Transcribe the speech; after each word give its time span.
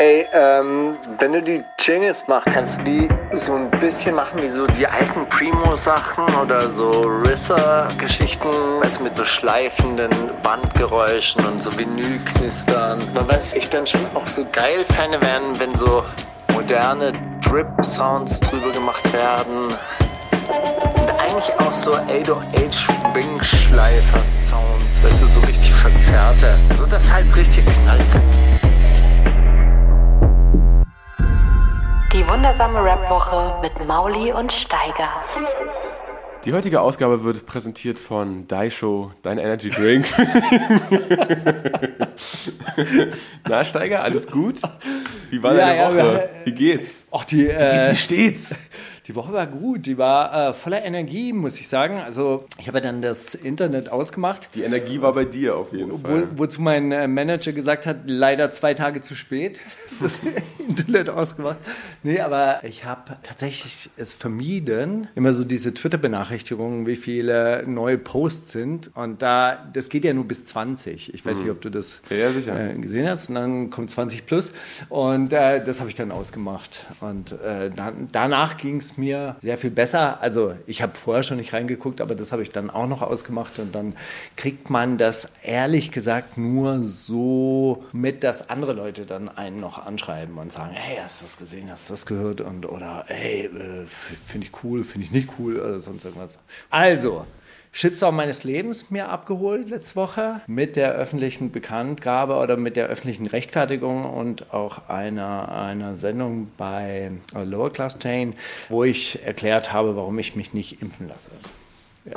Ey, 0.00 0.28
ähm, 0.32 0.96
wenn 1.18 1.32
du 1.32 1.42
die 1.42 1.64
Jingles 1.76 2.24
machst, 2.28 2.46
kannst 2.52 2.78
du 2.78 2.84
die 2.84 3.08
so 3.32 3.52
ein 3.54 3.68
bisschen 3.80 4.14
machen 4.14 4.40
wie 4.40 4.46
so 4.46 4.64
die 4.68 4.86
alten 4.86 5.28
Primo-Sachen 5.28 6.36
oder 6.36 6.70
so 6.70 7.00
Risser-Geschichten, 7.00 8.46
also 8.80 9.02
mit 9.02 9.16
so 9.16 9.24
schleifenden 9.24 10.12
Bandgeräuschen 10.44 11.44
und 11.44 11.60
so 11.60 11.76
Vinylknistern. 11.76 13.12
Man 13.12 13.26
weiß, 13.26 13.54
ich 13.54 13.68
dann 13.70 13.88
schon 13.88 14.06
auch 14.14 14.28
so 14.28 14.46
geil 14.52 14.84
Fäne 14.84 15.20
werden, 15.20 15.58
wenn 15.58 15.74
so 15.74 16.04
moderne 16.52 17.12
Drip-Sounds 17.40 18.38
drüber 18.38 18.70
gemacht 18.70 19.12
werden. 19.12 19.74
Und 20.94 21.10
eigentlich 21.18 21.52
auch 21.58 21.72
so 21.72 21.94
808 21.94 22.86
Wing-Schleifer-Sounds, 23.14 25.02
weißt 25.02 25.22
du, 25.22 25.26
so 25.26 25.40
richtig 25.40 25.72
verzerrte. 25.72 26.56
So 26.74 26.86
dass 26.86 27.12
halt 27.12 27.34
richtig 27.34 27.64
knallt. 27.66 28.14
Wundersame 32.28 32.82
Rap-Woche 32.84 33.54
mit 33.62 33.86
Mauli 33.86 34.32
und 34.32 34.52
Steiger. 34.52 35.08
Die 36.44 36.52
heutige 36.52 36.80
Ausgabe 36.80 37.24
wird 37.24 37.46
präsentiert 37.46 37.98
von 37.98 38.46
Daisho, 38.46 39.12
dein 39.22 39.38
Energy 39.38 39.70
Drink. 39.70 40.06
Na, 43.48 43.64
Steiger, 43.64 44.02
alles 44.02 44.26
gut? 44.30 44.60
Wie 45.30 45.42
war 45.42 45.54
Ja, 45.54 45.66
deine 45.66 45.86
Woche? 45.86 45.98
ja. 45.98 46.20
Wie 46.46 46.52
geht's? 46.52 47.06
Ach, 47.10 47.24
die, 47.24 47.38
Wie 47.38 47.44
geht's? 47.46 47.60
äh, 47.60 47.90
Wie 47.92 47.96
steht's? 47.96 48.56
Die 49.08 49.16
Woche 49.16 49.32
war 49.32 49.46
gut. 49.46 49.86
Die 49.86 49.96
war 49.96 50.50
äh, 50.50 50.52
voller 50.52 50.84
Energie, 50.84 51.32
muss 51.32 51.58
ich 51.58 51.66
sagen. 51.66 51.98
Also, 51.98 52.44
ich 52.60 52.68
habe 52.68 52.78
ja 52.78 52.82
dann 52.84 53.00
das 53.00 53.34
Internet 53.34 53.90
ausgemacht. 53.90 54.50
Die 54.54 54.62
Energie 54.62 55.00
war 55.00 55.14
bei 55.14 55.24
dir 55.24 55.56
auf 55.56 55.72
jeden 55.72 55.92
Wo, 55.92 55.96
Fall. 55.96 56.28
wozu 56.36 56.60
mein 56.60 56.92
äh, 56.92 57.08
Manager 57.08 57.52
gesagt 57.52 57.86
hat, 57.86 58.00
leider 58.04 58.50
zwei 58.50 58.74
Tage 58.74 59.00
zu 59.00 59.14
spät 59.14 59.60
das 60.00 60.20
Internet 60.58 61.08
ausgemacht. 61.08 61.56
Nee, 62.02 62.20
aber 62.20 62.62
ich 62.64 62.84
habe 62.84 63.16
tatsächlich 63.22 63.88
es 63.96 64.12
vermieden, 64.12 65.08
immer 65.14 65.32
so 65.32 65.42
diese 65.42 65.72
Twitter-Benachrichtigungen, 65.72 66.86
wie 66.86 66.96
viele 66.96 67.64
neue 67.66 67.96
Posts 67.96 68.52
sind. 68.52 68.90
Und 68.94 69.22
da, 69.22 69.66
das 69.72 69.88
geht 69.88 70.04
ja 70.04 70.12
nur 70.12 70.28
bis 70.28 70.44
20. 70.44 71.14
Ich 71.14 71.24
weiß 71.24 71.40
nicht, 71.40 71.50
ob 71.50 71.62
du 71.62 71.70
das 71.70 72.00
Ja, 72.10 72.28
äh, 72.28 72.74
gesehen 72.74 73.08
hast. 73.08 73.30
Und 73.30 73.36
dann 73.36 73.70
kommt 73.70 73.90
20 73.90 74.26
plus. 74.26 74.52
Und 74.90 75.32
äh, 75.32 75.64
das 75.64 75.80
habe 75.80 75.88
ich 75.88 75.94
dann 75.94 76.12
ausgemacht. 76.12 76.84
Und 77.00 77.32
äh, 77.32 77.70
dann, 77.74 78.08
danach 78.12 78.58
ging 78.58 78.76
es 78.76 78.97
mir 78.98 79.36
sehr 79.40 79.58
viel 79.58 79.70
besser. 79.70 80.20
Also 80.20 80.54
ich 80.66 80.82
habe 80.82 80.92
vorher 80.96 81.22
schon 81.22 81.38
nicht 81.38 81.52
reingeguckt, 81.52 82.00
aber 82.00 82.14
das 82.14 82.32
habe 82.32 82.42
ich 82.42 82.50
dann 82.50 82.70
auch 82.70 82.86
noch 82.86 83.02
ausgemacht. 83.02 83.58
Und 83.58 83.74
dann 83.74 83.94
kriegt 84.36 84.70
man 84.70 84.98
das 84.98 85.28
ehrlich 85.42 85.90
gesagt 85.92 86.36
nur 86.36 86.82
so 86.82 87.84
mit, 87.92 88.24
dass 88.24 88.50
andere 88.50 88.72
Leute 88.72 89.06
dann 89.06 89.28
einen 89.28 89.60
noch 89.60 89.84
anschreiben 89.84 90.36
und 90.38 90.52
sagen, 90.52 90.72
hey, 90.72 90.98
hast 91.02 91.20
du 91.20 91.24
das 91.24 91.36
gesehen, 91.36 91.70
hast 91.70 91.88
du 91.88 91.94
das 91.94 92.06
gehört? 92.06 92.40
Und 92.40 92.66
oder 92.66 93.04
hey, 93.06 93.46
äh, 93.46 93.86
finde 94.26 94.46
ich 94.46 94.64
cool, 94.64 94.84
finde 94.84 95.06
ich 95.06 95.12
nicht 95.12 95.30
cool 95.38 95.56
oder 95.56 95.80
sonst 95.80 96.04
irgendwas. 96.04 96.38
Also, 96.70 97.24
Shitstorm 97.72 98.16
meines 98.16 98.44
Lebens 98.44 98.90
mir 98.90 99.08
abgeholt 99.08 99.70
letzte 99.70 99.96
Woche 99.96 100.40
mit 100.46 100.76
der 100.76 100.92
öffentlichen 100.92 101.50
Bekanntgabe 101.50 102.36
oder 102.36 102.56
mit 102.56 102.76
der 102.76 102.86
öffentlichen 102.86 103.26
Rechtfertigung 103.26 104.04
und 104.04 104.52
auch 104.52 104.88
einer, 104.88 105.50
einer 105.52 105.94
Sendung 105.94 106.50
bei 106.56 107.12
Lower 107.34 107.72
Class 107.72 107.98
Chain, 107.98 108.34
wo 108.68 108.84
ich 108.84 109.24
erklärt 109.24 109.72
habe, 109.72 109.96
warum 109.96 110.18
ich 110.18 110.36
mich 110.36 110.54
nicht 110.54 110.82
impfen 110.82 111.08
lasse. 111.08 111.30
Ja. 112.04 112.14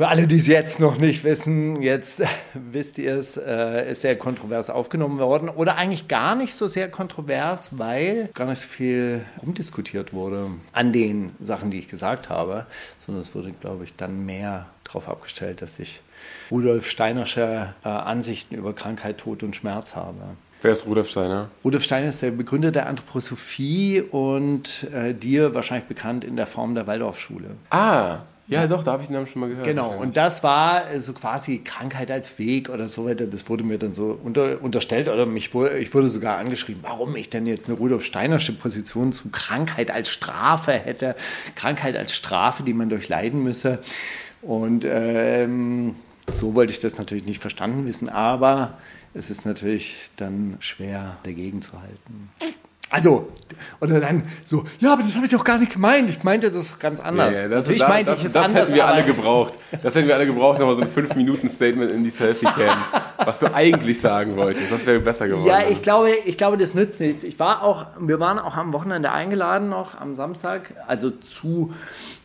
Für 0.00 0.08
alle, 0.08 0.26
die 0.26 0.36
es 0.36 0.46
jetzt 0.46 0.80
noch 0.80 0.96
nicht 0.96 1.24
wissen, 1.24 1.82
jetzt 1.82 2.22
wisst 2.54 2.96
ihr 2.96 3.16
es, 3.16 3.36
äh, 3.36 3.90
ist 3.90 4.00
sehr 4.00 4.16
kontrovers 4.16 4.70
aufgenommen 4.70 5.18
worden. 5.18 5.50
Oder 5.50 5.76
eigentlich 5.76 6.08
gar 6.08 6.34
nicht 6.34 6.54
so 6.54 6.68
sehr 6.68 6.90
kontrovers, 6.90 7.78
weil 7.78 8.30
gar 8.32 8.46
nicht 8.46 8.60
so 8.62 8.66
viel 8.66 9.26
rumdiskutiert 9.42 10.14
wurde 10.14 10.46
an 10.72 10.94
den 10.94 11.32
Sachen, 11.38 11.70
die 11.70 11.78
ich 11.80 11.88
gesagt 11.88 12.30
habe. 12.30 12.64
Sondern 13.04 13.20
es 13.20 13.34
wurde, 13.34 13.52
glaube 13.52 13.84
ich, 13.84 13.94
dann 13.94 14.24
mehr 14.24 14.68
darauf 14.84 15.06
abgestellt, 15.06 15.60
dass 15.60 15.78
ich 15.78 16.00
Rudolf 16.50 16.88
Steinersche 16.88 17.74
äh, 17.84 17.88
Ansichten 17.88 18.54
über 18.54 18.72
Krankheit, 18.72 19.18
Tod 19.18 19.42
und 19.42 19.54
Schmerz 19.54 19.96
habe. 19.96 20.16
Wer 20.62 20.72
ist 20.72 20.86
Rudolf 20.86 21.10
Steiner? 21.10 21.50
Rudolf 21.62 21.84
Steiner 21.84 22.08
ist 22.08 22.22
der 22.22 22.30
Begründer 22.30 22.72
der 22.72 22.86
Anthroposophie 22.86 24.00
und 24.00 24.86
äh, 24.94 25.12
dir 25.12 25.54
wahrscheinlich 25.54 25.88
bekannt 25.88 26.24
in 26.24 26.36
der 26.36 26.46
Form 26.46 26.74
der 26.74 26.86
Waldorfschule. 26.86 27.50
Ah, 27.68 28.20
ja, 28.50 28.66
doch, 28.66 28.82
da 28.82 28.92
habe 28.92 29.02
ich 29.02 29.08
den 29.08 29.14
Namen 29.14 29.28
schon 29.28 29.40
mal 29.40 29.48
gehört. 29.48 29.64
Genau, 29.64 29.96
und 29.96 30.16
das 30.16 30.42
war 30.42 30.90
äh, 30.90 31.00
so 31.00 31.12
quasi 31.12 31.58
Krankheit 31.58 32.10
als 32.10 32.38
Weg 32.38 32.68
oder 32.68 32.88
so 32.88 33.06
weiter. 33.06 33.26
Das 33.26 33.48
wurde 33.48 33.62
mir 33.62 33.78
dann 33.78 33.94
so 33.94 34.18
unter, 34.22 34.60
unterstellt 34.60 35.08
oder 35.08 35.24
mich 35.24 35.54
ich 35.54 35.94
wurde 35.94 36.08
sogar 36.08 36.38
angeschrieben, 36.38 36.82
warum 36.82 37.14
ich 37.14 37.30
denn 37.30 37.46
jetzt 37.46 37.68
eine 37.68 37.78
Rudolf 37.78 38.04
Steinersche 38.04 38.52
Position 38.52 39.12
zu 39.12 39.28
Krankheit 39.30 39.90
als 39.90 40.08
Strafe 40.08 40.72
hätte. 40.72 41.14
Krankheit 41.54 41.96
als 41.96 42.14
Strafe, 42.14 42.64
die 42.64 42.74
man 42.74 42.88
durchleiden 42.88 43.42
müsse. 43.42 43.78
Und 44.42 44.84
ähm, 44.84 45.94
so 46.32 46.54
wollte 46.54 46.72
ich 46.72 46.80
das 46.80 46.98
natürlich 46.98 47.26
nicht 47.26 47.40
verstanden 47.40 47.86
wissen, 47.86 48.08
aber 48.08 48.78
es 49.14 49.30
ist 49.30 49.46
natürlich 49.46 50.10
dann 50.16 50.56
schwer 50.60 51.18
dagegen 51.24 51.62
zu 51.62 51.72
halten. 51.80 52.30
Also, 52.90 53.28
oder 53.80 54.00
dann 54.00 54.24
so, 54.44 54.64
ja, 54.80 54.92
aber 54.92 55.02
das 55.02 55.14
habe 55.14 55.24
ich 55.26 55.32
doch 55.32 55.44
gar 55.44 55.58
nicht 55.58 55.72
gemeint. 55.72 56.10
Ich 56.10 56.22
meinte 56.22 56.50
das 56.50 56.78
ganz 56.78 57.00
anders. 57.00 57.34
Ja, 57.34 57.48
das, 57.48 57.58
Natürlich 57.58 57.80
da, 57.80 57.88
meinte 57.88 58.10
das, 58.10 58.20
ich 58.20 58.26
es 58.26 58.32
das 58.32 58.46
anders. 58.46 58.68
hätten 58.68 58.76
wir 58.76 58.86
alle 58.86 59.04
gebraucht. 59.04 59.54
Das 59.82 59.94
hätten 59.94 60.08
wir 60.08 60.14
alle 60.14 60.26
gebraucht, 60.26 60.58
nochmal 60.58 60.74
so 60.74 60.82
ein 60.82 60.88
5-Minuten-Statement 60.88 61.90
in 61.90 62.02
die 62.04 62.10
Selfie-Cam. 62.10 62.78
was 63.24 63.38
du 63.40 63.54
eigentlich 63.54 64.00
sagen 64.00 64.36
wolltest. 64.36 64.72
Das 64.72 64.84
wäre 64.86 65.00
besser 65.00 65.28
geworden. 65.28 65.46
Ja, 65.46 65.68
ich 65.68 65.82
glaube, 65.82 66.10
ich 66.24 66.36
glaube, 66.36 66.56
das 66.56 66.74
nützt 66.74 67.00
nichts. 67.00 67.22
Ich 67.22 67.38
war 67.38 67.62
auch, 67.62 67.86
wir 67.98 68.18
waren 68.20 68.38
auch 68.38 68.56
am 68.56 68.72
Wochenende 68.72 69.12
eingeladen 69.12 69.68
noch 69.68 69.98
am 70.00 70.14
Samstag, 70.14 70.74
also 70.86 71.10
zu 71.10 71.72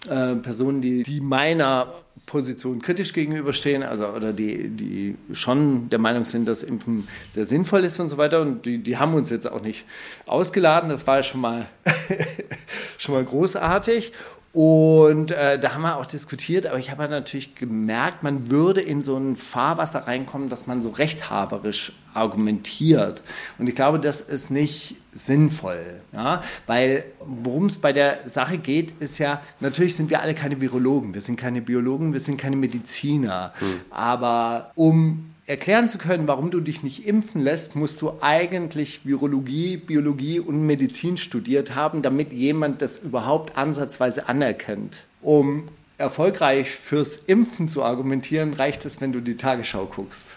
äh, 0.10 0.36
Personen, 0.36 0.82
die, 0.82 1.04
die 1.04 1.22
meiner 1.22 1.88
Position 2.26 2.82
kritisch 2.82 3.14
gegenüberstehen, 3.14 3.84
also 3.84 4.08
oder 4.08 4.34
die, 4.34 4.70
die 4.70 5.16
schon 5.34 5.90
der 5.90 6.00
Meinung 6.00 6.26
sind, 6.26 6.48
dass 6.48 6.64
Impfen 6.64 7.08
sehr 7.30 7.46
sinnvoll 7.46 7.84
ist 7.84 8.00
und 8.00 8.10
so 8.10 8.18
weiter. 8.18 8.42
Und 8.42 8.66
die, 8.66 8.80
die 8.80 8.98
haben 8.98 9.14
uns 9.14 9.30
jetzt 9.30 9.50
auch 9.50 9.62
nicht 9.62 9.86
ausgeladen. 10.26 10.90
Das 10.90 11.06
war 11.06 11.22
schon 11.24 11.42
mal 11.42 11.68
schon 12.98 13.16
mal 13.16 13.24
großartig. 13.24 14.12
Und 14.56 15.32
äh, 15.32 15.60
da 15.60 15.74
haben 15.74 15.82
wir 15.82 15.98
auch 15.98 16.06
diskutiert, 16.06 16.66
aber 16.66 16.80
ich 16.80 16.90
habe 16.90 17.02
halt 17.02 17.12
natürlich 17.12 17.56
gemerkt, 17.56 18.24
man 18.24 18.50
würde 18.50 18.80
in 18.80 19.02
so 19.02 19.18
ein 19.18 19.36
Fahrwasser 19.36 20.08
reinkommen, 20.08 20.48
dass 20.48 20.66
man 20.66 20.82
so 20.82 20.92
rechthaberisch 20.92 21.92
argumentiert. 22.14 23.22
Und 23.58 23.68
ich 23.68 23.76
glaube, 23.76 24.00
das 24.00 24.22
ist 24.22 24.52
nicht 24.52 24.96
sinnvoll, 25.12 26.00
ja? 26.14 26.42
weil 26.68 27.04
worum 27.20 27.66
es 27.66 27.80
bei 27.80 27.92
der 27.92 28.30
Sache 28.30 28.58
geht, 28.58 28.94
ist 29.02 29.18
ja, 29.18 29.42
natürlich 29.60 29.94
sind 29.94 30.10
wir 30.10 30.22
alle 30.22 30.34
keine 30.34 30.62
Virologen, 30.62 31.14
wir 31.14 31.22
sind 31.22 31.36
keine 31.36 31.62
Biologen, 31.62 32.14
wir 32.14 32.22
sind 32.22 32.38
keine 32.38 32.56
Mediziner, 32.56 33.52
aber 33.90 34.72
um 34.76 35.35
erklären 35.48 35.88
zu 35.88 35.98
können, 35.98 36.28
warum 36.28 36.50
du 36.52 36.60
dich 36.60 36.84
nicht 36.84 37.06
impfen 37.06 37.42
lässt, 37.42 37.76
musst 37.76 38.02
du 38.02 38.14
eigentlich 38.22 39.06
Virologie, 39.06 39.78
Biologie 39.78 40.40
und 40.40 40.66
Medizin 40.66 41.18
studiert 41.18 41.76
haben, 41.76 42.02
damit 42.02 42.34
jemand 42.34 42.82
das 42.82 42.98
überhaupt 42.98 43.58
ansatzweise 43.58 44.28
anerkennt. 44.28 45.04
Um 45.22 45.70
erfolgreich 45.98 46.72
fürs 46.72 47.18
Impfen 47.18 47.68
zu 47.68 47.84
argumentieren, 47.84 48.54
reicht 48.54 48.86
es, 48.86 49.00
wenn 49.02 49.14
du 49.14 49.22
die 49.22 49.38
Tagesschau 49.38 49.86
guckst. 49.86 50.32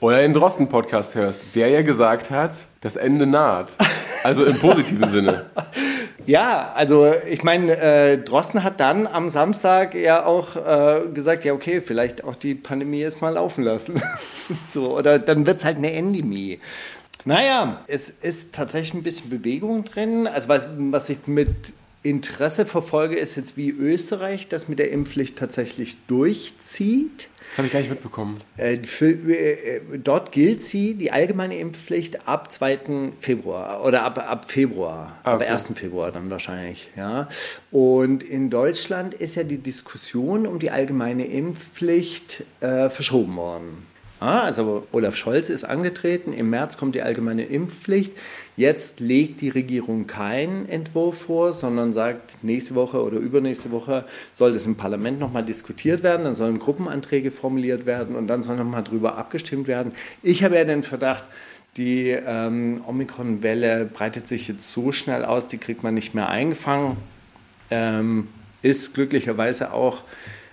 Oder 0.00 0.18
den 0.18 0.34
Drosten-Podcast 0.34 1.14
hörst, 1.14 1.42
der 1.54 1.68
ja 1.68 1.82
gesagt 1.82 2.30
hat, 2.30 2.52
das 2.80 2.96
Ende 2.96 3.26
naht. 3.26 3.70
Also 4.22 4.44
im 4.44 4.56
positiven 4.58 5.08
Sinne. 5.08 5.46
Ja, 6.28 6.72
also 6.74 7.10
ich 7.26 7.42
meine, 7.42 7.74
äh, 7.78 8.18
Drosten 8.18 8.62
hat 8.62 8.80
dann 8.80 9.06
am 9.06 9.30
Samstag 9.30 9.94
ja 9.94 10.26
auch 10.26 10.56
äh, 10.56 11.08
gesagt, 11.14 11.46
ja 11.46 11.54
okay, 11.54 11.80
vielleicht 11.80 12.22
auch 12.22 12.36
die 12.36 12.54
Pandemie 12.54 12.98
jetzt 12.98 13.22
mal 13.22 13.30
laufen 13.30 13.64
lassen. 13.64 14.02
so, 14.66 14.94
oder 14.94 15.18
dann 15.18 15.46
wird 15.46 15.56
es 15.56 15.64
halt 15.64 15.78
eine 15.78 15.90
Endemie. 15.90 16.60
Naja, 17.24 17.82
es 17.86 18.10
ist 18.10 18.54
tatsächlich 18.54 18.92
ein 18.92 19.02
bisschen 19.04 19.30
Bewegung 19.30 19.86
drin. 19.86 20.26
Also 20.26 20.48
was, 20.48 20.68
was 20.76 21.08
ich 21.08 21.26
mit 21.26 21.72
Interesse 22.02 22.66
verfolge, 22.66 23.16
ist 23.16 23.36
jetzt, 23.36 23.56
wie 23.56 23.70
Österreich 23.70 24.48
das 24.48 24.68
mit 24.68 24.78
der 24.78 24.90
Impfpflicht 24.90 25.38
tatsächlich 25.38 25.96
durchzieht. 26.08 27.30
Das 27.50 27.58
habe 27.58 27.66
ich 27.66 27.72
gar 27.72 27.80
nicht 27.80 27.90
mitbekommen. 27.90 28.38
Äh, 28.56 28.78
für, 28.84 29.10
äh, 29.10 29.80
dort 30.02 30.32
gilt 30.32 30.62
sie, 30.62 30.94
die 30.94 31.10
allgemeine 31.10 31.58
Impfpflicht, 31.58 32.28
ab 32.28 32.52
2. 32.52 33.12
Februar 33.20 33.84
oder 33.84 34.04
ab, 34.04 34.18
ab 34.18 34.50
Februar, 34.50 35.18
Ah, 35.24 35.34
okay. 35.34 35.46
ab 35.46 35.50
1. 35.52 35.74
Februar 35.74 36.12
dann 36.12 36.30
wahrscheinlich. 36.30 36.90
Ja. 36.96 37.28
Und 37.70 38.22
in 38.22 38.50
Deutschland 38.50 39.14
ist 39.14 39.34
ja 39.34 39.42
die 39.44 39.58
Diskussion 39.58 40.46
um 40.46 40.58
die 40.58 40.70
allgemeine 40.70 41.26
Impfpflicht 41.26 42.44
äh, 42.60 42.90
verschoben 42.90 43.36
worden. 43.36 43.86
Ja, 44.20 44.42
also 44.42 44.86
Olaf 44.92 45.16
Scholz 45.16 45.48
ist 45.48 45.64
angetreten, 45.64 46.32
im 46.32 46.50
März 46.50 46.76
kommt 46.76 46.94
die 46.96 47.02
allgemeine 47.02 47.44
Impfpflicht. 47.44 48.12
Jetzt 48.58 48.98
legt 48.98 49.40
die 49.40 49.50
Regierung 49.50 50.08
keinen 50.08 50.68
Entwurf 50.68 51.22
vor, 51.22 51.52
sondern 51.52 51.92
sagt, 51.92 52.38
nächste 52.42 52.74
Woche 52.74 53.00
oder 53.04 53.18
übernächste 53.18 53.70
Woche 53.70 54.04
soll 54.32 54.52
das 54.52 54.66
im 54.66 54.74
Parlament 54.74 55.20
nochmal 55.20 55.44
diskutiert 55.44 56.02
werden, 56.02 56.24
dann 56.24 56.34
sollen 56.34 56.58
Gruppenanträge 56.58 57.30
formuliert 57.30 57.86
werden 57.86 58.16
und 58.16 58.26
dann 58.26 58.42
soll 58.42 58.56
nochmal 58.56 58.82
drüber 58.82 59.16
abgestimmt 59.16 59.68
werden. 59.68 59.92
Ich 60.24 60.42
habe 60.42 60.56
ja 60.56 60.64
den 60.64 60.82
Verdacht, 60.82 61.22
Die 61.76 62.10
ähm, 62.10 62.82
Omikron-Welle 62.86 63.84
breitet 63.84 64.26
sich 64.26 64.48
jetzt 64.48 64.72
so 64.72 64.90
schnell 64.90 65.24
aus, 65.24 65.46
die 65.46 65.58
kriegt 65.58 65.84
man 65.84 65.94
nicht 65.94 66.12
mehr 66.12 66.28
eingefangen. 66.28 66.96
Ähm, 67.70 68.26
ist 68.62 68.94
glücklicherweise 68.94 69.72
auch 69.72 70.02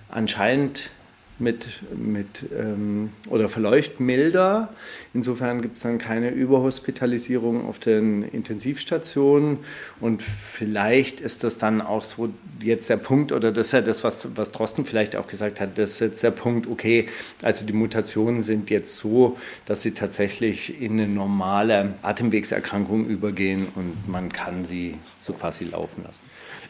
anscheinend 0.10 0.92
mit, 1.38 1.68
mit 1.94 2.46
ähm, 2.58 3.12
oder 3.30 3.50
verläuft 3.50 4.00
milder. 4.00 4.70
Insofern 5.14 5.62
gibt 5.62 5.78
es 5.78 5.84
dann 5.84 5.98
keine 5.98 6.30
Überhospitalisierung 6.30 7.68
auf 7.68 7.80
den 7.80 8.24
Intensivstationen 8.24 9.60
und 10.00 10.24
vielleicht 10.24 11.20
ist 11.20 11.44
das 11.44 11.58
dann 11.58 11.82
auch 11.82 12.04
so 12.04 12.30
jetzt 12.62 12.90
der 12.90 12.98
Punkt 12.98 13.32
oder 13.32 13.52
das 13.52 13.68
ist 13.68 13.74
ja 13.74 13.82
das, 13.82 14.04
was, 14.04 14.38
was 14.38 14.52
Drosten 14.52 14.86
vielleicht 14.86 15.16
auch 15.16 15.28
gesagt 15.28 15.60
hat, 15.60 15.78
das 15.78 15.92
ist 15.92 16.00
jetzt 16.00 16.24
der 16.24 16.32
Punkt, 16.32 16.68
okay, 16.68 17.10
also 17.42 17.66
die 17.66 17.74
Mutationen 17.74 18.42
sind 18.42 18.70
jetzt 18.70 18.96
so, 18.96 19.38
dass 19.66 19.82
sie 19.82 19.92
tatsächlich 19.92 20.82
in 20.82 20.94
eine 20.94 21.08
normale 21.08 21.96
Atemwegserkrankung 22.02 23.08
übergehen 23.08 23.68
und 23.76 24.08
man 24.08 24.32
kann 24.32 24.66
sie 24.66 24.96
so 25.22 25.34
quasi 25.34 25.66
laufen 25.66 26.04
lassen. 26.04 26.22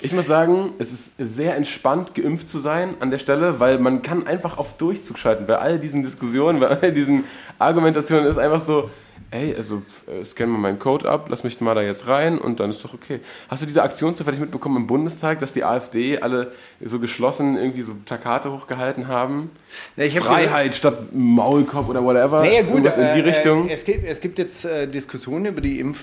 Ich 0.02 0.14
muss 0.14 0.26
sagen, 0.26 0.74
es 0.78 0.92
ist 0.92 1.12
sehr 1.18 1.56
entspannt, 1.56 2.14
geimpft 2.14 2.50
zu 2.50 2.60
sein 2.60 2.96
an 3.00 3.12
der 3.12 3.18
Stelle, 3.18 3.60
weil 3.60 3.80
man 3.80 4.02
kann 4.02 4.28
einfach 4.28 4.58
auf 4.58 4.78
Durchzug 4.78 5.18
schalten. 5.18 5.46
Bei 5.46 5.58
all 5.58 5.80
diesen 5.80 6.04
Diskussionen, 6.04 6.60
bei 6.60 6.68
all 6.68 6.92
diesen 6.92 7.24
Argumentationen 7.60 8.28
ist 8.28 8.38
einfach 8.38 8.60
so, 8.60 8.90
ey, 9.32 9.54
also 9.56 9.82
äh, 10.08 10.24
scan 10.24 10.48
mal 10.48 10.58
meinen 10.58 10.80
Code 10.80 11.10
ab, 11.10 11.28
lass 11.30 11.44
mich 11.44 11.60
mal 11.62 11.76
da 11.76 11.82
jetzt 11.82 12.08
rein 12.08 12.38
und 12.38 12.60
dann 12.60 12.70
ist 12.70 12.84
doch 12.84 12.94
okay. 12.94 13.20
Hast 13.50 13.62
du 13.62 13.66
diese 13.66 13.84
Aktion 13.84 14.16
zufällig 14.16 14.40
mitbekommen 14.40 14.78
im 14.78 14.88
Bundestag, 14.88 15.40
dass 15.40 15.54
die 15.54 15.64
AfD 15.64 16.20
alle 16.20 16.52
so 16.82 17.00
geschlossen 17.00 17.58
irgendwie 17.58 17.82
so 17.82 17.94
Plakate 18.06 18.52
hochgehalten 18.52 19.08
haben? 19.08 19.52
Ja, 19.98 20.08
Freiheit 20.22 20.76
statt 20.76 21.14
Maulkorb 21.14 21.90
oder 21.90 22.04
whatever. 22.04 22.42
Naja, 22.42 22.62
gut, 22.62 22.86
Irgendwas 22.86 22.98
in 22.98 23.14
die 23.16 23.20
äh, 23.22 23.24
Richtung. 23.24 23.70
Äh, 23.70 23.74
es, 23.74 23.84
gibt, 23.84 24.06
es 24.06 24.22
gibt 24.22 24.38
jetzt 24.40 24.66
äh, 24.66 24.88
Diskussionen 24.88 25.48
über 25.48 25.62
die 25.62 25.80
Impf, 25.80 26.00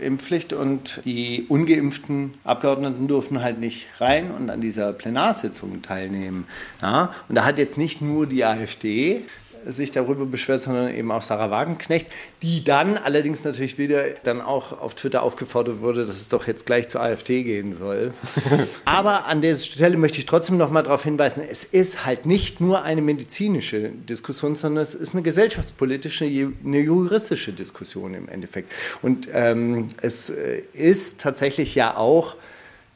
äh, 0.00 0.04
Impfpflicht 0.04 0.52
und 0.52 1.00
die 1.04 1.46
ungeimpften 1.48 2.34
Abgeordneten 2.44 3.06
durften 3.06 3.42
halt 3.42 3.60
nicht 3.60 3.88
rein 3.98 4.30
und 4.30 4.50
an 4.50 4.60
dieser 4.60 4.92
Plenarsitzung 4.92 5.82
teilnehmen. 5.82 6.46
Ja? 6.80 7.12
Und 7.28 7.36
da 7.36 7.44
hat 7.44 7.58
jetzt 7.58 7.78
nicht 7.78 8.02
nur 8.02 8.26
die 8.26 8.44
AfD 8.44 9.24
sich 9.66 9.90
darüber 9.90 10.26
beschwert, 10.26 10.60
sondern 10.60 10.94
eben 10.94 11.10
auch 11.10 11.22
Sarah 11.22 11.50
Wagenknecht, 11.50 12.06
die 12.42 12.64
dann 12.64 12.96
allerdings 12.96 13.44
natürlich 13.44 13.78
wieder 13.78 14.10
dann 14.24 14.40
auch 14.40 14.80
auf 14.80 14.94
Twitter 14.94 15.22
aufgefordert 15.22 15.80
wurde, 15.80 16.06
dass 16.06 16.16
es 16.16 16.28
doch 16.28 16.46
jetzt 16.46 16.66
gleich 16.66 16.88
zur 16.88 17.02
AfD 17.02 17.42
gehen 17.42 17.72
soll. 17.72 18.12
Aber 18.84 19.26
an 19.26 19.40
der 19.40 19.56
Stelle 19.56 19.96
möchte 19.96 20.18
ich 20.18 20.26
trotzdem 20.26 20.56
noch 20.56 20.70
mal 20.70 20.82
darauf 20.82 21.04
hinweisen, 21.04 21.42
es 21.48 21.64
ist 21.64 22.04
halt 22.04 22.26
nicht 22.26 22.60
nur 22.60 22.82
eine 22.82 23.02
medizinische 23.02 23.90
Diskussion, 23.90 24.56
sondern 24.56 24.82
es 24.82 24.94
ist 24.94 25.14
eine 25.14 25.22
gesellschaftspolitische, 25.22 26.24
eine 26.24 26.80
juristische 26.80 27.52
Diskussion 27.52 28.14
im 28.14 28.28
Endeffekt. 28.28 28.72
Und 29.02 29.28
ähm, 29.32 29.88
es 30.00 30.30
äh, 30.30 30.62
ist 30.72 31.20
tatsächlich 31.20 31.74
ja 31.74 31.96
auch 31.96 32.36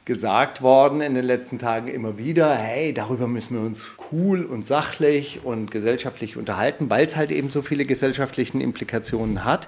gesagt 0.07 0.61
worden 0.61 1.01
in 1.01 1.15
den 1.15 1.25
letzten 1.25 1.59
Tagen 1.59 1.89
immer 1.89 2.17
wieder, 2.17 2.55
hey, 2.55 2.93
darüber 2.93 3.27
müssen 3.27 3.55
wir 3.55 3.61
uns 3.65 3.89
cool 4.09 4.45
und 4.45 4.65
sachlich 4.65 5.41
und 5.43 5.69
gesellschaftlich 5.69 6.37
unterhalten, 6.37 6.89
weil 6.89 7.05
es 7.05 7.17
halt 7.17 7.29
eben 7.29 7.49
so 7.49 7.61
viele 7.61 7.85
gesellschaftliche 7.85 8.57
Implikationen 8.57 9.43
hat. 9.43 9.67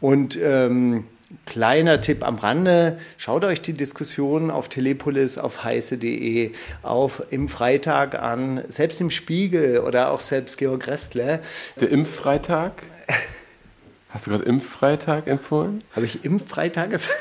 Und 0.00 0.38
ähm, 0.42 1.04
kleiner 1.44 2.00
Tipp 2.00 2.26
am 2.26 2.36
Rande, 2.36 2.98
schaut 3.18 3.44
euch 3.44 3.60
die 3.60 3.74
Diskussion 3.74 4.50
auf 4.50 4.70
Telepolis, 4.70 5.36
auf 5.36 5.64
heiße.de, 5.64 6.52
auf 6.82 7.22
im 7.30 7.50
Freitag 7.50 8.14
an, 8.14 8.64
selbst 8.68 9.02
im 9.02 9.10
Spiegel 9.10 9.80
oder 9.80 10.12
auch 10.12 10.20
selbst 10.20 10.56
Georg 10.56 10.86
Restle. 10.86 11.40
Der 11.78 11.90
Impffreitag? 11.90 12.84
Hast 14.08 14.28
du 14.28 14.30
gerade 14.30 14.44
Impffreitag 14.44 15.26
empfohlen? 15.26 15.84
Habe 15.94 16.06
ich 16.06 16.24
Impffreitag 16.24 16.88
gesagt? 16.90 17.18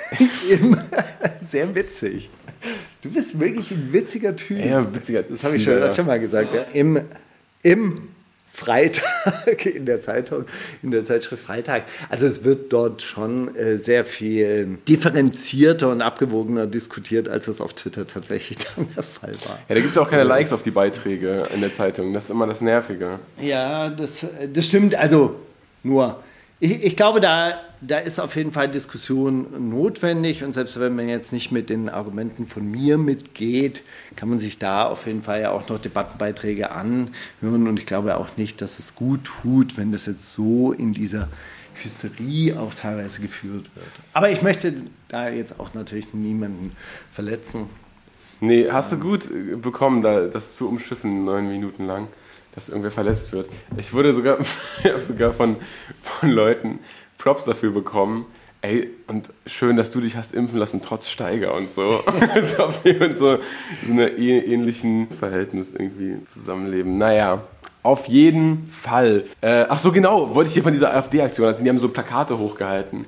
Sehr 1.42 1.76
witzig. 1.76 2.30
Du 3.04 3.10
bist 3.10 3.38
wirklich 3.38 3.70
ein 3.72 3.90
witziger 3.92 4.34
Typ. 4.36 4.64
Ja, 4.64 4.96
witziger. 4.96 5.24
Das 5.24 5.44
habe 5.44 5.58
ich 5.58 5.64
schon 5.64 5.74
öfter 5.74 6.04
mal 6.04 6.20
gesagt. 6.20 6.54
Ja. 6.54 6.62
Im, 6.74 7.02
Im 7.62 8.08
Freitag 8.50 9.66
in 9.66 9.86
der 9.86 10.00
Zeitung, 10.00 10.46
in 10.82 10.92
der 10.92 11.04
Zeitschrift 11.04 11.44
Freitag. 11.44 11.84
Also 12.08 12.26
es 12.26 12.46
wird 12.46 12.72
dort 12.72 13.02
schon 13.02 13.54
äh, 13.58 13.78
sehr 13.78 14.06
viel 14.06 14.78
differenzierter 14.88 15.90
und 15.90 16.02
abgewogener 16.02 16.66
diskutiert, 16.66 17.28
als 17.28 17.48
das 17.48 17.60
auf 17.60 17.74
Twitter 17.74 18.08
tatsächlich 18.08 18.58
dann 18.76 18.88
der 18.96 19.04
Fall 19.04 19.34
war. 19.46 19.60
Ja, 19.68 19.76
da 19.76 19.82
gibt 19.82 19.92
es 19.92 19.98
auch 19.98 20.10
keine 20.10 20.24
Likes 20.24 20.54
auf 20.54 20.64
die 20.64 20.72
Beiträge 20.72 21.46
in 21.54 21.60
der 21.60 21.74
Zeitung. 21.74 22.14
Das 22.14 22.26
ist 22.26 22.30
immer 22.30 22.48
das 22.48 22.62
Nervige. 22.62 23.20
Ja, 23.42 23.90
das, 23.90 24.26
das 24.54 24.66
stimmt. 24.66 24.96
Also 24.96 25.36
nur 25.84 26.24
ich, 26.64 26.82
ich, 26.82 26.96
glaube, 26.96 27.20
da, 27.20 27.60
da 27.82 27.98
ist 27.98 28.20
auf 28.20 28.38
jeden 28.38 28.54
Fall 28.54 28.70
Diskussion 28.70 29.70
notwendig 29.70 30.46
und 30.46 30.54
selbst 30.54 30.80
wenn 30.80 30.96
man 30.96 31.10
jetzt 31.10 31.34
nicht 31.34 31.52
mit 31.52 31.70
den 31.70 31.90
Argumenten 31.90 32.48
von 32.48 32.72
mir 32.72 32.98
mitgeht, 32.98 33.84
kann 34.16 34.30
man 34.30 34.40
sich 34.40 34.60
da 34.60 34.86
auf 34.86 35.06
jeden 35.06 35.24
Fall 35.24 35.42
ja 35.42 35.52
auch 35.52 35.68
noch 35.68 35.78
Debattenbeiträge 35.78 36.72
anhören 36.72 37.68
und 37.68 37.80
ich 37.80 37.86
glaube 37.86 38.16
auch 38.16 38.38
nicht, 38.38 38.62
dass 38.62 38.80
es 38.80 38.96
gut 38.96 39.26
tut, 39.26 39.76
wenn 39.76 39.92
das 39.92 40.06
jetzt 40.06 40.34
so 40.34 40.72
in 40.72 40.94
dieser 40.94 41.28
Hysterie 41.74 42.58
auch 42.58 42.74
teilweise 42.74 43.20
geführt 43.20 43.70
wird. 43.76 43.86
Aber 44.14 44.30
ich 44.30 44.42
möchte 44.42 44.74
da 45.10 45.28
jetzt 45.28 45.60
auch 45.60 45.74
natürlich 45.74 46.14
niemanden 46.14 46.78
verletzen. 47.12 47.66
Nee, 48.40 48.70
hast 48.72 48.94
du 48.94 49.00
gut 49.00 49.30
bekommen, 49.62 50.02
da, 50.02 50.28
das 50.28 50.56
zu 50.56 50.70
umschiffen, 50.70 51.26
neun 51.26 51.50
Minuten 51.50 51.86
lang 51.88 52.08
dass 52.56 52.70
irgendwer 52.70 52.92
verletzt 52.92 53.34
wird. 53.34 53.50
Ich 53.78 53.94
wurde 53.94 54.14
sogar, 54.14 54.38
sogar 55.00 55.34
von, 55.34 55.58
von 56.02 56.30
Leuten 56.30 56.80
Props 57.18 57.46
dafür 57.46 57.72
bekommen. 57.72 58.26
Ey, 58.62 58.90
und 59.08 59.30
schön, 59.46 59.76
dass 59.76 59.92
du 59.92 60.00
dich 60.00 60.16
hast 60.16 60.34
impfen 60.34 60.58
lassen, 60.58 60.82
trotz 60.82 61.10
Steiger 61.10 61.54
und 61.54 61.72
so. 61.72 62.02
Als 62.34 62.58
ob 62.60 62.86
wir 62.86 63.02
in 63.02 63.16
so, 63.16 63.38
so 63.86 63.92
einem 63.92 64.18
ähnlichen 64.18 65.10
Verhältnis 65.10 65.74
irgendwie 65.74 66.24
zusammenleben. 66.24 66.98
Naja, 66.98 67.44
auf 67.82 68.08
jeden 68.08 68.70
Fall. 68.70 69.26
Äh, 69.42 69.66
ach 69.68 69.80
so, 69.80 69.92
genau, 69.92 70.34
wollte 70.34 70.48
ich 70.48 70.54
dir 70.54 70.64
von 70.64 70.72
dieser 70.72 70.96
AfD-Aktion 70.96 71.46
erzählen. 71.46 71.66
Die 71.66 71.70
haben 71.72 71.80
so 71.80 71.90
Plakate 71.90 72.40
hochgehalten. 72.40 73.06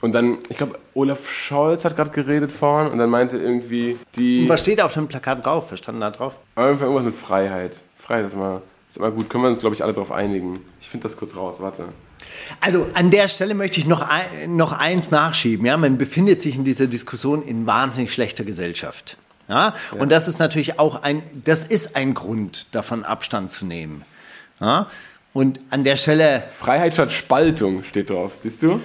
Und 0.00 0.12
dann, 0.12 0.38
ich 0.50 0.58
glaube, 0.58 0.78
Olaf 0.94 1.28
Scholz 1.28 1.84
hat 1.84 1.96
gerade 1.96 2.10
geredet 2.10 2.52
vorhin 2.52 2.92
und 2.92 2.98
dann 2.98 3.10
meinte 3.10 3.38
irgendwie 3.38 3.96
die. 4.14 4.42
Und 4.42 4.48
was 4.50 4.60
steht 4.60 4.78
da 4.78 4.84
auf 4.84 4.94
dem 4.94 5.08
Plakat 5.08 5.44
drauf? 5.44 5.72
Was 5.72 5.78
stand 5.78 6.00
da 6.02 6.10
drauf? 6.10 6.34
Irgendwas 6.56 7.02
mit 7.02 7.14
Freiheit. 7.14 7.80
Freiheit 7.96 8.26
ist 8.26 8.36
mal 8.36 8.62
ist 8.90 8.98
aber 8.98 9.10
gut, 9.10 9.28
können 9.28 9.44
wir 9.44 9.48
uns, 9.48 9.60
glaube 9.60 9.74
ich, 9.74 9.84
alle 9.84 9.92
darauf 9.92 10.12
einigen. 10.12 10.60
Ich 10.80 10.88
finde 10.88 11.08
das 11.08 11.16
kurz 11.16 11.36
raus, 11.36 11.56
warte. 11.60 11.88
Also 12.60 12.86
an 12.94 13.10
der 13.10 13.28
Stelle 13.28 13.54
möchte 13.54 13.78
ich 13.78 13.86
noch, 13.86 14.00
ein, 14.00 14.56
noch 14.56 14.72
eins 14.72 15.10
nachschieben. 15.10 15.66
Ja? 15.66 15.76
Man 15.76 15.98
befindet 15.98 16.40
sich 16.40 16.56
in 16.56 16.64
dieser 16.64 16.86
Diskussion 16.86 17.42
in 17.42 17.66
wahnsinnig 17.66 18.12
schlechter 18.12 18.44
Gesellschaft. 18.44 19.16
Ja? 19.48 19.74
ja. 19.92 20.00
Und 20.00 20.10
das 20.10 20.28
ist 20.28 20.38
natürlich 20.38 20.78
auch 20.78 21.02
ein, 21.02 21.22
das 21.44 21.64
ist 21.64 21.96
ein 21.96 22.14
Grund, 22.14 22.74
davon 22.74 23.04
Abstand 23.04 23.50
zu 23.50 23.66
nehmen. 23.66 24.04
Ja? 24.60 24.88
Und 25.32 25.60
an 25.70 25.84
der 25.84 25.96
Stelle. 25.96 26.44
Freiheit 26.50 26.94
statt 26.94 27.12
Spaltung 27.12 27.84
steht 27.84 28.10
drauf, 28.10 28.32
siehst 28.42 28.62
du? 28.62 28.80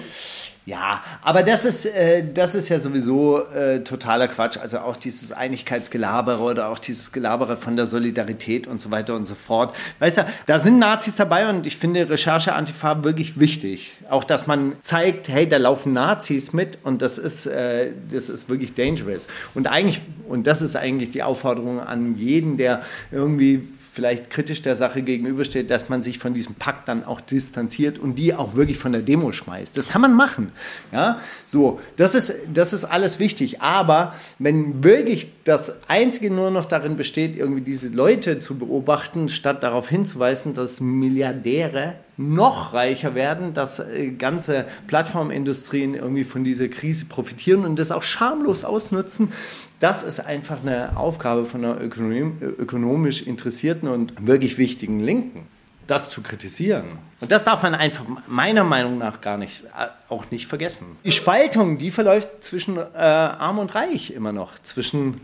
Ja, 0.66 1.02
aber 1.20 1.42
das 1.42 1.66
ist, 1.66 1.84
äh, 1.84 2.24
das 2.32 2.54
ist 2.54 2.70
ja 2.70 2.78
sowieso 2.78 3.44
äh, 3.48 3.80
totaler 3.80 4.28
Quatsch. 4.28 4.56
Also 4.56 4.78
auch 4.78 4.96
dieses 4.96 5.30
Einigkeitsgelabere 5.30 6.42
oder 6.42 6.70
auch 6.70 6.78
dieses 6.78 7.12
Gelabere 7.12 7.58
von 7.58 7.76
der 7.76 7.84
Solidarität 7.84 8.66
und 8.66 8.80
so 8.80 8.90
weiter 8.90 9.14
und 9.14 9.26
so 9.26 9.34
fort. 9.34 9.76
Weißt 9.98 10.18
du, 10.18 10.26
da 10.46 10.58
sind 10.58 10.78
Nazis 10.78 11.16
dabei 11.16 11.50
und 11.50 11.66
ich 11.66 11.76
finde 11.76 12.08
Recherche 12.08 12.54
Antifa 12.54 13.04
wirklich 13.04 13.38
wichtig. 13.38 13.98
Auch, 14.08 14.24
dass 14.24 14.46
man 14.46 14.76
zeigt, 14.80 15.28
hey, 15.28 15.46
da 15.46 15.58
laufen 15.58 15.92
Nazis 15.92 16.54
mit 16.54 16.78
und 16.82 17.02
das 17.02 17.18
ist, 17.18 17.44
äh, 17.44 17.90
das 18.10 18.30
ist 18.30 18.48
wirklich 18.48 18.74
dangerous. 18.74 19.26
Und 19.52 19.66
eigentlich, 19.66 20.00
und 20.28 20.46
das 20.46 20.62
ist 20.62 20.76
eigentlich 20.76 21.10
die 21.10 21.22
Aufforderung 21.22 21.80
an 21.80 22.16
jeden, 22.16 22.56
der 22.56 22.80
irgendwie 23.12 23.68
vielleicht 23.94 24.28
kritisch 24.28 24.60
der 24.60 24.74
Sache 24.74 25.02
gegenübersteht, 25.02 25.70
dass 25.70 25.88
man 25.88 26.02
sich 26.02 26.18
von 26.18 26.34
diesem 26.34 26.56
Pakt 26.56 26.88
dann 26.88 27.04
auch 27.04 27.20
distanziert 27.20 27.96
und 27.96 28.16
die 28.16 28.34
auch 28.34 28.56
wirklich 28.56 28.76
von 28.76 28.90
der 28.90 29.02
Demo 29.02 29.30
schmeißt. 29.30 29.78
Das 29.78 29.90
kann 29.90 30.00
man 30.00 30.14
machen. 30.14 30.50
Ja, 30.90 31.20
so, 31.46 31.78
das 31.96 32.16
ist, 32.16 32.34
das 32.52 32.72
ist 32.72 32.84
alles 32.84 33.20
wichtig. 33.20 33.60
Aber 33.60 34.14
wenn 34.40 34.82
wirklich 34.82 35.28
das 35.44 35.88
Einzige 35.88 36.32
nur 36.32 36.50
noch 36.50 36.64
darin 36.64 36.96
besteht, 36.96 37.36
irgendwie 37.36 37.60
diese 37.60 37.86
Leute 37.86 38.40
zu 38.40 38.58
beobachten, 38.58 39.28
statt 39.28 39.62
darauf 39.62 39.88
hinzuweisen, 39.88 40.54
dass 40.54 40.80
Milliardäre 40.80 41.94
noch 42.16 42.74
reicher 42.74 43.14
werden, 43.14 43.54
dass 43.54 43.80
äh, 43.80 44.10
ganze 44.10 44.66
Plattformindustrien 44.86 45.94
irgendwie 45.94 46.24
von 46.24 46.44
dieser 46.44 46.68
Krise 46.68 47.06
profitieren 47.06 47.64
und 47.64 47.78
das 47.78 47.90
auch 47.90 48.02
schamlos 48.02 48.64
ausnutzen, 48.64 49.32
das 49.80 50.02
ist 50.02 50.20
einfach 50.20 50.58
eine 50.62 50.96
Aufgabe 50.96 51.44
von 51.46 51.64
einer 51.64 51.80
ökonomisch 51.80 53.22
interessierten 53.22 53.88
und 53.88 54.14
wirklich 54.26 54.56
wichtigen 54.58 55.00
Linken, 55.00 55.46
das 55.86 56.08
zu 56.10 56.22
kritisieren. 56.22 56.84
Und 57.20 57.32
das 57.32 57.44
darf 57.44 57.62
man 57.62 57.74
einfach 57.74 58.04
meiner 58.26 58.64
Meinung 58.64 58.98
nach 58.98 59.20
gar 59.20 59.36
nicht, 59.36 59.64
äh, 59.64 59.86
auch 60.08 60.30
nicht 60.30 60.46
vergessen. 60.46 60.86
Die 61.04 61.12
Spaltung, 61.12 61.78
die 61.78 61.90
verläuft 61.90 62.42
zwischen 62.44 62.76
äh, 62.76 62.82
Arm 62.98 63.58
und 63.58 63.74
Reich 63.74 64.10
immer 64.10 64.32
noch, 64.32 64.58
zwischen 64.58 65.20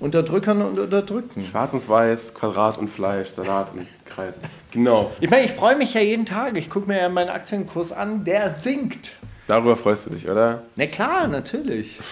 Unterdrückern 0.00 0.62
und 0.62 0.78
Unterdrückten. 0.78 1.44
Schwarz 1.44 1.74
und 1.74 1.88
Weiß, 1.88 2.34
Quadrat 2.34 2.78
und 2.78 2.88
Fleisch, 2.88 3.28
Salat 3.30 3.72
und 3.74 3.86
Kreis. 4.06 4.36
Genau, 4.70 5.12
Ich 5.20 5.28
meine, 5.30 5.44
ich 5.44 5.52
freue 5.52 5.76
mich 5.76 5.92
ja 5.94 6.00
jeden 6.00 6.24
Tag. 6.26 6.56
Ich 6.56 6.70
gucke 6.70 6.88
mir 6.88 6.98
ja 6.98 7.08
meinen 7.08 7.28
Aktienkurs 7.28 7.92
an, 7.92 8.24
der 8.24 8.54
sinkt. 8.54 9.12
darüber 9.46 9.76
freust 9.76 10.06
du 10.06 10.10
dich, 10.10 10.28
oder? 10.28 10.62
Na 10.76 10.86
klar, 10.86 11.26
natürlich. 11.28 11.98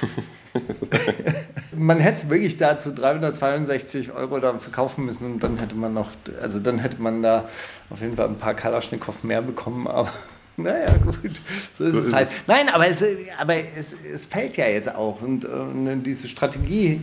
man 1.77 2.01
hätte 2.01 2.15
es 2.15 2.29
wirklich 2.29 2.57
da 2.57 2.79
zu 2.79 2.93
362 2.93 4.13
Euro 4.13 4.39
da 4.41 4.59
verkaufen 4.59 5.05
müssen 5.05 5.33
und 5.35 5.43
dann 5.43 5.59
hätte 5.59 5.75
man 5.75 5.95
noch, 5.95 6.11
also 6.41 6.61
dann 6.61 6.79
hätte 6.79 7.01
man 7.01 7.23
da 7.23 7.49
auf 7.91 8.01
jeden 8.01 8.17
Fall 8.17 8.29
ein 8.29 8.37
paar 8.37 8.55
Kalaschnikow 8.55 9.23
mehr 9.25 9.43
bekommen, 9.43 9.87
aber 9.87 10.11
naja, 10.57 10.93
gut, 11.05 11.41
so 11.73 11.85
ist 11.85 11.93
So 11.93 11.99
es 11.99 12.07
ist 12.09 12.13
halt. 12.15 12.29
es. 12.29 12.35
Nein, 12.47 12.69
aber, 12.69 12.87
es, 12.89 13.03
aber 13.39 13.55
es, 13.57 13.95
es 14.13 14.25
fällt 14.27 14.57
ja 14.57 14.67
jetzt 14.67 14.95
auch 14.95 15.23
und 15.23 15.45
äh, 15.45 15.97
diese 15.97 16.29
Strategie 16.29 17.01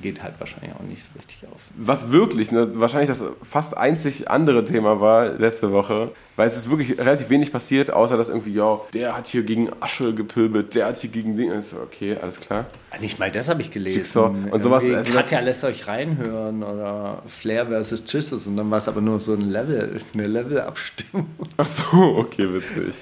geht 0.00 0.22
halt 0.22 0.34
wahrscheinlich 0.38 0.72
auch 0.74 0.82
nicht 0.82 1.02
so 1.02 1.10
richtig 1.16 1.40
auf. 1.52 1.60
Was 1.76 2.10
wirklich, 2.10 2.50
ne, 2.52 2.70
wahrscheinlich 2.80 3.08
das 3.08 3.22
fast 3.42 3.76
einzig 3.76 4.30
andere 4.30 4.64
Thema 4.64 5.00
war 5.00 5.28
letzte 5.38 5.72
Woche, 5.72 6.12
weil 6.36 6.46
es 6.46 6.56
ist 6.56 6.70
wirklich 6.70 6.98
relativ 6.98 7.28
wenig 7.28 7.52
passiert, 7.52 7.92
außer 7.92 8.16
dass 8.16 8.28
irgendwie, 8.30 8.54
ja, 8.54 8.80
der 8.94 9.16
hat 9.16 9.26
hier 9.26 9.42
gegen 9.42 9.70
Asche 9.80 10.14
gepöbelt, 10.14 10.74
der 10.74 10.86
hat 10.86 10.96
hier 10.96 11.10
gegen 11.10 11.36
Dinge. 11.36 11.54
Ist 11.54 11.74
Okay, 11.74 12.16
alles 12.20 12.40
klar. 12.40 12.66
Nicht 13.00 13.18
mal 13.18 13.30
das 13.30 13.48
habe 13.48 13.60
ich 13.62 13.70
gelesen. 13.70 13.98
Jigsaw 13.98 14.32
und 14.50 14.62
sowas, 14.62 14.82
Irgendwie 14.82 14.98
also 14.98 15.12
das- 15.12 15.22
Katja 15.22 15.40
lässt 15.40 15.64
euch 15.64 15.86
reinhören 15.86 16.62
oder 16.62 17.22
Flair 17.26 17.66
versus 17.66 18.02
Jesus 18.10 18.46
und 18.46 18.56
dann 18.56 18.70
war 18.70 18.78
es 18.78 18.88
aber 18.88 19.00
nur 19.00 19.20
so 19.20 19.34
ein 19.34 19.50
Level, 19.50 19.96
eine 20.14 20.26
Levelabstimmung. 20.26 21.26
Ach 21.56 21.66
so, 21.66 21.82
okay, 22.18 22.52
witzig. 22.52 22.94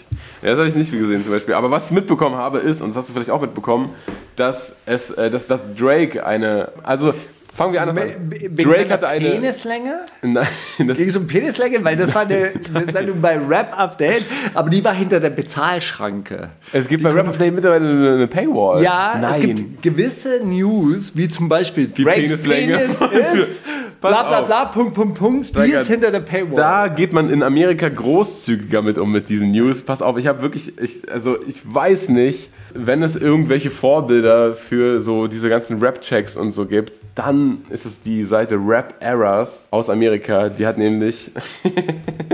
Ja, 0.42 0.50
das 0.50 0.58
habe 0.58 0.68
ich 0.68 0.74
nicht 0.74 0.90
viel 0.90 1.00
gesehen 1.00 1.22
zum 1.22 1.32
Beispiel. 1.32 1.54
Aber 1.54 1.70
was 1.70 1.86
ich 1.86 1.92
mitbekommen 1.92 2.36
habe, 2.36 2.58
ist, 2.58 2.82
und 2.82 2.88
das 2.88 2.96
hast 2.96 3.08
du 3.08 3.12
vielleicht 3.12 3.30
auch 3.30 3.40
mitbekommen, 3.40 3.90
dass 4.36 4.76
es, 4.86 5.10
äh, 5.10 5.30
dass, 5.30 5.46
dass 5.46 5.60
Drake 5.76 6.24
eine, 6.24 6.70
also 6.82 7.14
fangen 7.54 7.72
wir 7.72 7.82
anders 7.82 7.96
an. 7.96 8.30
Drake 8.56 8.90
hatte 8.90 9.08
eine. 9.08 9.30
Penislänge? 9.30 10.00
Nein, 10.22 10.46
das, 10.86 10.96
Ging 10.96 11.08
es 11.08 11.16
um 11.16 11.26
Penislänge? 11.26 11.84
Weil 11.84 11.96
das 11.96 12.14
war 12.14 12.22
eine, 12.22 12.52
eine 12.74 12.90
Sendung 12.90 13.20
bei 13.20 13.36
Rap 13.36 13.78
Update, 13.78 14.24
aber 14.54 14.70
die 14.70 14.84
war 14.84 14.94
hinter 14.94 15.20
der 15.20 15.30
Bezahlschranke. 15.30 16.50
es 16.72 16.86
gibt 16.88 17.02
bei 17.02 17.10
Rap 17.10 17.28
Update 17.28 17.54
mittlerweile 17.54 18.14
eine, 18.14 18.26
Paywall. 18.28 18.82
Ja, 18.82 19.16
Nein. 19.20 19.30
es 19.30 19.40
gibt 19.40 19.82
gewisse 19.82 20.40
News, 20.44 21.16
wie 21.16 21.28
zum 21.28 21.48
Beispiel 21.48 21.88
Drakes 21.88 22.42
Penislänge. 22.42 22.78
Penis 22.78 23.00
ist 23.40 23.62
Pass 24.00 24.12
bla 24.12 24.22
bla 24.28 24.40
auf. 24.40 24.46
bla, 24.46 24.64
Punkt, 24.66 24.94
Punkt, 24.94 25.18
Punkt, 25.18 25.58
die 25.58 25.72
ist 25.72 25.88
hinter 25.88 26.12
der 26.12 26.20
Paywall. 26.20 26.54
Da 26.54 26.88
geht 26.88 27.12
man 27.12 27.30
in 27.30 27.42
Amerika 27.42 27.88
großzügiger 27.88 28.80
mit 28.80 28.96
um 28.96 29.10
mit 29.10 29.28
diesen 29.28 29.50
News. 29.50 29.82
Pass 29.82 30.02
auf, 30.02 30.16
ich 30.16 30.28
habe 30.28 30.40
wirklich, 30.42 30.78
ich, 30.78 31.10
also 31.10 31.36
ich 31.44 31.60
weiß 31.64 32.10
nicht, 32.10 32.50
wenn 32.86 33.02
es 33.02 33.16
irgendwelche 33.16 33.70
Vorbilder 33.70 34.54
für 34.54 35.00
so 35.00 35.26
diese 35.26 35.48
ganzen 35.48 35.78
Rap-Checks 35.78 36.36
und 36.36 36.52
so 36.52 36.66
gibt, 36.66 36.92
dann 37.14 37.62
ist 37.70 37.86
es 37.86 38.00
die 38.00 38.24
Seite 38.24 38.56
Rap 38.56 38.94
Errors 39.00 39.66
aus 39.70 39.90
Amerika. 39.90 40.48
Die 40.48 40.66
hat 40.66 40.78
nämlich 40.78 41.30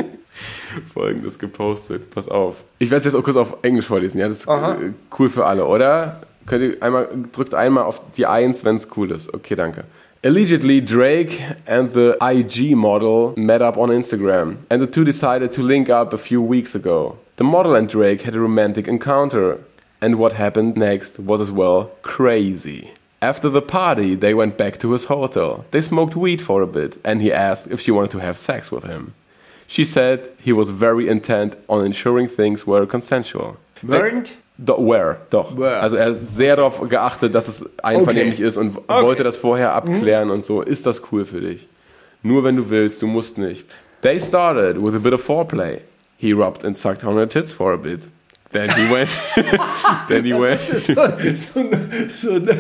folgendes 0.93 1.39
gepostet. 1.39 2.11
Pass 2.11 2.29
auf. 2.29 2.57
Ich 2.79 2.91
werde 2.91 3.01
es 3.01 3.05
jetzt 3.07 3.15
auch 3.15 3.25
kurz 3.25 3.37
auf 3.37 3.57
Englisch 3.63 3.87
vorlesen. 3.87 4.19
Ja, 4.19 4.29
das 4.29 4.41
ist 4.41 4.49
Aha. 4.49 4.77
cool 5.19 5.31
für 5.31 5.47
alle, 5.47 5.67
oder? 5.67 6.21
Könnt 6.47 6.63
ihr 6.63 6.83
einmal, 6.83 7.09
drückt 7.33 7.55
einmal 7.55 7.85
auf 7.85 8.03
die 8.17 8.27
1, 8.27 8.65
wenn 8.65 8.77
es 8.77 8.89
cool 8.97 9.11
ist. 9.11 9.33
Okay, 9.33 9.55
danke. 9.55 9.85
Allegedly, 10.25 10.83
Drake 10.83 11.39
and 11.67 11.93
the 11.93 12.15
IG 12.21 12.75
model 12.75 13.35
met 13.37 13.61
up 13.61 13.77
on 13.77 13.91
Instagram, 13.91 14.57
and 14.71 14.81
the 14.81 14.87
two 14.87 15.05
decided 15.05 15.53
to 15.53 15.61
link 15.61 15.91
up 15.91 16.15
a 16.15 16.19
few 16.19 16.41
weeks 16.41 16.75
ago. 16.75 17.19
The 17.37 17.45
model 17.45 17.75
and 17.75 17.93
Drake 17.93 18.25
had 18.25 18.35
a 18.35 18.39
romantic 18.39 18.89
encounter, 18.89 19.59
and 20.05 20.15
what 20.17 20.33
happened 20.35 20.77
next 20.77 21.19
was 21.19 21.41
as 21.41 21.51
well 21.61 21.91
crazy. 22.03 22.83
After 23.21 23.49
the 23.51 23.63
party, 23.63 24.17
they 24.17 24.35
went 24.35 24.57
back 24.59 24.79
to 24.81 24.93
his 24.93 25.05
hotel. 25.05 25.65
They 25.71 25.81
smoked 25.83 26.15
weed 26.15 26.41
for 26.43 26.63
a 26.63 26.67
bit, 26.67 26.93
and 27.05 27.23
he 27.23 27.33
asked 27.33 27.71
if 27.73 27.81
she 27.81 27.91
wanted 27.91 28.11
to 28.13 28.19
have 28.27 28.37
sex 28.37 28.71
with 28.71 28.85
him. 28.85 29.13
She 29.67 29.85
said 29.85 30.19
he 30.47 30.53
was 30.53 30.69
very 30.69 31.09
intent 31.09 31.57
on 31.69 31.87
ensuring 31.87 32.29
things 32.29 32.67
were 32.67 32.87
consensual. 32.87 33.57
Weren't? 33.83 34.33
Do, 34.63 34.75
were, 34.91 35.17
doch. 35.31 35.57
Were. 35.57 35.81
Also 35.83 35.97
er 35.97 36.07
hat 36.11 36.31
sehr 36.31 36.57
darauf 36.57 36.81
geachtet, 36.89 37.35
dass 37.35 37.49
es 37.49 37.65
einvernehmlich 37.83 38.41
ist 38.41 38.57
und 38.59 38.77
Okay. 38.89 39.03
wollte 39.03 39.25
das 39.25 39.37
vorher 39.37 39.73
abklären 39.73 40.31
und 40.31 40.45
so. 40.45 40.63
Ist 40.63 40.85
das 40.87 41.01
cool 41.11 41.25
für 41.25 41.41
dich? 41.41 41.67
Nur 42.23 42.45
wenn 42.45 42.57
du 42.57 42.71
willst, 42.71 43.01
du 43.03 43.07
musst 43.07 43.39
nicht. 43.39 43.65
They 44.03 44.21
started 44.21 44.77
with 44.81 44.95
a 44.95 44.99
bit 44.99 45.13
of 45.15 45.23
foreplay. 45.23 45.81
He 46.19 46.33
rubbed 46.33 46.65
and 46.65 46.77
sucked 46.77 47.05
on 47.05 47.17
her 47.17 47.29
tits 47.29 47.53
for 47.53 47.73
a 47.73 47.77
bit. 47.79 48.09
Then 48.55 48.71
he 48.71 48.89
went. 48.95 49.11
then 50.09 50.25
he 50.25 50.33
went. 50.33 50.61
so, 50.61 50.95
so 50.95 51.61
eine, 51.61 52.09
so 52.09 52.31
eine 52.35 52.57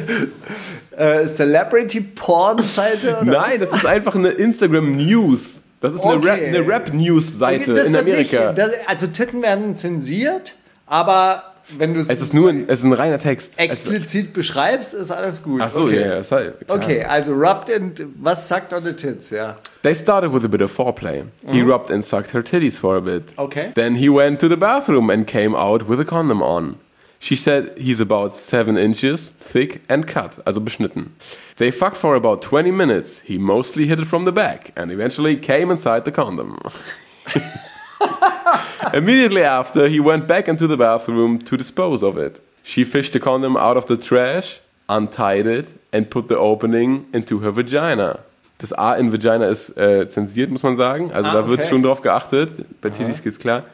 äh, 1.22 1.24
Celebrity-Porn-Seite? 1.26 3.18
oder 3.22 3.24
Nein, 3.24 3.60
das 3.60 3.70
ist 3.72 3.86
einfach 3.86 4.14
eine 4.16 4.30
Instagram 4.30 4.92
News. 4.92 5.62
Das 5.80 5.94
ist 5.94 6.00
eine 6.02 6.16
Okay. 6.16 6.28
Rap- 6.28 6.42
eine 6.42 6.66
Rap-News-Seite 6.66 7.74
das 7.74 7.88
in 7.88 7.96
Amerika. 7.96 8.46
Nicht, 8.46 8.58
das, 8.58 8.70
also 8.86 9.06
Titten 9.06 9.40
werden 9.42 9.76
zensiert, 9.76 10.54
aber 10.86 11.53
wenn 11.78 11.94
du 11.94 12.00
es 12.00 12.08
es 12.08 12.20
ist 12.20 12.34
nur 12.34 12.50
ein, 12.50 12.64
es 12.68 12.80
ist 12.80 12.84
ein 12.84 12.92
reiner 12.92 13.18
Text. 13.18 13.54
Es- 13.56 13.64
explizit 13.64 14.32
beschreibst, 14.32 14.94
ist 14.94 15.10
alles 15.10 15.42
gut. 15.42 15.60
Ach 15.62 15.70
so, 15.70 15.84
okay. 15.84 16.20
ist 16.20 16.30
halt, 16.32 16.66
klar. 16.66 16.78
Okay, 16.78 17.04
also 17.04 17.32
rubbed 17.32 17.70
and 17.70 18.02
was 18.20 18.46
sagt 18.48 18.72
on 18.72 18.84
the 18.84 18.92
tits, 18.92 19.30
ja. 19.30 19.56
They 19.82 19.94
started 19.94 20.32
with 20.32 20.44
a 20.44 20.48
bit 20.48 20.62
of 20.62 20.70
foreplay. 20.72 21.24
He 21.50 21.62
rubbed 21.62 21.90
and 21.90 22.04
sucked 22.04 22.32
her 22.34 22.42
titties 22.42 22.78
for 22.78 22.96
a 22.96 23.00
bit. 23.00 23.32
Okay. 23.36 23.72
Then 23.74 23.96
he 23.96 24.08
went 24.08 24.40
to 24.40 24.48
the 24.48 24.56
bathroom 24.56 25.10
and 25.10 25.26
came 25.26 25.54
out 25.54 25.88
with 25.88 26.00
a 26.00 26.04
condom 26.04 26.42
on. 26.42 26.76
She 27.18 27.36
said 27.36 27.72
he's 27.78 28.00
about 28.00 28.34
seven 28.34 28.76
inches 28.76 29.30
thick 29.38 29.80
and 29.88 30.06
cut, 30.06 30.38
also 30.46 30.60
beschnitten. 30.60 31.12
They 31.56 31.70
fucked 31.70 31.96
for 31.96 32.14
about 32.16 32.42
20 32.42 32.70
minutes. 32.70 33.20
He 33.24 33.38
mostly 33.38 33.86
hit 33.86 33.98
it 33.98 34.06
from 34.06 34.26
the 34.26 34.32
back 34.32 34.72
and 34.76 34.90
eventually 34.90 35.36
came 35.36 35.70
inside 35.70 36.04
the 36.04 36.12
condom. 36.12 36.58
Immediately 38.92 39.42
after, 39.42 39.88
he 39.88 40.00
went 40.00 40.26
back 40.26 40.48
into 40.48 40.66
the 40.66 40.76
bathroom 40.76 41.38
to 41.40 41.56
dispose 41.56 42.02
of 42.02 42.16
it. 42.18 42.40
She 42.62 42.84
fished 42.84 43.12
the 43.12 43.20
condom 43.20 43.56
out 43.56 43.76
of 43.76 43.86
the 43.86 43.96
trash, 43.96 44.60
untied 44.88 45.46
it, 45.46 45.68
and 45.92 46.08
put 46.10 46.28
the 46.28 46.36
opening 46.38 47.06
into 47.12 47.40
her 47.40 47.50
vagina. 47.52 48.20
Das 48.58 48.72
A 48.72 48.94
in 48.94 49.10
Vagina 49.12 49.48
ist 49.48 49.76
äh, 49.76 50.08
zensiert, 50.08 50.50
muss 50.50 50.62
man 50.62 50.76
sagen. 50.76 51.10
Also 51.12 51.28
Ah, 51.28 51.34
da 51.34 51.48
wird 51.48 51.60
okay. 51.60 51.68
schon 51.68 51.82
drauf 51.82 52.00
geachtet. 52.02 52.50
Bei 52.80 52.88
Titties 52.90 53.22
geht's 53.22 53.38
klar. 53.38 53.64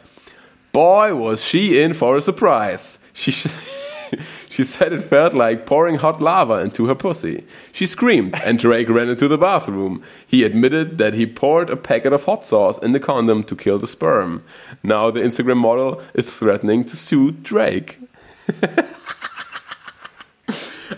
Boy, 0.73 1.13
was 1.13 1.45
she 1.45 1.81
in 1.83 1.93
for 1.95 2.17
a 2.17 2.21
surprise. 2.21 2.99
She, 3.13 3.31
she 4.51 4.65
said 4.65 4.93
it 4.93 5.03
felt 5.03 5.35
like 5.35 5.67
pouring 5.67 5.97
hot 5.99 6.21
lava 6.21 6.61
into 6.61 6.87
her 6.87 6.95
pussy. 6.95 7.45
She 7.73 7.87
screamed, 7.87 8.35
and 8.45 8.59
Drake 8.59 8.89
ran 8.89 9.09
into 9.09 9.29
the 9.29 9.39
bathroom. 9.39 10.03
He 10.27 10.45
admitted 10.45 10.99
that 10.99 11.15
he 11.15 11.27
poured 11.27 11.71
a 11.71 11.77
packet 11.77 12.13
of 12.13 12.25
hot 12.25 12.45
sauce 12.45 12.79
in 12.79 12.93
the 12.93 13.01
condom 13.01 13.45
to 13.45 13.57
kill 13.57 13.79
the 13.79 13.87
sperm. 13.87 14.43
Now 14.83 15.11
the 15.11 15.21
Instagram 15.21 15.59
model 15.59 16.01
is 16.15 16.31
threatening 16.33 16.85
to 16.85 16.97
sue 16.97 17.31
Drake. 17.33 17.99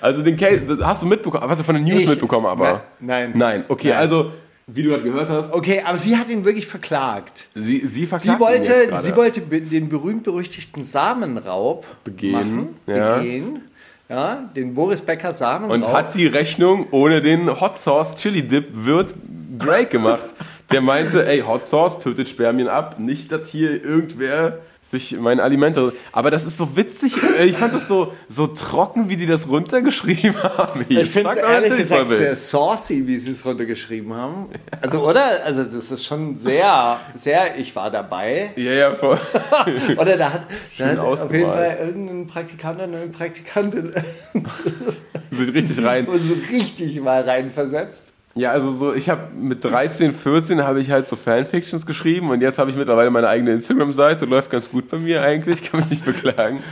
also 0.01 0.23
den 0.23 0.37
Case, 0.37 0.65
das 0.67 0.81
hast 0.81 1.03
du 1.03 1.07
mitbekommen, 1.07 1.49
hast 1.49 1.59
du 1.59 1.63
er 1.63 1.65
von 1.65 1.75
den 1.75 1.85
News 1.85 2.03
Ich- 2.03 2.09
mitbekommen, 2.09 2.47
aber? 2.47 2.85
Nein, 3.01 3.31
nein. 3.31 3.39
Nein, 3.39 3.65
okay, 3.69 3.89
Nein. 3.91 3.99
also, 3.99 4.33
wie 4.75 4.83
du 4.83 4.91
gerade 4.91 5.03
gehört 5.05 5.29
hast, 5.29 5.53
Okay, 5.53 5.83
aber 5.85 5.97
sie 5.97 6.17
hat 6.17 6.29
ihn 6.29 6.45
wirklich 6.45 6.67
verklagt. 6.67 7.49
sie, 7.55 7.81
sie 7.81 7.89
Sie 7.89 8.07
verklagt 8.07 8.41
ihn 8.41 8.41
wollte, 8.41 8.97
sie 8.99 9.17
wollte 9.17 9.41
den 9.41 9.89
berühmt-berüchtigten 9.89 10.83
Samenraub 10.83 11.87
Begehen, 12.05 12.33
machen, 12.33 12.77
ja. 12.87 13.17
begehen. 13.17 13.61
Ja, 14.09 14.51
den 14.55 14.75
Boris 14.75 15.01
Becker 15.01 15.33
Samenraub. 15.33 15.75
Und 15.75 15.93
hat 15.93 16.15
die 16.15 16.27
Rechnung 16.27 16.87
ohne 16.91 17.23
den 17.23 17.61
Hot 17.61 17.79
Sauce 17.79 18.15
Chili 18.17 18.43
Dip 18.43 18.67
wird 18.73 19.15
Drake 19.59 19.87
gemacht. 19.87 20.35
Der 20.71 20.81
meinte, 20.83 21.27
ey, 21.27 21.41
Hot 21.41 21.67
Sauce 21.67 21.99
tötet 21.99 22.29
Spermien 22.29 22.69
ab, 22.69 22.99
nicht, 22.99 23.33
dass 23.33 23.49
hier 23.49 23.83
irgendwer 23.85 24.59
sich 24.83 25.17
meine 25.19 25.43
Alimente. 25.43 25.93
Aber 26.11 26.31
das 26.31 26.45
ist 26.45 26.59
so 26.59 26.77
witzig. 26.77 27.15
ey, 27.39 27.49
Ich 27.49 27.57
fand 27.57 27.73
das 27.73 27.87
so, 27.89 28.13
so 28.29 28.49
trocken, 28.49 29.09
wie 29.09 29.17
die 29.17 29.27
das 29.27 29.49
runtergeschrieben 29.49 30.43
haben. 30.43 30.85
ich 30.89 31.09
finde 31.09 31.31
es 31.31 31.37
ehrlich 31.37 31.77
gesagt 31.77 32.11
sehr 32.11 32.35
saucy, 32.37 33.07
wie 33.07 33.17
sie 33.17 33.31
es 33.31 33.45
runtergeschrieben 33.45 34.13
haben. 34.13 34.49
Also, 34.81 35.09
oder? 35.09 35.45
Also, 35.45 35.65
das 35.65 35.91
ist 35.91 36.05
schon 36.05 36.37
sehr, 36.37 36.99
sehr, 37.15 37.57
ich 37.59 37.75
war 37.77 37.91
dabei. 37.91 38.53
Ja, 38.57 38.73
ja, 38.73 38.95
voll. 38.95 39.19
Oder 39.97 40.17
da 40.17 40.33
hat, 40.33 40.47
da 40.77 40.87
hat 40.89 40.99
auf 40.99 41.33
jeden. 41.33 41.51
Fall 41.51 41.79
irgendein 41.81 42.27
Praktikant 42.27 42.77
oder 42.79 42.85
eine 42.85 43.07
Praktikantin 43.09 43.93
Sich 45.31 45.55
richtig 45.55 45.85
rein. 45.85 46.07
so 46.23 46.35
richtig 46.51 47.01
mal 47.01 47.23
reinversetzt. 47.23 48.12
Ja, 48.35 48.51
also 48.51 48.71
so, 48.71 48.95
ich 48.95 49.11
habe 49.11 49.35
mit 49.35 49.63
13, 49.63 50.13
14 50.13 50.63
habe 50.63 50.81
ich 50.81 50.91
halt 50.91 51.07
so 51.07 51.17
Fanfictions 51.17 51.85
geschrieben 51.85 52.31
und 52.31 52.41
jetzt 52.41 52.59
habe 52.59 52.71
ich 52.71 52.77
mittlerweile 52.77 53.11
meine 53.11 53.29
eigene 53.29 53.53
Instagram-Seite, 53.53 54.25
läuft 54.25 54.51
ganz 54.51 54.71
gut 54.71 54.89
bei 54.89 54.99
mir 54.99 55.23
eigentlich, 55.23 55.63
kann 55.71 55.81
mich 55.81 55.91
nicht 55.91 56.05
beklagen. 56.05 56.63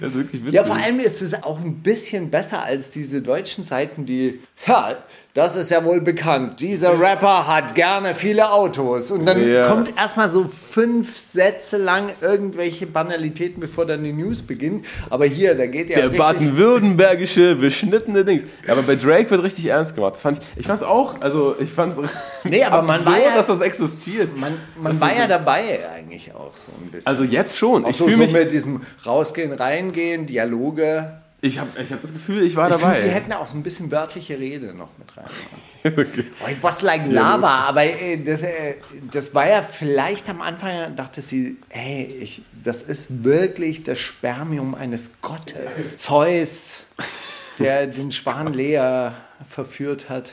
Das 0.00 0.10
ist 0.10 0.16
wirklich 0.16 0.42
witzig. 0.42 0.54
Ja, 0.54 0.64
vor 0.64 0.76
allem 0.76 1.00
ist 1.00 1.22
es 1.22 1.42
auch 1.42 1.60
ein 1.60 1.76
bisschen 1.76 2.30
besser 2.30 2.62
als 2.62 2.90
diese 2.90 3.20
deutschen 3.20 3.64
Seiten, 3.64 4.06
die, 4.06 4.40
ja, 4.66 4.96
das 5.34 5.54
ist 5.54 5.70
ja 5.70 5.84
wohl 5.84 6.00
bekannt. 6.00 6.60
Dieser 6.60 6.98
Rapper 6.98 7.46
hat 7.46 7.74
gerne 7.74 8.14
viele 8.14 8.50
Autos. 8.50 9.10
Und 9.10 9.26
dann 9.26 9.46
Ja. 9.46 9.68
kommt 9.68 9.94
erstmal 9.98 10.30
so 10.30 10.46
fünf 10.48 11.18
Sätze 11.18 11.76
lang 11.76 12.08
irgendwelche 12.22 12.86
Banalitäten, 12.86 13.60
bevor 13.60 13.84
dann 13.84 14.02
die 14.02 14.14
News 14.14 14.40
beginnt. 14.40 14.86
Aber 15.10 15.26
hier, 15.26 15.54
da 15.54 15.66
geht 15.66 15.90
ja 15.90 16.00
Der 16.00 16.08
baden-württembergische 16.16 17.54
beschnittene 17.56 18.24
Dings. 18.24 18.44
Ja, 18.66 18.72
aber 18.72 18.82
bei 18.82 18.96
Drake 18.96 19.30
wird 19.30 19.42
richtig 19.42 19.66
ernst 19.66 19.94
gemacht. 19.94 20.14
Das 20.14 20.22
fand 20.22 20.38
ich, 20.38 20.60
ich 20.60 20.66
fand's 20.66 20.82
auch, 20.82 21.20
also 21.20 21.54
ich 21.60 21.70
fand's 21.70 21.96
Nee, 22.44 22.64
aber 22.64 22.80
man 22.82 23.04
war 23.04 23.20
ja- 23.20 23.34
dass 23.34 23.46
das 23.46 23.60
existiert. 23.60 24.38
Man, 24.38 24.56
man 24.80 24.98
war 25.00 25.14
ja 25.14 25.26
dabei 25.26 25.80
eigentlich 25.94 26.34
auch 26.34 26.54
so 26.56 26.72
ein 26.82 26.90
bisschen. 26.90 27.06
Also 27.06 27.24
jetzt 27.24 27.58
schon. 27.58 27.84
auch 27.84 27.90
Ich 27.90 27.96
so, 27.98 28.04
fühle 28.04 28.16
so 28.16 28.22
mich, 28.22 28.32
mit 28.32 28.52
diesem 28.52 28.80
Rausgehen, 29.04 29.52
Reingehen, 29.52 30.24
Dialoge. 30.26 31.20
Ich 31.40 31.58
habe 31.58 31.70
ich 31.80 31.92
hab 31.92 32.02
das 32.02 32.12
Gefühl, 32.12 32.42
ich 32.42 32.56
war 32.56 32.68
Ich 32.70 32.76
dabei. 32.76 32.94
finde, 32.94 33.08
sie 33.08 33.14
hätten 33.14 33.32
auch 33.32 33.52
ein 33.54 33.62
bisschen 33.62 33.90
wörtliche 33.90 34.38
Rede 34.38 34.74
noch 34.74 34.88
mit 34.98 35.16
reinmachen. 35.16 35.40
okay. 35.84 36.24
Oh, 36.44 36.48
it 36.50 36.56
was 36.62 36.82
like 36.82 37.06
lava, 37.10 37.48
aber 37.68 37.84
äh, 37.84 38.16
das, 38.18 38.42
äh, 38.42 38.74
das 39.12 39.34
war 39.34 39.48
ja 39.48 39.62
vielleicht 39.62 40.28
am 40.28 40.40
Anfang, 40.40 40.96
dachte 40.96 41.20
sie, 41.20 41.58
hey, 41.68 42.04
ich, 42.20 42.42
das 42.64 42.82
ist 42.82 43.22
wirklich 43.24 43.82
das 43.84 43.98
Spermium 43.98 44.74
eines 44.74 45.20
Gottes. 45.20 45.96
Zeus, 45.96 46.80
der 47.58 47.86
den 47.86 48.10
Schwan 48.12 48.52
Lea 48.52 49.10
verführt 49.48 50.08
hat. 50.08 50.32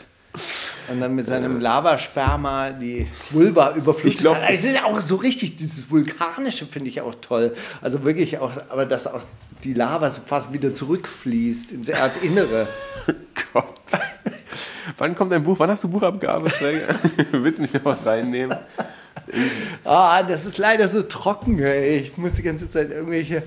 Und 0.89 0.99
dann 0.99 1.15
mit 1.15 1.27
seinem 1.27 1.59
Lavasperma 1.59 2.71
die 2.71 3.07
Vulva 3.31 3.73
überflutet 3.75 4.13
Ich 4.13 4.17
glaub, 4.17 4.35
hat. 4.35 4.49
Es 4.49 4.65
ist 4.65 4.83
auch 4.83 4.99
so 4.99 5.15
richtig, 5.15 5.55
dieses 5.55 5.89
Vulkanische 5.89 6.65
finde 6.65 6.89
ich 6.89 7.01
auch 7.01 7.15
toll. 7.21 7.53
Also 7.81 8.03
wirklich 8.03 8.39
auch, 8.39 8.51
aber 8.69 8.85
dass 8.85 9.07
auch 9.07 9.21
die 9.63 9.73
Lava 9.73 10.09
so 10.09 10.21
fast 10.25 10.51
wieder 10.51 10.73
zurückfließt 10.73 11.71
ins 11.71 11.89
Erdinnere. 11.89 12.67
Gott. 13.53 13.67
Wann 14.97 15.15
kommt 15.15 15.31
dein 15.31 15.43
Buch? 15.43 15.57
Wann 15.59 15.69
hast 15.69 15.83
du 15.83 15.87
Buchabgabe? 15.87 16.51
Willst 17.31 17.59
du 17.59 17.61
nicht 17.61 17.73
noch 17.73 17.85
was 17.85 18.05
reinnehmen? 18.05 18.57
Ah, 19.83 20.23
das 20.23 20.45
ist 20.45 20.57
leider 20.57 20.87
so 20.87 21.03
trocken. 21.03 21.59
Ey. 21.59 21.97
Ich 21.97 22.17
muss 22.17 22.35
die 22.35 22.43
ganze 22.43 22.69
Zeit 22.69 22.91
irgendwelche 22.91 23.43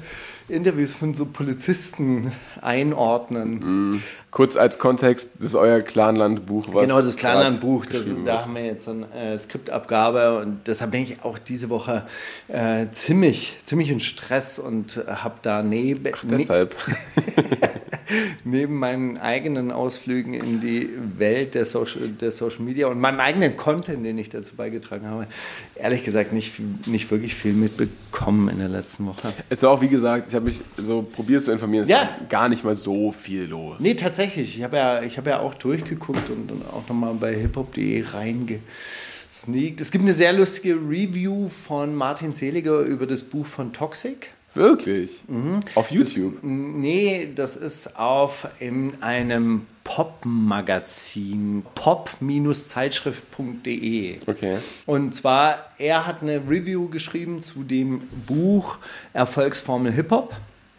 Interviews 0.48 0.94
von 0.94 1.12
so 1.12 1.26
Polizisten 1.26 2.32
einordnen. 2.66 4.02
Kurz 4.30 4.56
als 4.56 4.78
Kontext, 4.78 5.30
das 5.36 5.46
ist 5.46 5.54
euer 5.54 5.80
Clanland-Buch. 5.80 6.66
was 6.72 6.82
genau, 6.82 7.00
das 7.00 7.16
gerade 7.16 7.38
Kleinlandbuch, 7.38 7.86
das, 7.86 8.02
da 8.24 8.42
haben 8.42 8.54
wir 8.54 8.66
jetzt 8.66 8.88
eine 8.88 9.06
äh, 9.14 9.38
Skriptabgabe 9.38 10.40
und 10.40 10.66
deshalb 10.66 10.90
bin 10.90 11.02
ich 11.02 11.22
auch 11.22 11.38
diese 11.38 11.70
Woche 11.70 12.06
äh, 12.48 12.86
ziemlich, 12.92 13.56
ziemlich 13.64 13.90
in 13.90 14.00
Stress 14.00 14.58
und 14.58 15.02
habe 15.06 15.36
da 15.42 15.62
neben, 15.62 16.02
ne, 16.02 16.12
Deshalb. 16.38 16.76
neben 18.44 18.78
meinen 18.78 19.18
eigenen 19.18 19.70
Ausflügen 19.72 20.34
in 20.34 20.60
die 20.60 20.90
Welt 21.18 21.54
der 21.54 21.64
Social, 21.64 22.08
der 22.08 22.30
Social 22.30 22.60
Media 22.60 22.86
und 22.88 23.00
meinem 23.00 23.20
eigenen 23.20 23.56
Content, 23.56 24.04
den 24.04 24.18
ich 24.18 24.28
dazu 24.28 24.54
beigetragen 24.56 25.06
habe, 25.08 25.26
ehrlich 25.74 26.04
gesagt 26.04 26.32
nicht, 26.32 26.54
nicht 26.86 27.10
wirklich 27.10 27.34
viel 27.34 27.52
mitbekommen 27.52 28.48
in 28.48 28.58
der 28.58 28.68
letzten 28.68 29.06
Woche. 29.06 29.32
Es 29.48 29.62
war 29.62 29.70
auch, 29.70 29.80
wie 29.80 29.88
gesagt, 29.88 30.26
ich 30.28 30.34
habe 30.34 30.44
mich 30.46 30.60
so 30.76 31.02
probiert 31.02 31.42
zu 31.44 31.52
informieren. 31.52 31.84
Es 31.84 31.90
Ja. 31.90 31.96
war 32.00 32.08
gar 32.28 32.48
nicht 32.48 32.55
mal 32.64 32.76
so 32.76 33.12
viel 33.12 33.44
los. 33.44 33.76
Nee, 33.80 33.94
tatsächlich. 33.94 34.56
Ich 34.56 34.62
habe 34.62 34.76
ja, 34.76 35.02
ich 35.02 35.18
hab 35.18 35.26
ja 35.26 35.40
auch 35.40 35.54
durchgeguckt 35.54 36.30
und, 36.30 36.50
und 36.50 36.62
auch 36.72 36.88
nochmal 36.88 37.14
bei 37.14 37.34
hiphop.de 37.34 38.04
reingesneakt. 38.12 39.80
Es 39.80 39.90
gibt 39.90 40.04
eine 40.04 40.12
sehr 40.12 40.32
lustige 40.32 40.74
Review 40.74 41.48
von 41.48 41.94
Martin 41.94 42.32
Seliger 42.32 42.80
über 42.80 43.06
das 43.06 43.22
Buch 43.22 43.46
von 43.46 43.72
Toxic. 43.72 44.30
Wirklich? 44.54 45.22
Mhm. 45.28 45.60
Auf 45.74 45.90
YouTube? 45.90 46.38
Nee, 46.42 47.30
das 47.34 47.56
ist 47.56 47.98
auf 47.98 48.48
in 48.58 49.02
einem 49.02 49.66
Pop-Magazin, 49.84 51.62
pop-zeitschrift.de. 51.74 54.16
Okay. 54.26 54.58
Und 54.86 55.14
zwar, 55.14 55.72
er 55.78 56.06
hat 56.06 56.22
eine 56.22 56.36
Review 56.48 56.88
geschrieben 56.88 57.42
zu 57.42 57.62
dem 57.62 58.00
Buch 58.26 58.78
Erfolgsformel 59.12 59.92
Hip-Hop 59.92 60.34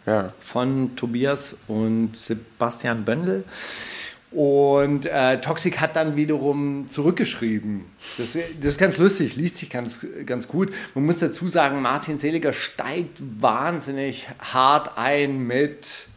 Ja. 0.08 0.28
von 0.40 0.96
Tobias 0.96 1.56
und 1.66 2.16
Sebastian 2.16 3.04
Böndel. 3.04 3.44
Und 4.30 5.06
äh, 5.06 5.40
Toxic 5.40 5.80
hat 5.80 5.96
dann 5.96 6.16
wiederum 6.16 6.86
zurückgeschrieben. 6.86 7.84
Das, 8.18 8.32
das 8.32 8.66
ist 8.72 8.78
ganz 8.78 8.98
lustig, 8.98 9.36
liest 9.36 9.56
sich 9.56 9.70
ganz, 9.70 10.06
ganz 10.26 10.48
gut. 10.48 10.72
Man 10.94 11.06
muss 11.06 11.18
dazu 11.18 11.48
sagen, 11.48 11.80
Martin 11.80 12.18
Seliger 12.18 12.52
steigt 12.52 13.18
wahnsinnig 13.40 14.28
hart 14.38 14.98
ein 14.98 15.38
mit 15.38 16.08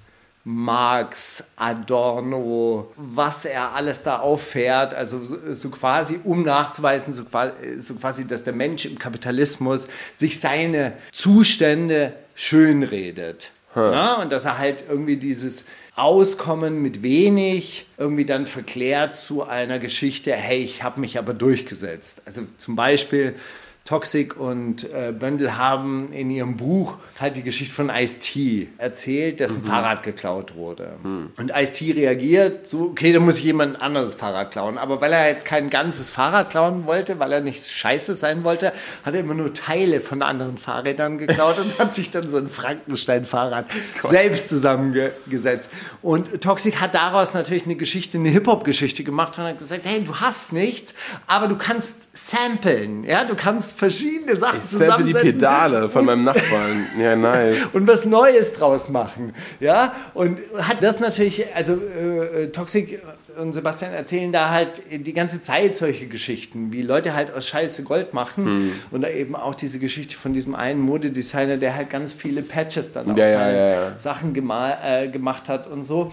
Marx, 0.43 1.43
Adorno, 1.55 2.91
was 2.95 3.45
er 3.45 3.73
alles 3.73 4.03
da 4.03 4.19
auffährt, 4.19 4.93
also 4.93 5.23
so, 5.23 5.53
so 5.53 5.69
quasi, 5.69 6.19
um 6.23 6.43
nachzuweisen, 6.43 7.13
so 7.13 7.25
quasi, 7.25 7.53
so 7.79 7.93
quasi, 7.93 8.25
dass 8.27 8.43
der 8.43 8.53
Mensch 8.53 8.85
im 8.85 8.97
Kapitalismus 8.97 9.87
sich 10.15 10.39
seine 10.39 10.93
Zustände 11.11 12.13
schönredet. 12.33 13.51
Ja, 13.75 14.21
und 14.21 14.31
dass 14.31 14.45
er 14.45 14.57
halt 14.57 14.85
irgendwie 14.87 15.17
dieses 15.17 15.65
Auskommen 15.95 16.81
mit 16.81 17.03
wenig 17.03 17.85
irgendwie 17.97 18.25
dann 18.25 18.45
verklärt 18.45 19.15
zu 19.15 19.43
einer 19.43 19.79
Geschichte, 19.79 20.33
hey, 20.33 20.59
ich 20.59 20.83
habe 20.83 20.99
mich 20.99 21.17
aber 21.17 21.33
durchgesetzt. 21.33 22.21
Also 22.25 22.43
zum 22.57 22.75
Beispiel 22.75 23.35
Toxic 23.83 24.39
und 24.39 24.83
äh, 24.93 25.11
Böndel 25.11 25.57
haben 25.57 26.13
in 26.13 26.29
ihrem 26.29 26.55
Buch 26.55 26.97
halt 27.19 27.35
die 27.35 27.41
Geschichte 27.41 27.73
von 27.73 27.89
Ice-T 27.89 28.69
erzählt, 28.77 29.39
dessen 29.39 29.63
Fahrrad 29.63 30.03
geklaut 30.03 30.55
wurde. 30.55 30.93
Und 31.37 31.51
Ice-T 31.55 31.91
reagiert 31.93 32.67
so, 32.67 32.83
okay, 32.91 33.11
dann 33.11 33.25
muss 33.25 33.39
ich 33.39 33.43
jemand 33.43 33.81
anderes 33.81 34.13
Fahrrad 34.15 34.51
klauen. 34.51 34.77
Aber 34.77 35.01
weil 35.01 35.11
er 35.13 35.27
jetzt 35.27 35.45
kein 35.45 35.69
ganzes 35.71 36.11
Fahrrad 36.11 36.51
klauen 36.51 36.85
wollte, 36.85 37.17
weil 37.19 37.31
er 37.31 37.41
nicht 37.41 37.67
scheiße 37.67 38.13
sein 38.13 38.43
wollte, 38.43 38.71
hat 39.03 39.15
er 39.15 39.21
immer 39.21 39.33
nur 39.33 39.53
Teile 39.53 39.99
von 39.99 40.21
anderen 40.21 40.57
Fahrrädern 40.59 41.17
geklaut 41.17 41.59
und 41.59 41.79
hat 41.79 41.93
sich 41.93 42.11
dann 42.11 42.29
so 42.29 42.37
ein 42.37 42.49
Frankenstein-Fahrrad 42.49 43.65
selbst 44.03 44.47
zusammengesetzt. 44.49 45.71
Und 46.03 46.41
Toxic 46.41 46.79
hat 46.79 46.93
daraus 46.93 47.33
natürlich 47.33 47.65
eine 47.65 47.75
Geschichte, 47.75 48.19
eine 48.19 48.29
Hip-Hop-Geschichte 48.29 49.03
gemacht 49.03 49.37
und 49.39 49.45
hat 49.45 49.57
gesagt, 49.57 49.81
hey, 49.85 50.03
du 50.03 50.15
hast 50.17 50.53
nichts, 50.53 50.93
aber 51.25 51.47
du 51.47 51.57
kannst 51.57 52.15
samplen, 52.15 53.03
ja, 53.03 53.25
du 53.25 53.35
kannst 53.35 53.70
verschiedene 53.71 54.35
Sachen 54.35 54.59
Ich 54.63 54.69
sample 54.69 55.05
die 55.05 55.11
zusammensetzen. 55.11 55.39
Pedale 55.39 55.89
von 55.89 56.05
meinem 56.05 56.23
Nachbarn. 56.23 56.87
Ja, 56.99 57.15
nice. 57.15 57.57
und 57.73 57.87
was 57.87 58.05
Neues 58.05 58.53
draus 58.53 58.89
machen. 58.89 59.33
Ja, 59.59 59.93
und 60.13 60.41
hat 60.57 60.83
das 60.83 60.99
natürlich, 60.99 61.45
also 61.55 61.73
äh, 61.73 62.47
Toxic 62.47 63.01
und 63.37 63.53
Sebastian 63.53 63.93
erzählen 63.93 64.31
da 64.31 64.49
halt 64.49 64.81
die 64.91 65.13
ganze 65.13 65.41
Zeit 65.41 65.75
solche 65.75 66.07
Geschichten, 66.07 66.73
wie 66.73 66.81
Leute 66.81 67.13
halt 67.13 67.33
aus 67.33 67.47
Scheiße 67.47 67.83
Gold 67.83 68.13
machen. 68.13 68.45
Hm. 68.45 68.71
Und 68.91 69.01
da 69.01 69.09
eben 69.09 69.35
auch 69.35 69.55
diese 69.55 69.79
Geschichte 69.79 70.15
von 70.15 70.33
diesem 70.33 70.55
einen 70.55 70.81
Modedesigner, 70.81 71.57
der 71.57 71.75
halt 71.75 71.89
ganz 71.89 72.13
viele 72.13 72.41
Patches 72.41 72.93
dann 72.93 73.11
auf 73.11 73.17
Ja, 73.17 73.27
seine 73.27 73.57
ja, 73.57 73.69
ja. 73.69 73.99
Sachen 73.99 74.35
äh, 74.35 75.07
gemacht 75.07 75.49
hat 75.49 75.67
und 75.67 75.83
so. 75.83 76.11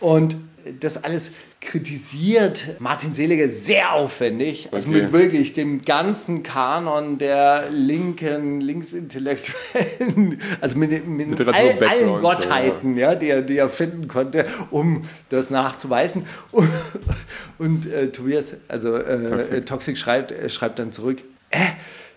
Und 0.00 0.36
das 0.80 1.02
alles 1.02 1.30
kritisiert 1.60 2.80
Martin 2.80 3.12
Seliger 3.12 3.48
sehr 3.48 3.92
aufwendig. 3.92 4.68
Also 4.72 4.88
Okay. 4.88 5.02
mit 5.02 5.12
wirklich 5.12 5.52
dem 5.52 5.82
ganzen 5.84 6.42
Kanon 6.42 7.18
der 7.18 7.68
linken, 7.70 8.60
linksintellektuellen, 8.62 10.40
also 10.60 10.78
mit, 10.78 11.06
mit 11.06 11.38
all, 11.48 11.84
allen 11.84 12.20
Gottheiten, 12.20 12.96
ja, 12.96 13.14
die, 13.14 13.28
er, 13.28 13.42
die 13.42 13.58
er 13.58 13.68
finden 13.68 14.08
konnte, 14.08 14.46
um 14.70 15.04
das 15.28 15.50
nachzuweisen. 15.50 16.24
Und, 16.50 16.70
und 17.58 17.92
äh, 17.92 18.08
Tobias, 18.08 18.54
also 18.68 18.96
äh, 18.96 19.28
Toxic. 19.28 19.56
äh, 19.56 19.60
Toxic 19.62 19.98
schreibt, 19.98 20.32
äh, 20.32 20.48
schreibt 20.48 20.78
dann 20.78 20.92
zurück, 20.92 21.22
äh, 21.50 21.58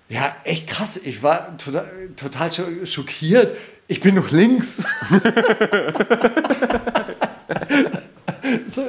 ja, 0.10 0.36
echt 0.46 0.68
krass, 0.68 1.00
ich 1.04 1.22
war 1.24 1.58
total, 1.58 1.86
total 2.16 2.50
scho- 2.50 2.86
schockiert. 2.86 3.58
Ich 3.88 4.00
bin 4.00 4.16
noch 4.16 4.32
links. 4.32 4.82
So, 8.74 8.88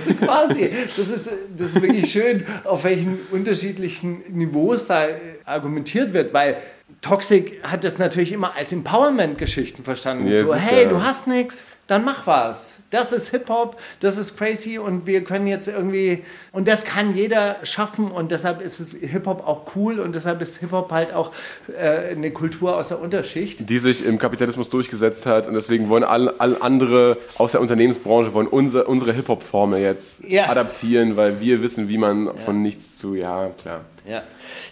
so 0.00 0.14
quasi. 0.14 0.70
Das 0.96 0.98
ist, 1.08 1.30
das 1.56 1.68
ist 1.70 1.82
wirklich 1.82 2.10
schön, 2.10 2.44
auf 2.64 2.84
welchen 2.84 3.18
unterschiedlichen 3.30 4.22
Niveaus 4.28 4.86
da 4.86 5.06
äh, 5.08 5.18
argumentiert 5.44 6.12
wird, 6.12 6.32
weil 6.32 6.58
Toxic 7.00 7.62
hat 7.64 7.84
das 7.84 7.98
natürlich 7.98 8.32
immer 8.32 8.54
als 8.56 8.72
Empowerment-Geschichten 8.72 9.82
verstanden. 9.82 10.28
Ja, 10.28 10.44
so, 10.44 10.54
hey, 10.54 10.88
du 10.88 11.02
hast 11.02 11.26
nichts, 11.26 11.64
dann 11.92 12.04
mach 12.06 12.26
was. 12.26 12.78
Das 12.90 13.12
ist 13.12 13.28
Hip-Hop, 13.30 13.76
das 14.00 14.16
ist 14.16 14.36
crazy 14.36 14.78
und 14.78 15.06
wir 15.06 15.24
können 15.24 15.46
jetzt 15.46 15.68
irgendwie, 15.68 16.24
und 16.52 16.68
das 16.68 16.84
kann 16.84 17.14
jeder 17.14 17.56
schaffen 17.62 18.10
und 18.10 18.30
deshalb 18.30 18.60
ist 18.60 18.94
Hip-Hop 19.00 19.46
auch 19.46 19.76
cool 19.76 20.00
und 20.00 20.14
deshalb 20.14 20.40
ist 20.42 20.56
Hip-Hop 20.58 20.90
halt 20.90 21.12
auch 21.14 21.32
äh, 21.78 22.10
eine 22.12 22.30
Kultur 22.32 22.76
aus 22.76 22.88
der 22.88 23.00
Unterschicht. 23.00 23.68
Die 23.68 23.78
sich 23.78 24.04
im 24.04 24.18
Kapitalismus 24.18 24.68
durchgesetzt 24.70 25.26
hat 25.26 25.48
und 25.48 25.54
deswegen 25.54 25.88
wollen 25.88 26.04
alle, 26.04 26.38
alle 26.40 26.60
andere 26.60 27.16
aus 27.38 27.52
der 27.52 27.60
Unternehmensbranche 27.60 28.32
wollen 28.34 28.46
unser, 28.46 28.88
unsere 28.88 29.12
Hip-Hop-Formel 29.12 29.80
jetzt 29.80 30.24
Ja. 30.28 30.48
adaptieren, 30.48 31.16
weil 31.16 31.40
wir 31.40 31.62
wissen, 31.62 31.88
wie 31.88 31.98
man 31.98 32.36
von 32.38 32.60
nichts 32.62 32.98
zu, 32.98 33.14
ja, 33.14 33.50
klar. 33.60 33.82
Ja. 34.06 34.24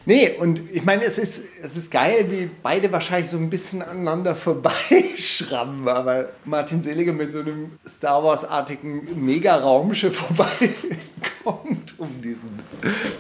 Nee, 0.07 0.31
und 0.41 0.61
ich 0.73 0.85
meine, 0.85 1.05
es 1.05 1.17
ist, 1.17 1.41
es 1.63 1.77
ist 1.77 1.91
geil, 1.93 2.27
wie 2.31 2.51
beide 2.63 2.91
wahrscheinlich 2.91 3.31
so 3.31 3.37
ein 3.37 3.49
bisschen 3.49 3.81
aneinander 3.81 4.35
vorbeischrammen, 5.01 5.87
aber 5.89 6.31
Martin 6.45 6.83
Seliger 7.11 7.13
mit 7.13 7.33
so 7.33 7.41
einem 7.41 7.71
Star 7.87 8.23
Wars-artigen 8.23 9.25
Mega-Raumschiff 9.25 10.17
vorbei 10.27 10.71
kommt, 11.45 11.99
um 11.99 12.21
diesen 12.21 12.59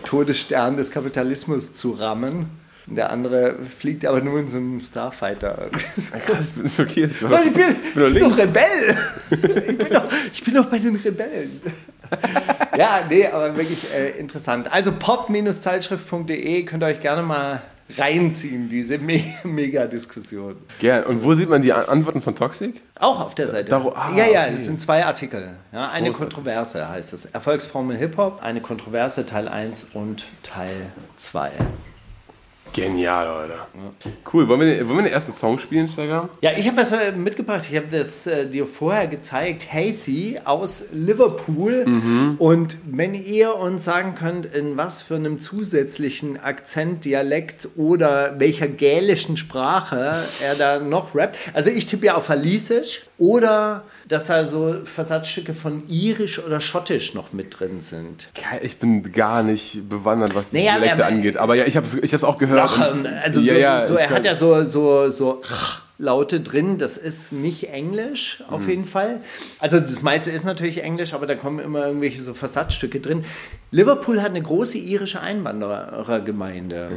Todesstern 0.04 0.76
des 0.76 0.90
Kapitalismus 0.90 1.72
zu 1.72 1.92
rammen. 1.92 2.46
Und 2.86 2.96
der 2.96 3.10
andere 3.10 3.56
fliegt 3.62 4.04
aber 4.04 4.20
nur 4.20 4.40
in 4.40 4.48
so 4.48 4.56
einem 4.56 4.80
Starfighter. 4.80 5.68
Ich 5.96 6.52
bin 6.52 6.68
schockiert. 6.68 7.12
Ich, 7.12 7.30
Was, 7.30 7.46
ich 7.46 7.52
bin, 7.52 7.64
ich 7.68 7.94
bin 7.94 8.14
bin 8.14 8.22
doch. 8.22 8.38
Rebell. 8.38 8.96
Ich 9.30 9.38
bin 9.78 9.88
doch, 9.92 10.04
ich 10.32 10.44
bin 10.44 10.54
doch 10.54 10.66
bei 10.66 10.78
den 10.78 10.96
Rebellen. 10.96 11.60
Ja, 12.76 13.04
nee, 13.08 13.26
aber 13.26 13.56
wirklich 13.56 13.94
äh, 13.94 14.18
interessant. 14.18 14.72
Also 14.72 14.92
pop-zeitschrift.de 14.92 16.64
könnt 16.64 16.82
ihr 16.82 16.86
euch 16.86 17.00
gerne 17.00 17.22
mal 17.22 17.62
reinziehen, 17.98 18.68
diese 18.68 18.98
Me 18.98 19.20
Mega-Diskussion. 19.44 20.56
Gern. 20.78 21.04
Und 21.04 21.22
wo 21.24 21.34
sieht 21.34 21.48
man 21.48 21.62
die 21.62 21.72
An- 21.72 21.86
Antworten 21.86 22.20
von 22.20 22.34
Toxic? 22.34 22.82
Auch 22.98 23.20
auf 23.20 23.34
der 23.34 23.48
Seite. 23.48 23.72
Daro- 23.74 23.94
ah, 23.94 24.12
ja, 24.16 24.26
ja, 24.26 24.42
okay. 24.44 24.52
es 24.54 24.64
sind 24.66 24.80
zwei 24.80 25.04
Artikel. 25.04 25.54
Ja, 25.72 25.88
eine. 25.90 26.12
Kontroverse 26.12 26.88
heißt 26.88 27.12
es. 27.12 27.26
Erfolgsformel 27.26 27.96
Hip-Hop, 27.96 28.42
eine 28.42 28.60
Kontroverse 28.60 29.24
Teil 29.26 29.48
1 29.48 29.86
und 29.94 30.24
Teil 30.42 30.86
2. 31.16 31.50
Genial, 32.72 33.26
Leute. 33.26 33.54
Cool. 34.32 34.48
Wollen 34.48 34.60
wir, 34.60 34.74
den, 34.74 34.88
wollen 34.88 34.98
wir 34.98 35.04
den 35.04 35.12
ersten 35.12 35.32
Song 35.32 35.58
spielen, 35.58 35.88
Steiger? 35.88 36.28
Ja, 36.40 36.52
ich 36.56 36.66
habe 36.68 36.76
was 36.76 36.92
äh, 36.92 37.12
mitgebracht. 37.12 37.66
Ich 37.68 37.76
habe 37.76 37.88
das 37.90 38.26
äh, 38.26 38.46
dir 38.46 38.66
vorher 38.66 39.08
gezeigt. 39.08 39.72
Hazy 39.72 40.40
aus 40.44 40.86
Liverpool. 40.92 41.84
Und 42.38 42.76
wenn 42.84 43.14
ihr 43.14 43.56
uns 43.56 43.84
sagen 43.84 44.14
könnt, 44.14 44.46
in 44.46 44.76
was 44.76 45.02
für 45.02 45.16
einem 45.16 45.40
zusätzlichen 45.40 46.38
Akzent, 46.38 47.04
Dialekt 47.04 47.68
oder 47.76 48.38
welcher 48.38 48.68
gälischen 48.68 49.36
Sprache 49.36 50.22
er 50.42 50.54
da 50.54 50.78
noch 50.78 51.14
rappt. 51.14 51.36
Also 51.52 51.70
ich 51.70 51.86
tippe 51.86 52.06
ja 52.06 52.14
auf 52.14 52.28
Walisisch 52.28 53.02
oder 53.20 53.84
dass 54.08 54.26
da 54.26 54.44
so 54.46 54.78
Versatzstücke 54.82 55.54
von 55.54 55.86
Irisch 55.88 56.40
oder 56.44 56.58
Schottisch 56.60 57.14
noch 57.14 57.32
mit 57.32 57.60
drin 57.60 57.80
sind. 57.80 58.30
Ich 58.62 58.78
bin 58.78 59.12
gar 59.12 59.44
nicht 59.44 59.88
bewandert, 59.88 60.34
was 60.34 60.48
die 60.50 60.56
Naja, 60.56 60.72
Dialekte 60.78 61.04
aber- 61.04 61.14
angeht. 61.14 61.36
Aber 61.36 61.54
ja, 61.54 61.64
ich 61.66 61.76
habe 61.76 61.86
es 61.86 61.94
ich 61.94 62.12
hab's 62.12 62.24
auch 62.24 62.38
gehört. 62.38 62.70
Und- 62.92 63.06
also 63.06 63.38
ja, 63.40 63.52
so, 63.54 63.60
ja, 63.60 63.86
so, 63.86 63.94
er 63.94 64.10
hat 64.10 64.24
ja 64.24 64.34
so, 64.34 64.64
so, 64.64 65.10
so 65.10 65.42
Laute 65.98 66.40
drin, 66.40 66.78
das 66.78 66.96
ist 66.96 67.30
nicht 67.30 67.68
Englisch 67.70 68.42
auf 68.48 68.66
jeden 68.66 68.86
Fall. 68.86 69.20
Also 69.58 69.78
das 69.78 70.00
meiste 70.00 70.30
ist 70.30 70.46
natürlich 70.46 70.82
Englisch, 70.82 71.12
aber 71.12 71.26
da 71.26 71.34
kommen 71.34 71.58
immer 71.60 71.86
irgendwelche 71.86 72.22
so 72.22 72.32
Versatzstücke 72.32 73.00
drin. 73.00 73.22
Liverpool 73.70 74.22
hat 74.22 74.30
eine 74.30 74.40
große 74.40 74.78
irische 74.78 75.20
Einwanderergemeinde. 75.20 76.88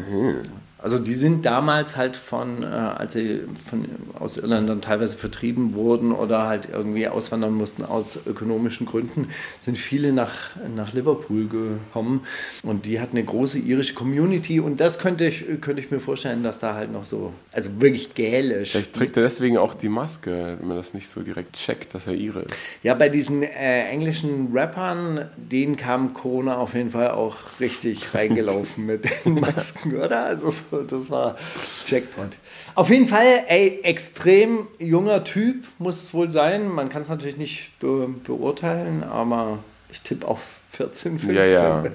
Also 0.84 1.00
die 1.00 1.14
sind 1.14 1.46
damals 1.46 1.96
halt 1.96 2.18
von, 2.18 2.62
äh, 2.62 2.66
als 2.66 3.14
sie 3.14 3.44
von, 3.70 3.86
aus 4.20 4.36
Irland 4.36 4.68
dann 4.68 4.82
teilweise 4.82 5.16
vertrieben 5.16 5.76
wurden 5.76 6.12
oder 6.12 6.46
halt 6.46 6.68
irgendwie 6.74 7.08
auswandern 7.08 7.54
mussten 7.54 7.86
aus 7.86 8.20
ökonomischen 8.28 8.86
Gründen, 8.86 9.30
sind 9.60 9.78
viele 9.78 10.12
nach, 10.12 10.52
nach 10.76 10.92
Liverpool 10.92 11.48
gekommen 11.48 12.26
und 12.64 12.86
die 12.86 13.00
hat 13.00 13.12
eine 13.12 13.24
große 13.24 13.60
irische 13.60 13.94
Community 13.94 14.60
und 14.60 14.82
das 14.82 15.00
könnte 15.00 15.26
ich, 15.26 15.46
könnte 15.62 15.82
ich 15.82 15.90
mir 15.90 16.02
vorstellen, 16.02 16.44
dass 16.44 16.60
da 16.60 16.74
halt 16.74 16.92
noch 16.92 17.06
so, 17.06 17.32
also 17.54 17.80
wirklich 17.80 18.14
gälisch. 18.14 18.72
Vielleicht 18.72 18.94
trägt 18.94 19.16
er 19.16 19.24
deswegen 19.24 19.58
auch 19.58 19.76
die 19.76 19.88
Maske, 19.88 20.58
wenn 20.60 20.68
man 20.68 20.76
das 20.76 20.94
nicht 20.94 21.08
so 21.08 21.22
direkt 21.22 21.54
checkt, 21.54 21.96
dass 21.96 22.08
er 22.08 22.14
ihre 22.14 22.42
ist. 22.42 22.56
Ja, 22.84 22.94
bei 22.94 23.08
diesen 23.08 23.42
äh, 23.42 23.86
englischen 23.86 24.50
Rappern, 24.54 25.30
denen 25.38 25.78
kam 25.78 26.14
Corona 26.14 26.58
auf 26.58 26.74
jeden 26.74 26.92
Fall 26.92 27.12
auch 27.12 27.38
richtig 27.62 28.14
reingelaufen 28.14 28.86
mit 28.86 29.08
den 29.24 29.36
Masken, 29.40 29.96
oder? 29.96 30.26
Also 30.26 30.50
so, 30.50 30.73
das 30.88 31.10
war 31.10 31.38
Jackpot. 31.86 32.38
Auf 32.76 32.90
jeden 32.90 33.08
Fall, 33.08 33.44
ey, 33.48 33.82
extrem 33.84 34.68
junger 34.80 35.24
Typ 35.24 35.66
muss 35.78 36.04
es 36.04 36.14
wohl 36.14 36.32
sein. 36.32 36.68
Man 36.68 36.90
kann 36.90 37.04
es 37.04 37.10
natürlich 37.10 37.38
nicht 37.38 37.78
be 37.80 38.08
beurteilen, 38.24 39.04
aber 39.04 39.60
ich 39.90 40.02
tippe 40.02 40.28
auf 40.28 40.40
14, 40.72 41.20
15. 41.20 41.36
Ja, 41.36 41.46
ja. 41.46 41.84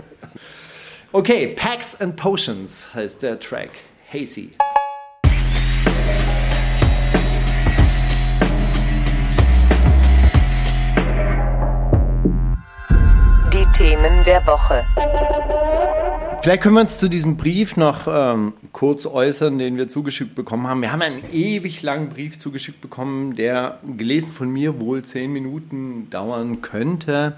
Okay, 1.11 1.55
Packs 1.57 1.99
and 2.03 2.17
Potions 2.17 2.91
heißt 2.93 3.23
der 3.23 3.41
Track. 3.41 3.71
Hazy. 4.12 4.51
Die 13.55 13.64
Themen 13.75 14.23
der 14.27 14.47
Woche. 14.47 14.85
Vielleicht 16.40 16.62
können 16.62 16.77
wir 16.77 16.83
uns 16.83 16.98
zu 16.98 17.09
diesem 17.09 17.37
Brief 17.37 17.77
noch 17.77 18.07
ähm, 18.09 18.53
kurz 18.72 19.07
äußern, 19.07 19.59
den 19.59 19.77
wir 19.77 19.88
zugeschickt 19.88 20.37
bekommen 20.37 20.68
haben. 20.68 20.81
Wir 20.81 20.92
haben 20.92 21.03
einen 21.03 21.22
ewig 21.33 21.83
langen 21.83 22.09
Brief 22.09 22.38
zugeschickt 22.38 22.81
bekommen, 22.81 23.35
der 23.35 23.81
gelesen 23.96 24.31
von 24.31 24.48
mir 24.48 24.81
wohl 24.81 25.03
zehn 25.03 25.33
Minuten 25.33 26.09
dauern 26.11 26.62
könnte. 26.62 27.37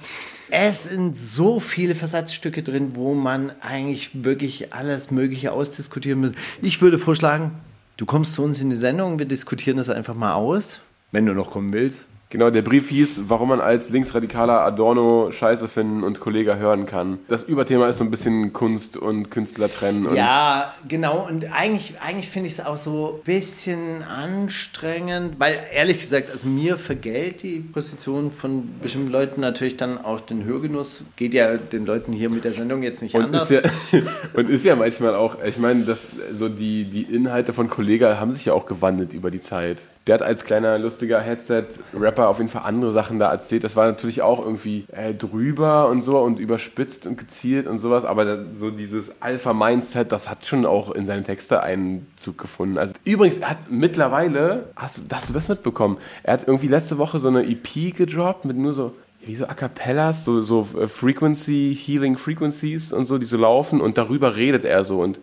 Es 0.50 0.84
sind 0.84 1.16
so 1.16 1.60
viele 1.60 1.94
Versatzstücke 1.94 2.62
drin, 2.62 2.92
wo 2.94 3.14
man 3.14 3.52
eigentlich 3.62 4.24
wirklich 4.24 4.74
alles 4.74 5.10
Mögliche 5.10 5.52
ausdiskutieren 5.52 6.20
muss. 6.20 6.32
Ich 6.60 6.82
würde 6.82 6.98
vorschlagen, 6.98 7.52
du 7.96 8.04
kommst 8.04 8.34
zu 8.34 8.42
uns 8.42 8.60
in 8.60 8.68
die 8.68 8.76
Sendung, 8.76 9.18
wir 9.18 9.26
diskutieren 9.26 9.78
das 9.78 9.88
einfach 9.88 10.14
mal 10.14 10.34
aus, 10.34 10.80
wenn 11.10 11.24
du 11.24 11.32
noch 11.32 11.50
kommen 11.50 11.72
willst. 11.72 12.04
Genau, 12.30 12.48
der 12.50 12.62
Brief 12.62 12.90
hieß, 12.90 13.22
warum 13.26 13.48
man 13.48 13.60
als 13.60 13.90
linksradikaler 13.90 14.60
Adorno 14.60 15.32
Scheiße 15.32 15.66
finden 15.66 16.04
und 16.04 16.20
Kollega 16.20 16.54
hören 16.54 16.86
kann. 16.86 17.18
Das 17.26 17.42
Überthema 17.42 17.88
ist 17.88 17.98
so 17.98 18.04
ein 18.04 18.10
bisschen 18.12 18.52
Kunst 18.52 18.96
und 18.96 19.32
Künstler 19.32 19.68
trennen. 19.68 20.06
Und 20.06 20.14
Ja, 20.14 20.72
genau. 20.86 21.26
Und 21.26 21.52
eigentlich, 21.52 21.94
eigentlich 22.00 22.28
finde 22.28 22.46
ich 22.46 22.52
es 22.52 22.64
auch 22.64 22.76
so 22.76 23.18
ein 23.18 23.24
bisschen 23.24 24.04
anstrengend, 24.04 25.40
weil 25.40 25.58
ehrlich 25.74 25.98
gesagt, 25.98 26.30
also 26.30 26.46
mir 26.46 26.76
vergällt 26.76 27.42
die 27.42 27.58
Position 27.58 28.30
von 28.30 28.68
bestimmten 28.80 29.10
Leuten 29.10 29.40
natürlich 29.40 29.76
dann 29.76 29.98
auch 29.98 30.20
den 30.20 30.44
Hörgenuss. 30.44 31.02
Geht 31.16 31.34
ja 31.34 31.56
den 31.56 31.84
Leuten 31.84 32.12
hier 32.12 32.30
mit 32.30 32.44
der 32.44 32.52
Sendung 32.52 32.84
jetzt 32.84 33.02
nicht 33.02 33.16
Und 33.16 33.24
anders. 33.24 33.50
ist, 33.50 33.64
ja, 33.90 34.00
und 34.34 34.48
ist 34.48 34.64
ja 34.64 34.76
manchmal 34.76 35.16
auch, 35.16 35.42
ich 35.44 35.58
meine, 35.58 35.98
so 36.38 36.48
die, 36.48 36.84
die 36.84 37.02
Inhalte 37.12 37.52
von 37.52 37.68
Kollega 37.68 38.20
haben 38.20 38.30
sich 38.30 38.44
ja 38.44 38.52
auch 38.52 38.66
gewandelt 38.66 39.14
über 39.14 39.32
die 39.32 39.40
Zeit. 39.40 39.78
Der 40.10 40.14
hat 40.14 40.22
als 40.22 40.42
kleiner 40.44 40.76
lustiger 40.76 41.20
Headset-Rapper 41.20 42.26
auf 42.28 42.38
jeden 42.38 42.50
Fall 42.50 42.62
andere 42.64 42.90
Sachen 42.90 43.20
da 43.20 43.30
erzählt. 43.30 43.62
Das 43.62 43.76
war 43.76 43.86
natürlich 43.86 44.22
auch 44.22 44.40
irgendwie 44.44 44.84
äh, 44.90 45.14
drüber 45.14 45.88
und 45.88 46.02
so 46.02 46.18
und 46.18 46.40
überspitzt 46.40 47.06
und 47.06 47.16
gezielt 47.16 47.68
und 47.68 47.78
sowas. 47.78 48.04
Aber 48.04 48.24
da, 48.24 48.38
so 48.56 48.72
dieses 48.72 49.22
Alpha-Mindset, 49.22 50.10
das 50.10 50.28
hat 50.28 50.44
schon 50.44 50.66
auch 50.66 50.90
in 50.90 51.06
seine 51.06 51.22
Texte 51.22 51.62
Einzug 51.62 52.38
gefunden. 52.38 52.76
Also 52.76 52.94
übrigens, 53.04 53.38
er 53.38 53.50
hat 53.50 53.70
mittlerweile, 53.70 54.70
hast, 54.74 54.98
du- 55.12 55.14
hast 55.16 55.28
du 55.28 55.32
das 55.32 55.48
mitbekommen? 55.48 55.98
Er 56.24 56.32
hat 56.32 56.48
irgendwie 56.48 56.66
letzte 56.66 56.98
Woche 56.98 57.20
so 57.20 57.28
eine 57.28 57.44
EP 57.48 57.94
gedroppt 57.96 58.44
mit 58.46 58.56
nur 58.56 58.72
so 58.74 58.90
wie 59.24 59.36
so 59.36 59.46
A 59.46 59.54
Cappellas, 59.54 60.24
so, 60.24 60.42
so 60.42 60.66
äh, 60.76 60.88
Frequency, 60.88 61.78
Healing 61.80 62.16
Frequencies 62.16 62.92
und 62.92 63.04
so, 63.04 63.16
die 63.16 63.26
so 63.26 63.36
laufen 63.36 63.80
und 63.80 63.96
darüber 63.96 64.34
redet 64.34 64.64
er 64.64 64.82
so 64.82 64.98
und 65.02 65.20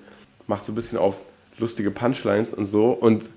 macht 0.47 0.63
so 0.63 0.71
ein 0.71 0.75
bisschen 0.75 0.97
auf 0.97 1.17
lustige 1.59 1.89
Punchlines 1.89 2.53
und 2.53 2.67
so. 2.67 2.91
Und 2.91 3.29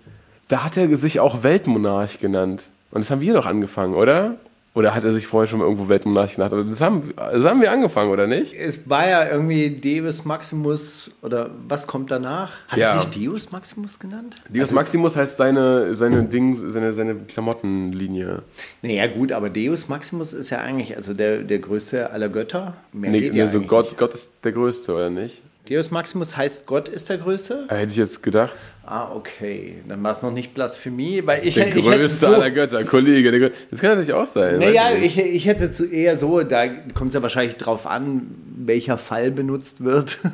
da 0.50 0.62
hat 0.64 0.76
er 0.76 0.94
sich 0.96 1.18
auch 1.20 1.42
Weltmonarch 1.42 2.18
genannt. 2.18 2.64
Und 2.90 3.02
das 3.02 3.10
haben 3.10 3.20
wir 3.22 3.32
doch 3.34 3.46
angefangen, 3.46 3.94
oder? 3.94 4.34
Oder 4.72 4.94
hat 4.94 5.02
er 5.02 5.12
sich 5.12 5.26
vorher 5.26 5.48
schon 5.48 5.58
mal 5.58 5.64
irgendwo 5.64 5.88
Weltmonarch 5.88 6.36
genannt? 6.36 6.54
Das 6.70 6.80
haben, 6.80 7.02
das 7.16 7.44
haben 7.44 7.60
wir 7.60 7.72
angefangen, 7.72 8.10
oder 8.12 8.28
nicht? 8.28 8.54
es 8.54 8.88
war 8.88 9.08
ja 9.08 9.28
irgendwie 9.28 9.68
Deus 9.70 10.24
Maximus 10.24 11.10
oder 11.22 11.50
was 11.66 11.88
kommt 11.88 12.12
danach? 12.12 12.52
Hat 12.68 12.78
Ja. 12.78 12.94
er 12.94 13.00
sich 13.02 13.10
Deus 13.10 13.50
Maximus 13.50 13.98
genannt? 13.98 14.36
Deus 14.48 14.70
Maximus 14.70 15.16
heißt 15.16 15.36
seine, 15.38 15.96
seine 15.96 16.22
Ding, 16.22 16.70
seine, 16.70 16.92
seine 16.92 17.16
Klamottenlinie. 17.16 18.42
Naja, 18.82 19.06
gut, 19.08 19.32
aber 19.32 19.50
Deus 19.50 19.88
Maximus 19.88 20.32
ist 20.32 20.50
ja 20.50 20.58
eigentlich 20.58 20.96
also 20.96 21.14
der, 21.14 21.38
der 21.42 21.58
größte 21.58 22.10
aller 22.10 22.28
Götter. 22.28 22.74
Mehr 22.92 23.10
Nee, 23.10 23.20
geht 23.22 23.32
nee, 23.32 23.40
ja 23.40 23.48
so 23.48 23.60
Gott, 23.62 23.86
nicht. 23.86 23.98
Gott 23.98 24.14
ist 24.14 24.30
der 24.44 24.52
Größte, 24.52 24.94
oder 24.94 25.10
nicht? 25.10 25.42
Deus 25.68 25.90
Maximus 25.90 26.36
heißt 26.36 26.66
Gott 26.66 26.88
ist 26.88 27.08
der 27.10 27.18
Größte? 27.18 27.66
Hätte 27.68 27.92
ich 27.92 27.96
jetzt 27.96 28.22
gedacht. 28.22 28.54
Ah, 28.84 29.10
okay. 29.14 29.76
Dann 29.86 30.02
war 30.02 30.12
es 30.12 30.22
noch 30.22 30.32
nicht 30.32 30.52
Blasphemie, 30.54 31.22
weil 31.24 31.46
ich, 31.46 31.54
Der 31.54 31.68
ich 31.68 31.74
größte 31.84 32.08
so, 32.08 32.26
aller 32.34 32.50
Götter, 32.50 32.82
Kollege. 32.82 33.30
Grö- 33.30 33.52
das 33.70 33.80
kann 33.80 33.90
natürlich 33.90 34.12
auch 34.12 34.26
sein. 34.26 34.58
Naja, 34.58 34.90
ich, 35.00 35.16
ich 35.18 35.46
hätte 35.46 35.66
es 35.66 35.78
jetzt 35.78 35.92
eher 35.92 36.16
so, 36.16 36.42
da 36.42 36.66
kommt 36.94 37.08
es 37.10 37.14
ja 37.14 37.22
wahrscheinlich 37.22 37.56
drauf 37.56 37.86
an, 37.86 38.34
welcher 38.56 38.98
Fall 38.98 39.30
benutzt 39.30 39.84
wird. 39.84 40.18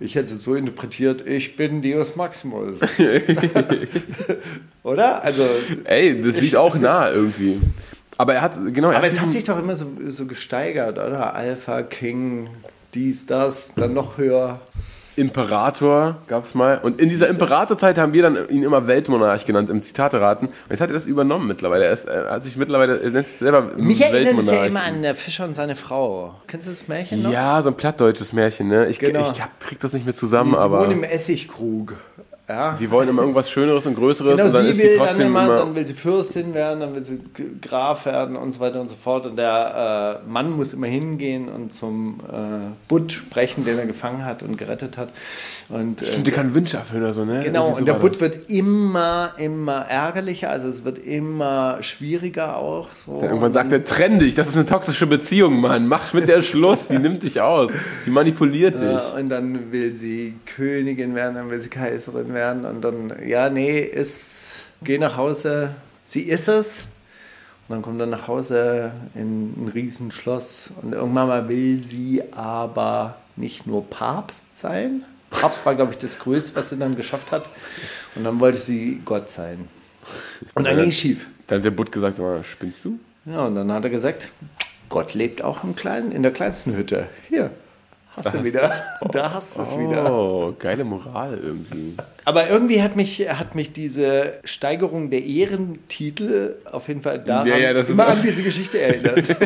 Ich 0.00 0.16
hätte 0.16 0.26
es 0.26 0.30
jetzt 0.32 0.44
so 0.44 0.56
interpretiert, 0.56 1.24
ich 1.26 1.56
bin 1.56 1.80
Deus 1.80 2.16
Maximus. 2.16 2.80
Oder? 4.82 5.22
Also, 5.22 5.44
Ey, 5.84 6.20
das 6.20 6.40
liegt 6.40 6.56
auch 6.56 6.74
nah 6.74 7.10
irgendwie. 7.10 7.60
Aber 8.18 8.34
er 8.34 8.42
hat, 8.42 8.54
genau, 8.72 8.90
er 8.90 8.98
aber 8.98 9.06
es 9.06 9.20
hat 9.20 9.32
sich 9.32 9.44
doch 9.44 9.58
immer 9.58 9.76
so, 9.76 9.86
so 10.08 10.26
gesteigert, 10.26 10.98
oder? 10.98 11.34
Alpha, 11.34 11.82
King, 11.82 12.48
dies, 12.94 13.26
das, 13.26 13.74
dann 13.74 13.92
noch 13.94 14.18
höher. 14.18 14.60
Imperator 15.16 16.16
gab 16.26 16.44
es 16.44 16.54
mal. 16.54 16.78
Und 16.82 17.00
in 17.00 17.08
dieser 17.08 17.28
Imperatorzeit 17.28 17.98
haben 17.98 18.12
wir 18.12 18.22
dann 18.22 18.48
ihn 18.48 18.64
immer 18.64 18.86
Weltmonarch 18.88 19.46
genannt, 19.46 19.70
im 19.70 19.80
Zitate 19.80 20.20
raten. 20.20 20.46
Und 20.46 20.54
jetzt 20.70 20.80
hat 20.80 20.90
er 20.90 20.94
das 20.94 21.06
übernommen 21.06 21.46
mittlerweile. 21.46 21.84
Er, 21.84 21.92
ist, 21.92 22.06
er 22.06 22.30
hat 22.30 22.42
sich 22.42 22.56
mittlerweile, 22.56 23.00
er 23.00 23.10
nennt 23.10 23.26
sich 23.28 23.36
selber 23.38 23.62
Mich 23.76 24.00
erinnert 24.00 24.38
es 24.38 24.50
ja 24.50 24.64
immer 24.64 24.82
an 24.82 25.02
der 25.02 25.14
Fischer 25.14 25.44
und 25.44 25.54
seine 25.54 25.76
Frau. 25.76 26.34
Kennst 26.48 26.66
du 26.66 26.70
das 26.70 26.88
Märchen 26.88 27.22
noch? 27.22 27.30
Ja, 27.30 27.62
so 27.62 27.68
ein 27.68 27.76
plattdeutsches 27.76 28.32
Märchen, 28.32 28.66
ne? 28.68 28.86
Ich, 28.88 28.98
Genau. 28.98 29.30
ich 29.32 29.40
hab, 29.40 29.60
krieg 29.60 29.78
das 29.80 29.92
nicht 29.92 30.04
mehr 30.04 30.14
zusammen, 30.14 30.52
Die 30.52 30.58
aber. 30.58 30.80
wohnen 30.80 30.92
im 30.92 31.04
Essigkrug. 31.04 31.94
Ja. 32.46 32.76
Die 32.78 32.90
wollen 32.90 33.08
immer 33.08 33.22
irgendwas 33.22 33.48
Schöneres 33.50 33.86
und 33.86 33.94
Größeres 33.94 34.32
Genau, 34.32 34.48
und 34.48 34.54
dann 34.54 34.64
sie 34.64 34.70
ist 34.72 34.76
will 34.78 34.90
sie 34.90 34.96
dann 34.98 35.06
trotzdem 35.06 35.26
immer, 35.28 35.44
immer. 35.44 35.56
dann 35.56 35.74
will 35.74 35.86
sie 35.86 35.94
Fürstin 35.94 36.52
werden, 36.52 36.80
dann 36.80 36.94
will 36.94 37.02
sie 37.02 37.20
Graf 37.62 38.04
werden 38.04 38.36
und 38.36 38.52
so 38.52 38.60
weiter 38.60 38.82
und 38.82 38.88
so 38.88 38.96
fort. 38.96 39.24
Und 39.24 39.36
der 39.36 40.20
äh, 40.26 40.28
Mann 40.30 40.50
muss 40.50 40.74
immer 40.74 40.86
hingehen 40.86 41.48
und 41.48 41.72
zum 41.72 42.18
äh, 42.30 42.34
Butt 42.86 43.12
sprechen, 43.12 43.64
den 43.64 43.78
er 43.78 43.86
gefangen 43.86 44.26
hat 44.26 44.42
und 44.42 44.58
gerettet 44.58 44.98
hat. 44.98 45.08
Und, 45.70 46.02
äh, 46.02 46.06
Stimmt, 46.06 46.26
die 46.26 46.32
kann 46.32 46.54
Wünsche 46.54 46.76
erfüllen 46.76 47.04
oder 47.04 47.14
so, 47.14 47.24
ne? 47.24 47.40
Genau, 47.42 47.68
Irgendwie 47.68 47.80
und 47.80 47.86
der 47.86 47.94
so 47.94 48.00
Butt 48.00 48.20
wird 48.20 48.50
immer, 48.50 49.32
immer 49.38 49.86
ärgerlicher, 49.88 50.50
also 50.50 50.68
es 50.68 50.84
wird 50.84 50.98
immer 50.98 51.78
schwieriger 51.80 52.58
auch. 52.58 52.88
So. 52.92 53.20
Dann 53.20 53.30
irgendwann 53.30 53.52
sagt 53.52 53.72
er, 53.72 53.82
trenn 53.84 54.18
dich, 54.18 54.34
das 54.34 54.48
ist 54.48 54.56
eine 54.56 54.66
toxische 54.66 55.06
Beziehung, 55.06 55.62
Mann. 55.62 55.86
Mach 55.88 56.12
mit 56.12 56.28
der 56.28 56.42
Schluss, 56.42 56.88
die 56.88 56.98
nimmt 56.98 57.22
dich 57.22 57.40
aus. 57.40 57.72
Die 58.04 58.10
manipuliert 58.10 58.74
dich. 58.78 58.82
Ja, 58.82 59.14
und 59.18 59.30
dann 59.30 59.72
will 59.72 59.96
sie 59.96 60.34
Königin 60.44 61.14
werden, 61.14 61.36
dann 61.36 61.48
will 61.48 61.60
sie 61.60 61.70
Kaiserin 61.70 62.33
werden 62.34 62.64
und 62.64 62.82
dann, 62.82 63.14
ja, 63.26 63.48
nee, 63.48 63.80
ist, 63.80 64.56
geh 64.82 64.98
nach 64.98 65.16
Hause, 65.16 65.70
sie 66.04 66.22
ist 66.22 66.48
es. 66.48 66.84
Und 67.66 67.76
dann 67.76 67.82
kommt 67.82 67.98
er 68.00 68.06
nach 68.06 68.28
Hause 68.28 68.92
in 69.14 69.64
ein 69.64 69.70
Riesenschloss 69.72 70.70
und 70.82 70.92
irgendwann 70.92 71.28
mal 71.28 71.48
will 71.48 71.82
sie 71.82 72.22
aber 72.32 73.16
nicht 73.36 73.66
nur 73.66 73.88
Papst 73.88 74.56
sein. 74.56 75.04
Papst 75.30 75.64
war, 75.64 75.74
glaube 75.74 75.92
ich, 75.92 75.98
das 75.98 76.18
Größte, 76.18 76.54
was 76.56 76.70
sie 76.70 76.78
dann 76.78 76.94
geschafft 76.94 77.32
hat. 77.32 77.48
Und 78.14 78.24
dann 78.24 78.38
wollte 78.38 78.58
sie 78.58 79.00
Gott 79.04 79.28
sein. 79.28 79.68
Und 80.54 80.66
dann 80.66 80.76
ging 80.76 80.90
es 80.90 80.96
schief. 80.96 81.26
Dann 81.46 81.58
hat 81.58 81.64
der 81.64 81.70
Butt 81.70 81.90
gesagt, 81.90 82.16
sag 82.16 82.44
spinnst 82.44 82.84
du? 82.84 82.98
Ja, 83.24 83.46
und 83.46 83.54
dann 83.54 83.72
hat 83.72 83.84
er 83.84 83.90
gesagt, 83.90 84.32
Gott 84.88 85.14
lebt 85.14 85.42
auch 85.42 85.64
im 85.64 85.74
kleinen, 85.74 86.12
in 86.12 86.22
der 86.22 86.32
kleinsten 86.32 86.76
Hütte. 86.76 87.06
Hier, 87.28 87.50
hast 88.16 88.34
du 88.34 88.44
wieder. 88.44 88.72
Da 89.12 89.32
hast 89.32 89.56
du 89.56 89.62
es 89.62 89.78
wieder. 89.78 90.12
Oh, 90.12 90.54
geile 90.58 90.84
Moral 90.84 91.38
irgendwie. 91.42 91.94
Aber 92.24 92.48
irgendwie 92.48 92.82
hat 92.82 92.96
mich, 92.96 93.20
hat 93.28 93.54
mich 93.54 93.72
diese 93.72 94.34
Steigerung 94.44 95.10
der 95.10 95.24
Ehrentitel 95.24 96.56
auf 96.70 96.88
jeden 96.88 97.02
Fall 97.02 97.18
daran, 97.20 97.46
Ja, 97.46 97.56
ja, 97.58 97.70
immer 97.70 98.06
an 98.08 98.22
diese 98.22 98.42
Geschichte 98.42 98.80
erinnert. 98.80 99.28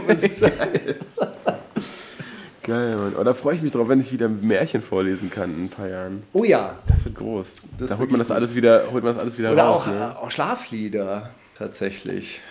Geil, 2.69 2.97
Mann. 2.97 3.15
Oh, 3.19 3.25
da 3.25 3.33
freue 3.33 3.55
ich 3.55 3.63
mich 3.63 3.73
drauf, 3.73 3.89
wenn 3.89 3.99
ich 3.99 4.13
wieder 4.13 4.29
Märchen 4.29 4.83
vorlesen 4.83 5.31
kann 5.31 5.55
in 5.55 5.65
ein 5.65 5.69
paar 5.71 5.89
Jahren. 5.89 6.23
Oh 6.35 6.45
ja. 6.45 6.75
Das 6.87 7.03
wird 7.03 7.15
groß. 7.15 7.47
Das 7.79 7.89
da 7.89 7.99
holt 7.99 8.11
man 8.11 8.19
das 8.19 8.31
alles 8.31 8.55
wieder, 8.55 8.91
holt 8.93 9.03
man 9.03 9.15
das 9.15 9.23
alles 9.23 9.39
wieder 9.39 9.53
Oder 9.53 9.63
raus. 9.63 9.87
auch, 9.87 9.87
ne? 9.87 10.17
auch 10.19 10.31
Schlaflieder 10.31 11.31
tatsächlich. 11.57 12.43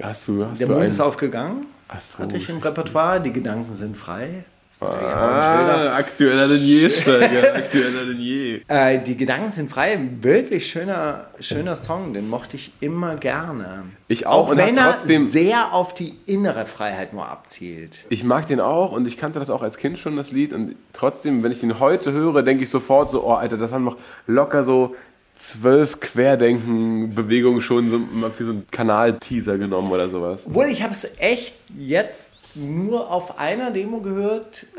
Hast 0.00 0.26
du, 0.26 0.46
hast 0.46 0.58
Der 0.58 0.68
Mond 0.68 0.84
ist 0.84 1.00
aufgegangen, 1.00 1.66
Ach 1.88 2.00
so, 2.00 2.18
hatte 2.18 2.38
ich 2.38 2.48
im 2.48 2.58
Repertoire. 2.58 3.20
Die 3.20 3.30
Gedanken 3.32 3.74
sind 3.74 3.96
frei. 3.98 4.44
Auch 4.80 4.94
Ah, 4.94 5.94
aktueller 5.96 6.46
denn 6.48 6.62
je, 6.62 6.88
Steiger. 6.90 7.54
aktueller 7.54 8.04
denn 8.06 8.20
je. 8.20 8.60
Äh, 8.68 9.00
die 9.02 9.16
Gedanken 9.16 9.48
sind 9.48 9.70
frei. 9.70 9.98
Wirklich 10.20 10.70
schöner, 10.70 11.26
schöner 11.40 11.74
Song. 11.76 12.12
Den 12.14 12.28
mochte 12.28 12.56
ich 12.56 12.72
immer 12.80 13.16
gerne. 13.16 13.84
Ich 14.08 14.26
auch 14.26 14.48
und 14.50 14.60
hab 14.60 14.66
wenn 14.68 14.76
er 14.78 14.92
trotzdem- 14.92 15.26
sehr 15.26 15.72
auf 15.74 15.94
die 15.94 16.14
innere 16.26 16.66
Freiheit 16.66 17.12
nur 17.12 17.26
abzielt. 17.26 18.04
Ich 18.08 18.22
mag 18.24 18.46
den 18.46 18.60
auch 18.60 18.92
und 18.92 19.06
ich 19.06 19.16
kannte 19.18 19.38
das 19.38 19.50
auch 19.50 19.62
als 19.62 19.76
Kind 19.78 19.98
schon, 19.98 20.16
das 20.16 20.30
Lied. 20.30 20.52
Und 20.52 20.76
trotzdem, 20.92 21.42
wenn 21.42 21.50
ich 21.52 21.60
den 21.60 21.80
heute 21.80 22.12
höre, 22.12 22.42
denke 22.42 22.64
ich 22.64 22.70
sofort 22.70 23.10
so, 23.10 23.24
oh 23.24 23.32
Alter, 23.32 23.56
das 23.56 23.72
haben 23.72 23.84
noch 23.84 23.96
locker 24.26 24.62
so 24.62 24.94
zwölf 25.34 26.00
Querdenken-Bewegungen 26.00 27.60
schon 27.60 27.88
so 27.88 27.98
mal 27.98 28.30
für 28.30 28.44
so 28.44 28.50
einen 28.52 28.66
Kanal-Teaser 28.70 29.58
genommen 29.58 29.90
oder 29.92 30.08
sowas. 30.08 30.44
Obwohl, 30.46 30.66
ich 30.66 30.82
habe 30.82 30.92
es 30.92 31.08
echt 31.18 31.54
jetzt 31.78 32.32
nur 32.58 33.10
auf 33.10 33.38
einer 33.38 33.70
Demo 33.70 34.00
gehört. 34.00 34.66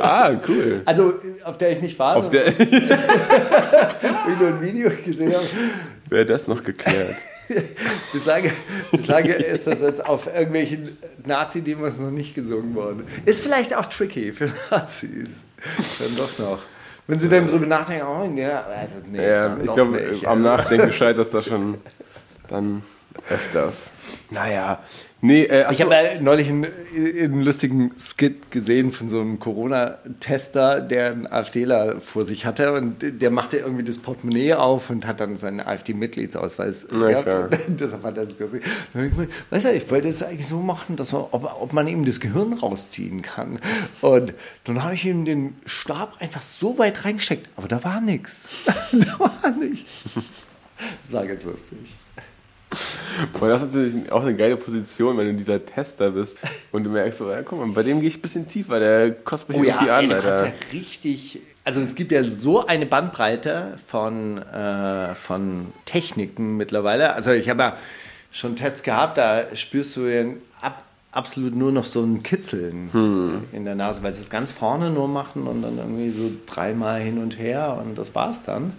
Ah, 0.00 0.38
cool. 0.48 0.82
Also, 0.84 1.14
auf 1.44 1.58
der 1.58 1.72
ich 1.72 1.80
nicht 1.82 1.98
war, 1.98 2.16
Auf 2.16 2.30
der 2.30 2.46
ich 2.58 2.58
nur 4.38 4.48
ein 4.48 4.60
Video 4.60 4.90
gesehen 5.04 5.32
habe. 5.34 5.44
wäre 6.08 6.26
das 6.26 6.46
noch 6.48 6.62
geklärt. 6.62 7.14
Bislang, 8.12 8.50
bislang 8.90 9.24
ist 9.24 9.66
das 9.66 9.80
jetzt 9.80 10.04
auf 10.08 10.26
irgendwelchen 10.26 10.98
Nazi-Demos 11.24 11.98
noch 11.98 12.10
nicht 12.10 12.34
gesungen 12.34 12.74
worden. 12.74 13.06
Ist 13.24 13.40
vielleicht 13.40 13.74
auch 13.74 13.86
tricky 13.86 14.32
für 14.32 14.50
Nazis. 14.70 15.44
Dann 15.98 16.16
doch 16.16 16.38
noch. 16.38 16.58
Wenn 17.06 17.20
sie 17.20 17.28
dann 17.28 17.46
drüber 17.46 17.66
nachdenken, 17.66 18.04
oh, 18.06 18.28
ja, 18.36 18.64
also 18.64 18.96
nee, 19.08 19.24
Ja, 19.24 19.56
ich 19.62 19.72
glaube, 19.72 20.16
am 20.24 20.42
Nachdenken 20.42 20.92
scheitert 20.92 21.18
das 21.26 21.30
da 21.30 21.40
schon 21.40 21.78
dann 22.48 22.82
öfters. 23.30 23.92
Naja, 24.30 24.80
nee, 25.20 25.44
äh, 25.44 25.60
Ich 25.60 25.66
achso, 25.66 25.84
habe 25.84 25.94
ja 25.94 26.20
neulich 26.20 26.48
einen, 26.48 26.66
einen 26.94 27.42
lustigen 27.42 27.92
Skit 27.98 28.50
gesehen 28.50 28.92
von 28.92 29.08
so 29.08 29.20
einem 29.20 29.38
Corona-Tester, 29.38 30.80
der 30.80 31.12
einen 31.12 31.26
AfDler 31.26 32.00
vor 32.00 32.24
sich 32.24 32.46
hatte 32.46 32.72
und 32.72 32.96
der 33.00 33.30
machte 33.30 33.58
irgendwie 33.58 33.84
das 33.84 33.98
Portemonnaie 33.98 34.54
auf 34.54 34.90
und 34.90 35.06
hat 35.06 35.20
dann 35.20 35.36
seinen 35.36 35.60
AfD-Mitgliedsausweis 35.60 36.88
gehabt. 36.88 37.58
Deshalb 37.68 38.02
hat 38.04 38.16
er 38.16 38.24
es 38.24 38.36
gesehen. 38.38 38.62
Weißt 39.50 39.64
du, 39.66 39.72
ich 39.72 39.90
wollte 39.90 40.08
es 40.08 40.22
eigentlich 40.22 40.46
so 40.46 40.60
machen, 40.60 40.96
dass 40.96 41.12
man, 41.12 41.22
ob, 41.30 41.60
ob 41.60 41.72
man 41.72 41.88
ihm 41.88 42.04
das 42.04 42.20
Gehirn 42.20 42.52
rausziehen 42.52 43.22
kann. 43.22 43.58
Und 44.00 44.34
dann 44.64 44.82
habe 44.82 44.94
ich 44.94 45.04
ihm 45.04 45.24
den 45.24 45.56
Stab 45.64 46.20
einfach 46.20 46.42
so 46.42 46.78
weit 46.78 47.04
reingesteckt, 47.04 47.48
aber 47.56 47.68
da 47.68 47.82
war 47.84 48.00
nichts. 48.00 48.48
Da 48.92 49.18
war 49.18 49.50
nichts. 49.50 50.12
Das 51.02 51.12
war 51.12 51.26
ganz 51.26 51.44
lustig. 51.44 51.78
Boah, 53.32 53.48
das 53.48 53.62
ist 53.62 53.74
natürlich 53.74 54.12
auch 54.12 54.22
eine 54.22 54.34
geile 54.34 54.56
Position, 54.56 55.16
wenn 55.16 55.28
du 55.28 55.34
dieser 55.34 55.64
Tester 55.64 56.10
bist 56.10 56.38
und 56.72 56.84
du 56.84 56.90
merkst 56.90 57.18
so, 57.20 57.30
ja, 57.30 57.42
guck 57.42 57.58
mal, 57.60 57.68
bei 57.72 57.82
dem 57.82 58.00
gehe 58.00 58.08
ich 58.08 58.18
ein 58.18 58.20
bisschen 58.22 58.48
tiefer, 58.48 58.78
der 58.80 59.12
kostet 59.12 59.50
mich 59.50 59.58
Oh 59.58 59.62
ja, 59.64 59.74
irgendwie 59.74 59.90
an, 59.90 60.00
ey, 60.04 60.08
du 60.08 60.14
kannst 60.14 60.42
Alter. 60.42 60.46
ja 60.46 60.52
richtig. 60.72 61.40
Also 61.64 61.80
es 61.80 61.94
gibt 61.94 62.12
ja 62.12 62.22
so 62.24 62.66
eine 62.66 62.84
Bandbreite 62.86 63.76
von, 63.86 64.38
äh, 64.38 65.14
von 65.14 65.72
Techniken 65.84 66.56
mittlerweile. 66.56 67.14
Also 67.14 67.30
ich 67.32 67.48
habe 67.48 67.62
ja 67.62 67.76
schon 68.30 68.56
Tests 68.56 68.82
gehabt, 68.82 69.16
da 69.16 69.44
spürst 69.54 69.96
du 69.96 70.02
ja 70.02 70.24
ab, 70.60 70.82
absolut 71.12 71.54
nur 71.56 71.72
noch 71.72 71.84
so 71.86 72.02
ein 72.02 72.22
Kitzeln 72.22 72.90
Hm. 72.92 73.44
in 73.52 73.64
der 73.64 73.74
Nase, 73.76 74.02
weil 74.02 74.12
sie 74.12 74.20
es 74.20 74.28
ganz 74.28 74.50
vorne 74.50 74.90
nur 74.90 75.08
machen 75.08 75.46
und 75.46 75.62
dann 75.62 75.78
irgendwie 75.78 76.10
so 76.10 76.30
dreimal 76.46 77.00
hin 77.00 77.18
und 77.18 77.38
her 77.38 77.80
und 77.82 77.96
das 77.96 78.14
war's 78.14 78.42
dann. 78.42 78.74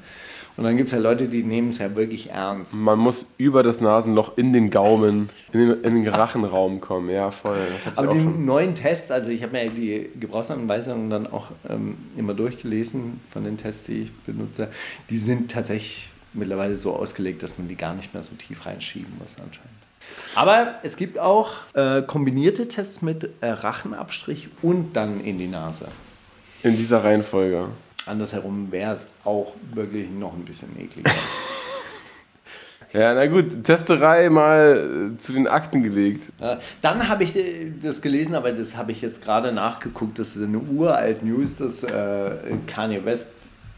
Und 0.58 0.64
dann 0.64 0.76
gibt 0.76 0.88
es 0.88 0.94
ja 0.94 1.00
Leute, 1.00 1.28
die 1.28 1.44
nehmen 1.44 1.70
es 1.70 1.78
ja 1.78 1.96
wirklich 1.96 2.32
ernst. 2.32 2.74
Man 2.74 2.98
muss 2.98 3.28
über 3.38 3.62
das 3.62 3.80
Nasenloch 3.80 4.38
in 4.38 4.54
den 4.54 4.72
Gaumen, 4.72 5.30
in 5.54 5.60
den, 5.60 5.84
in 5.84 6.04
den 6.04 6.08
Rachenraum 6.08 6.82
kommen. 6.82 7.12
Ja, 7.12 7.30
voll. 7.30 7.60
Aber 7.96 8.08
die 8.08 8.20
schon. 8.20 8.44
neuen 8.44 8.74
Tests, 8.74 9.12
also 9.12 9.30
ich 9.30 9.44
habe 9.44 9.52
mir 9.52 9.70
die 9.70 10.10
Gebrauchsanweisungen 10.20 11.12
dann 11.12 11.28
auch 11.28 11.52
ähm, 11.70 11.98
immer 12.18 12.34
durchgelesen 12.34 13.22
von 13.30 13.44
den 13.44 13.58
Tests, 13.58 13.86
die 13.86 14.02
ich 14.02 14.14
benutze, 14.26 14.70
die 15.12 15.20
sind 15.20 15.52
tatsächlich 15.52 16.10
mittlerweile 16.34 16.76
so 16.76 16.96
ausgelegt, 16.96 17.44
dass 17.44 17.60
man 17.60 17.68
die 17.68 17.76
gar 17.76 17.94
nicht 17.94 18.16
mehr 18.16 18.24
so 18.24 18.34
tief 18.36 18.66
reinschieben 18.66 19.14
muss 19.20 19.36
anscheinend. 19.36 19.70
Aber 20.34 20.76
es 20.82 20.98
gibt 20.98 21.20
auch 21.20 21.52
äh, 21.74 22.02
kombinierte 22.02 22.68
Tests 22.68 23.04
mit 23.04 23.30
äh, 23.42 23.50
Rachenabstrich 23.50 24.50
und 24.64 24.94
dann 24.94 25.22
in 25.22 25.38
die 25.38 25.48
Nase. 25.48 25.88
In 26.64 26.76
dieser 26.76 27.04
Reihenfolge. 27.04 27.70
Andersherum 28.08 28.72
wäre 28.72 28.96
es 28.96 29.08
auch 29.24 29.54
wirklich 29.74 30.10
noch 30.10 30.34
ein 30.34 30.46
bisschen 30.46 30.70
ekliger. 30.80 31.12
Ja, 32.94 33.14
na 33.14 33.28
gut, 33.28 33.66
Testerei 33.66 34.30
mal 34.30 35.12
äh, 35.14 35.18
zu 35.18 35.34
den 35.34 35.46
Akten 35.46 35.84
gelegt. 35.84 36.32
Dann 36.82 37.10
habe 37.10 37.26
ich 37.26 37.36
äh, 37.36 37.74
das 37.82 38.02
gelesen, 38.02 38.34
aber 38.34 38.54
das 38.54 38.78
habe 38.78 38.94
ich 38.94 39.02
jetzt 39.02 39.22
gerade 39.22 39.52
nachgeguckt. 39.52 40.18
Das 40.18 40.38
ist 40.38 40.44
eine 40.44 40.60
uralt 40.60 41.22
News, 41.22 41.58
dass 41.58 41.84
äh, 41.84 42.36
Kanye 42.66 43.04
West 43.04 43.30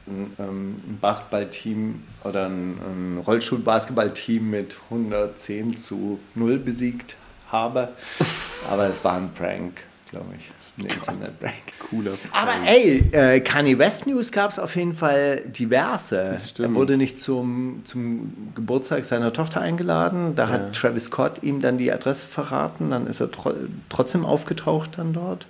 ein, 0.05 0.33
ähm, 0.39 0.75
ein 0.87 0.97
Basketballteam 1.01 2.03
oder 2.23 2.45
ein, 2.45 2.77
ein 2.77 3.23
Rollstuhl-Basketballteam 3.25 4.49
mit 4.49 4.75
110 4.91 5.77
zu 5.77 6.19
0 6.35 6.59
besiegt 6.59 7.15
habe. 7.51 7.89
Aber 8.69 8.85
es 8.85 9.03
war 9.03 9.15
ein 9.15 9.31
Prank, 9.33 9.81
glaube 10.09 10.25
ich. 10.37 10.51
Ein 10.77 10.89
Internet-Prank. 10.89 11.53
Cooler. 11.89 12.11
Aber 12.31 12.53
ey, 12.65 13.03
äh, 13.11 13.39
Kanye 13.41 13.77
West 13.77 14.07
News 14.07 14.31
gab 14.31 14.51
es 14.51 14.59
auf 14.59 14.75
jeden 14.75 14.93
Fall 14.93 15.43
diverse. 15.45 16.37
stimmt. 16.37 16.69
Er 16.69 16.75
wurde 16.75 16.97
nicht 16.97 17.19
zum, 17.19 17.81
zum 17.83 18.51
Geburtstag 18.55 19.05
seiner 19.05 19.33
Tochter 19.33 19.61
eingeladen. 19.61 20.35
Da 20.35 20.49
hat 20.49 20.75
Travis 20.75 21.05
Scott 21.05 21.43
ihm 21.43 21.61
dann 21.61 21.77
die 21.77 21.91
Adresse 21.91 22.25
verraten. 22.25 22.89
Dann 22.91 23.07
ist 23.07 23.19
er 23.19 23.31
tro 23.31 23.53
trotzdem 23.89 24.25
aufgetaucht 24.25 24.97
dann 24.97 25.13
dort. 25.13 25.47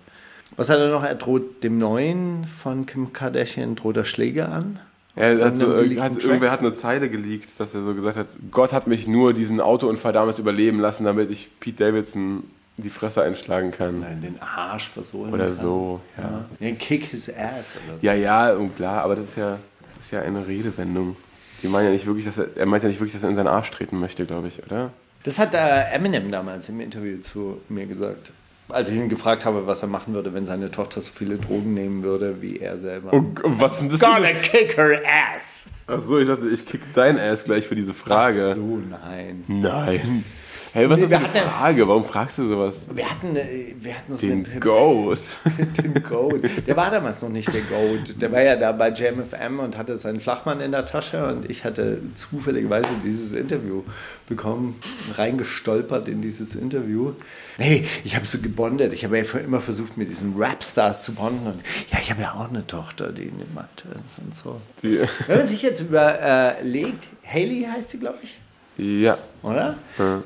Was 0.55 0.69
hat 0.69 0.79
er 0.79 0.89
noch? 0.89 1.03
Er 1.03 1.15
droht 1.15 1.63
dem 1.63 1.77
Neuen 1.77 2.45
von 2.45 2.85
Kim 2.85 3.13
Kardashian, 3.13 3.75
droht 3.75 3.97
er 3.97 4.05
Schläge 4.05 4.49
an. 4.49 4.79
Ja, 5.15 5.37
hat 5.45 5.55
so, 5.55 5.75
hat, 5.75 6.23
irgendwer 6.23 6.51
hat 6.51 6.59
eine 6.59 6.73
Zeile 6.73 7.09
geleakt, 7.09 7.59
dass 7.59 7.73
er 7.73 7.83
so 7.83 7.93
gesagt 7.93 8.17
hat, 8.17 8.27
Gott 8.51 8.71
hat 8.71 8.87
mich 8.87 9.07
nur 9.07 9.33
diesen 9.33 9.59
Autounfall 9.59 10.13
damals 10.13 10.39
überleben 10.39 10.79
lassen, 10.79 11.03
damit 11.03 11.29
ich 11.29 11.49
Pete 11.59 11.83
Davidson 11.83 12.43
die 12.81 12.89
Fresse 12.89 13.23
einschlagen 13.23 13.71
kann. 13.71 14.01
Nein, 14.01 14.21
den 14.21 14.41
Arsch 14.41 14.89
versohlen. 14.89 15.33
Oder 15.33 15.45
kann. 15.45 15.53
so, 15.53 16.01
ja. 16.17 16.45
ja. 16.67 16.75
Kick 16.75 17.05
his 17.05 17.29
ass 17.29 17.75
oder 17.87 17.99
so. 17.99 18.05
Ja, 18.05 18.13
ja, 18.13 18.53
und 18.53 18.75
klar, 18.75 19.03
aber 19.03 19.15
das 19.15 19.25
ist 19.29 19.37
ja, 19.37 19.57
das 19.85 20.03
ist 20.05 20.11
ja 20.11 20.21
eine 20.21 20.47
Redewendung. 20.47 21.15
Sie 21.57 21.67
meinen 21.67 21.85
ja 21.87 21.91
nicht 21.91 22.05
wirklich, 22.05 22.25
dass 22.25 22.37
er, 22.37 22.55
er 22.55 22.65
meint 22.65 22.83
ja 22.83 22.89
nicht 22.89 22.99
wirklich, 22.99 23.13
dass 23.13 23.23
er 23.23 23.29
in 23.29 23.35
seinen 23.35 23.47
Arsch 23.47 23.69
treten 23.71 23.99
möchte, 23.99 24.25
glaube 24.25 24.47
ich, 24.47 24.63
oder? 24.63 24.91
Das 25.23 25.37
hat 25.37 25.53
äh, 25.53 25.83
Eminem 25.93 26.31
damals 26.31 26.69
im 26.69 26.79
Interview 26.79 27.19
zu 27.19 27.59
mir 27.67 27.85
gesagt. 27.85 28.31
als 28.69 28.87
ich 28.89 28.95
ihn 28.95 29.09
gefragt 29.09 29.43
habe, 29.43 29.67
was 29.67 29.81
er 29.81 29.89
machen 29.89 30.13
würde, 30.13 30.33
wenn 30.33 30.45
seine 30.45 30.71
Tochter 30.71 31.01
so 31.01 31.11
viele 31.13 31.37
Drogen 31.37 31.73
nehmen 31.73 32.01
würde, 32.03 32.41
wie 32.41 32.59
er 32.59 32.77
selber. 32.77 33.11
Oh, 33.11 33.23
was 33.43 33.73
ist 33.73 33.81
denn 33.81 33.89
das? 33.89 33.99
für 33.99 34.05
Gonna 34.05 34.27
eine- 34.27 34.39
kick 34.39 34.77
her 34.77 35.01
ass! 35.35 35.67
Achso, 35.87 36.19
ich 36.19 36.27
dachte, 36.29 36.47
ich 36.47 36.65
kick 36.65 36.81
dein 36.93 37.19
Ass 37.19 37.43
gleich 37.43 37.67
für 37.67 37.75
diese 37.75 37.93
Frage. 37.93 38.49
Ach 38.51 38.55
so, 38.55 38.79
nein. 38.89 39.43
Nein. 39.47 40.23
Hey, 40.71 40.87
was 40.89 40.99
Nee, 40.99 41.05
ist 41.05 41.11
wir 41.11 41.19
das 41.19 41.31
für 41.31 41.39
eine 41.39 41.49
Frage? 41.49 41.87
Warum 41.87 42.03
fragst 42.03 42.37
du 42.37 42.47
sowas? 42.47 42.87
Wir 42.93 43.09
hatten, 43.09 43.35
äh, 43.35 43.73
wir 43.79 43.95
hatten 43.97 44.11
so 44.15 44.17
Den 44.27 44.45
eine- 44.45 44.59
Goat. 44.59 45.19
den 45.83 46.03
Goat. 46.03 46.41
Der 46.67 46.77
war 46.77 46.91
damals 46.91 47.21
noch 47.21 47.29
nicht 47.29 47.51
der 47.51 47.61
Goat. 47.61 48.21
Der 48.21 48.31
war 48.31 48.41
ja 48.41 48.55
da 48.55 48.71
bei 48.71 48.91
JamFM 48.91 49.59
und 49.59 49.77
hatte 49.77 49.97
seinen 49.97 50.19
Flachmann 50.19 50.61
in 50.61 50.71
der 50.71 50.85
Tasche 50.85 51.25
und 51.27 51.49
ich 51.49 51.63
hatte 51.65 51.99
zufälligerweise 52.13 52.89
dieses 53.03 53.31
Interview 53.33 53.81
bekommen, 54.27 54.79
reingestolpert 55.15 56.07
in 56.07 56.21
dieses 56.21 56.55
Interview. 56.55 57.13
Nee, 57.57 57.85
ich 58.03 58.15
habe 58.15 58.25
so 58.27 58.37
gebondet. 58.39 58.93
Ich 58.93 59.03
habe 59.03 59.17
ja 59.17 59.23
immer 59.39 59.61
versucht, 59.61 59.97
mit 59.97 60.09
diesen 60.09 60.35
Rapstars 60.37 61.03
zu 61.03 61.13
bonden. 61.13 61.47
Und 61.47 61.61
ja, 61.91 61.97
ich 61.99 62.11
habe 62.11 62.21
ja 62.21 62.33
auch 62.33 62.47
eine 62.49 62.65
Tochter, 62.67 63.11
die 63.11 63.23
in 63.23 63.33
Mathe 63.55 63.87
ist 64.05 64.19
und 64.23 64.35
so. 64.35 64.61
Die, 64.83 64.99
Wenn 65.27 65.37
man 65.39 65.47
sich 65.47 65.61
jetzt 65.63 65.79
überlegt, 65.81 67.07
Haley 67.25 67.67
heißt 67.75 67.89
sie, 67.89 67.99
glaube 67.99 68.19
ich, 68.21 68.39
ja. 68.79 69.17
oder? 69.43 69.75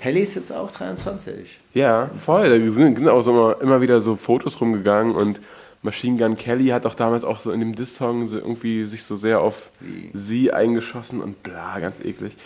Haley 0.04 0.22
ist 0.22 0.36
jetzt 0.36 0.52
auch 0.52 0.72
23. 0.72 1.60
Ja, 1.74 2.10
voll. 2.24 2.50
Da 2.50 2.72
sind 2.72 2.98
sind 2.98 3.08
auch 3.08 3.22
so 3.22 3.32
immer, 3.32 3.62
immer 3.62 3.82
wieder 3.82 4.02
so 4.02 4.16
Fotos 4.16 4.60
rumgegangen 4.62 5.16
und 5.16 5.40
Machine 5.84 6.18
Gun 6.18 6.38
Kelly 6.38 6.68
hat 6.68 6.86
auch 6.86 6.96
damals 6.96 7.26
auch 7.26 7.40
so 7.40 7.52
in 7.52 7.60
dem 7.60 7.76
Diss-Song 7.76 8.28
so 8.28 8.38
irgendwie 8.38 8.86
sich 8.86 9.04
so 9.04 9.18
sehr 9.18 9.42
auf 9.42 9.70
sie 10.14 10.54
eingeschossen 10.54 11.22
und 11.22 11.44
bla, 11.44 11.80
ganz 11.80 12.00
eklig. 12.00 12.38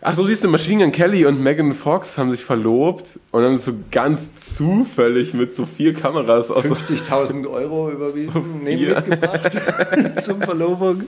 Ach, 0.00 0.14
so 0.16 0.26
siehst 0.26 0.44
du, 0.44 0.48
Machine 0.48 0.82
Gun 0.84 0.92
Kelly 0.92 1.26
und 1.26 1.42
Megan 1.42 1.72
Fox 1.72 2.18
haben 2.18 2.30
sich 2.30 2.44
verlobt 2.44 3.18
und 3.30 3.42
haben 3.44 3.54
es 3.54 3.66
so 3.66 3.72
ganz 3.90 4.28
zufällig 4.56 5.34
mit 5.34 5.54
so 5.54 5.66
vier 5.66 5.94
Kameras 5.94 6.50
aus 6.50 6.64
so 6.64 6.74
50.000 6.74 7.50
Euro 7.50 7.90
überwiesen, 7.90 8.32
So 8.32 8.40
mitgebracht 8.40 10.22
zum 10.22 10.40
Verlobung. 10.40 11.04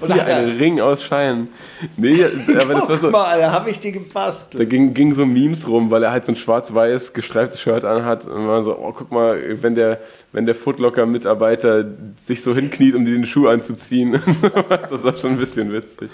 Und 0.00 0.12
hier 0.12 0.22
er, 0.22 0.36
einen 0.36 0.56
Ring 0.56 0.80
aus 0.80 1.02
Schein. 1.02 1.48
Nee, 1.96 2.24
aber 2.60 2.74
das 2.74 2.88
war 2.88 2.96
guck 2.96 3.00
so. 3.00 3.10
mal, 3.10 3.38
da 3.38 3.52
habe 3.52 3.70
ich 3.70 3.80
die 3.80 3.92
Da 3.92 3.98
gebastelt. 3.98 4.70
ging, 4.70 4.94
ging 4.94 5.14
so 5.14 5.26
Memes 5.26 5.66
rum, 5.66 5.90
weil 5.90 6.02
er 6.02 6.12
halt 6.12 6.24
so 6.24 6.32
ein 6.32 6.36
schwarz-weiß 6.36 7.12
gestreiftes 7.12 7.60
Shirt 7.60 7.84
anhat 7.84 8.26
und 8.26 8.46
man 8.46 8.64
so, 8.64 8.76
oh, 8.78 8.92
guck 8.92 9.10
mal, 9.10 9.40
wenn 9.62 9.74
der, 9.74 10.00
wenn 10.32 10.46
der 10.46 10.54
Footlocker-Mitarbeiter 10.54 11.84
sich 12.18 12.42
so 12.42 12.54
hinkniet, 12.54 12.94
um 12.94 13.04
dir 13.04 13.14
den 13.14 13.26
Schuh 13.26 13.48
anzuziehen 13.48 14.14
und 14.14 14.36
sowas, 14.40 14.88
das 14.90 15.04
war 15.04 15.16
schon 15.16 15.32
ein 15.32 15.38
bisschen 15.38 15.72
witzig. 15.72 16.10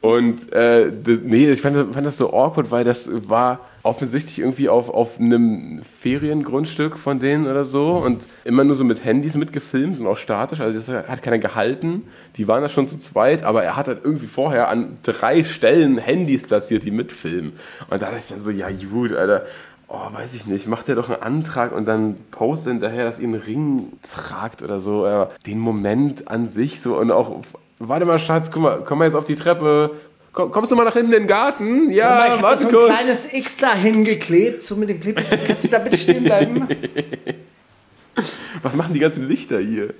Und 0.00 0.52
äh, 0.52 0.92
nee, 1.24 1.50
ich 1.50 1.60
fand, 1.60 1.74
das- 1.74 1.86
fand 1.92 2.06
das 2.06 2.16
so 2.18 2.32
awkward, 2.32 2.70
weil 2.70 2.84
das 2.84 3.08
war 3.28 3.60
offensichtlich 3.82 4.38
irgendwie 4.38 4.68
auf, 4.68 4.90
auf 4.90 5.18
einem 5.18 5.80
Feriengrundstück 5.82 6.98
von 6.98 7.18
denen 7.18 7.48
oder 7.48 7.64
so 7.64 7.92
und 7.96 8.22
immer 8.44 8.62
nur 8.62 8.76
so 8.76 8.84
mit 8.84 9.04
Handys 9.04 9.34
mitgefilmt 9.34 9.98
und 9.98 10.06
auch 10.06 10.16
statisch, 10.16 10.60
also 10.60 10.78
das 10.78 10.88
hat 11.08 11.22
keiner 11.22 11.38
gehalten. 11.38 12.02
Die 12.36 12.46
waren 12.46 12.62
da 12.62 12.68
schon 12.68 12.86
zu 12.86 12.98
zweit, 13.00 13.42
aber 13.42 13.64
er 13.64 13.76
hat 13.76 13.88
halt 13.88 14.00
irgendwie 14.04 14.26
vorher 14.28 14.68
an 14.68 14.98
drei 15.02 15.42
Stellen 15.42 15.98
Handys 15.98 16.46
platziert, 16.46 16.84
die 16.84 16.90
mitfilmen. 16.92 17.52
Und 17.90 18.00
da 18.02 18.06
dachte 18.06 18.18
ich 18.18 18.28
dann 18.28 18.42
so, 18.44 18.50
ja 18.50 18.68
gut, 18.90 19.12
Alter, 19.12 19.46
oh, 19.88 19.98
weiß 20.12 20.34
ich 20.34 20.46
nicht, 20.46 20.68
macht 20.68 20.86
der 20.86 20.94
doch 20.94 21.08
einen 21.10 21.22
Antrag 21.22 21.72
und 21.74 21.86
dann 21.88 22.16
postet 22.30 22.74
hinterher, 22.74 23.04
dass 23.04 23.18
ihr 23.18 23.24
einen 23.28 23.40
Ring 23.40 23.92
tragt 24.02 24.62
oder 24.62 24.78
so. 24.78 25.26
Den 25.46 25.58
Moment 25.58 26.28
an 26.28 26.46
sich 26.46 26.80
so 26.80 26.98
und 26.98 27.10
auch, 27.10 27.34
warte 27.78 28.04
mal, 28.04 28.18
Schatz, 28.18 28.50
guck 28.50 28.62
mal, 28.62 28.82
komm 28.84 28.98
mal 28.98 29.04
jetzt 29.06 29.14
auf 29.14 29.24
die 29.24 29.36
Treppe. 29.36 29.92
Komm, 30.32 30.50
kommst 30.50 30.70
du 30.70 30.76
mal 30.76 30.84
nach 30.84 30.94
hinten 30.94 31.12
in 31.12 31.20
den 31.22 31.26
Garten? 31.28 31.90
Ja, 31.90 32.26
ich 32.26 32.32
habe 32.32 32.42
warte 32.42 32.62
so 32.62 32.68
ein 32.68 32.74
kurz. 32.74 32.86
kleines 32.86 33.32
X 33.32 33.56
da 33.56 33.74
hingeklebt, 33.74 34.62
so 34.62 34.76
mit 34.76 34.88
dem 34.88 35.00
Clip. 35.00 35.16
Kannst 35.46 35.64
du 35.64 35.68
da 35.68 35.78
bitte 35.78 35.98
stehen 35.98 36.24
bleiben? 36.24 36.68
Was 38.62 38.74
machen 38.76 38.92
die 38.94 39.00
ganzen 39.00 39.28
Lichter 39.28 39.60
hier? 39.60 39.94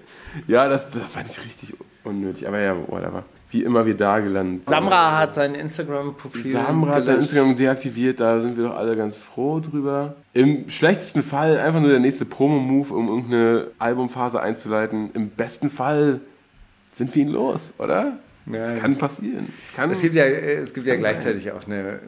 Ja, 0.46 0.68
das, 0.68 0.90
das 0.90 1.02
fand 1.02 1.30
ich 1.30 1.44
richtig 1.44 1.74
unnötig. 2.04 2.46
Aber 2.46 2.60
ja, 2.60 2.76
whatever. 2.88 3.24
Wie 3.50 3.62
immer 3.62 3.86
wir 3.86 3.96
da 3.96 4.18
gelandet. 4.20 4.66
sind. 4.66 4.74
Samra 4.74 5.18
hat 5.18 5.32
sein 5.32 5.54
Instagram-Profil. 5.54 6.52
Samra 6.52 6.96
hat 6.96 7.06
sein. 7.06 7.18
Instagram 7.18 7.56
deaktiviert, 7.56 8.20
da 8.20 8.40
sind 8.40 8.58
wir 8.58 8.64
doch 8.64 8.76
alle 8.76 8.94
ganz 8.94 9.16
froh 9.16 9.60
drüber. 9.60 10.16
Im 10.34 10.68
schlechtesten 10.68 11.22
Fall 11.22 11.58
einfach 11.58 11.80
nur 11.80 11.90
der 11.90 12.00
nächste 12.00 12.26
Promo-Move, 12.26 12.92
um 12.92 13.08
irgendeine 13.08 13.68
Albumphase 13.78 14.40
einzuleiten. 14.40 15.10
Im 15.14 15.30
besten 15.30 15.70
Fall 15.70 16.20
sind 16.98 17.14
wir 17.14 17.22
ihn 17.22 17.28
los, 17.28 17.72
oder? 17.78 18.18
Ja, 18.46 18.70
das 18.70 18.80
kann 18.80 18.98
passieren. 18.98 19.52
Das 19.62 19.74
kann, 19.74 19.90
Es 19.90 20.02
gibt 20.02 20.14
ja, 20.14 20.24
es 20.24 20.72
gibt 20.74 20.87
ja 20.87 20.96
gleichzeitig 20.96 21.52
auch 21.52 21.66
eine, 21.66 22.00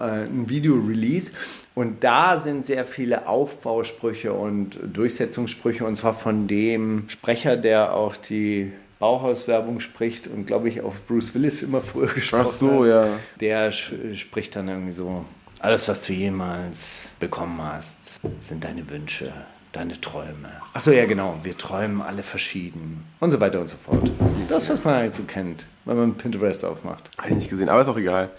äh, 0.00 0.04
ein 0.04 0.48
Video-Release 0.48 1.32
und 1.74 2.02
da 2.04 2.38
sind 2.40 2.64
sehr 2.64 2.86
viele 2.86 3.26
Aufbausprüche 3.28 4.32
und 4.32 4.78
Durchsetzungssprüche 4.92 5.84
und 5.84 5.96
zwar 5.96 6.14
von 6.14 6.46
dem 6.46 7.04
Sprecher, 7.08 7.56
der 7.56 7.94
auch 7.94 8.16
die 8.16 8.72
Bauhaus-Werbung 9.00 9.80
spricht 9.80 10.28
und 10.28 10.46
glaube 10.46 10.68
ich 10.68 10.80
auch 10.80 10.94
Bruce 11.08 11.34
Willis 11.34 11.62
immer 11.62 11.80
früher 11.80 12.06
gesprochen 12.14 12.46
Ach 12.48 12.52
so, 12.52 12.80
hat. 12.82 12.88
ja. 12.88 13.06
Der 13.40 13.72
spricht 13.72 14.56
dann 14.56 14.68
irgendwie 14.68 14.92
so, 14.92 15.24
alles 15.60 15.88
was 15.88 16.06
du 16.06 16.12
jemals 16.12 17.10
bekommen 17.18 17.60
hast, 17.62 18.20
sind 18.38 18.64
deine 18.64 18.88
Wünsche, 18.88 19.32
deine 19.76 20.00
Träume. 20.00 20.50
Ach 20.72 20.80
so, 20.80 20.92
ja 20.92 21.06
genau, 21.06 21.38
wir 21.42 21.56
träumen 21.58 22.00
alle 22.00 22.22
verschieden 22.22 23.04
und 23.20 23.30
so 23.30 23.40
weiter 23.40 23.60
und 23.60 23.68
so 23.68 23.76
fort. 23.76 24.10
Das, 24.48 24.68
was 24.68 24.84
man 24.84 24.94
halt 24.94 25.14
so 25.14 25.24
kennt, 25.24 25.66
wenn 25.84 25.96
man 25.96 26.14
Pinterest 26.14 26.64
aufmacht. 26.64 27.10
Habe 27.18 27.30
ich 27.30 27.36
nicht 27.36 27.50
gesehen, 27.50 27.68
aber 27.68 27.80
ist 27.80 27.88
auch 27.88 27.96
egal. 27.96 28.30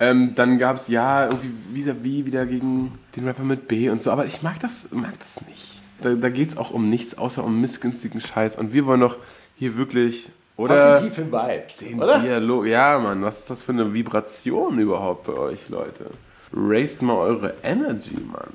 Ähm, 0.00 0.34
dann 0.34 0.58
gab 0.58 0.76
es 0.76 0.88
ja 0.88 1.26
irgendwie 1.26 1.52
wieder 1.72 2.02
wie 2.02 2.26
wieder 2.26 2.46
gegen 2.46 2.98
den 3.16 3.26
Rapper 3.26 3.44
mit 3.44 3.68
B 3.68 3.88
und 3.90 4.02
so, 4.02 4.10
aber 4.10 4.26
ich 4.26 4.42
mag 4.42 4.58
das, 4.60 4.88
mag 4.90 5.18
das 5.20 5.46
nicht. 5.46 5.80
Da, 6.00 6.14
da 6.14 6.28
geht 6.28 6.50
es 6.50 6.56
auch 6.56 6.70
um 6.70 6.88
nichts 6.88 7.16
außer 7.16 7.44
um 7.44 7.60
missgünstigen 7.60 8.20
Scheiß 8.20 8.56
und 8.56 8.72
wir 8.72 8.86
wollen 8.86 9.00
doch 9.00 9.16
hier 9.56 9.76
wirklich, 9.76 10.30
oder? 10.56 10.94
Positive 11.00 11.30
Vibes, 11.30 11.76
Den 11.76 12.02
oder? 12.02 12.18
Dialog. 12.18 12.66
Ja, 12.66 12.98
Mann, 12.98 13.22
was 13.22 13.40
ist 13.40 13.50
das 13.50 13.62
für 13.62 13.72
eine 13.72 13.94
Vibration 13.94 14.78
überhaupt 14.78 15.26
bei 15.26 15.34
euch, 15.34 15.68
Leute? 15.68 16.06
Raised 16.52 17.02
mal 17.02 17.16
eure 17.16 17.54
Energy, 17.62 18.16
Mann. 18.16 18.52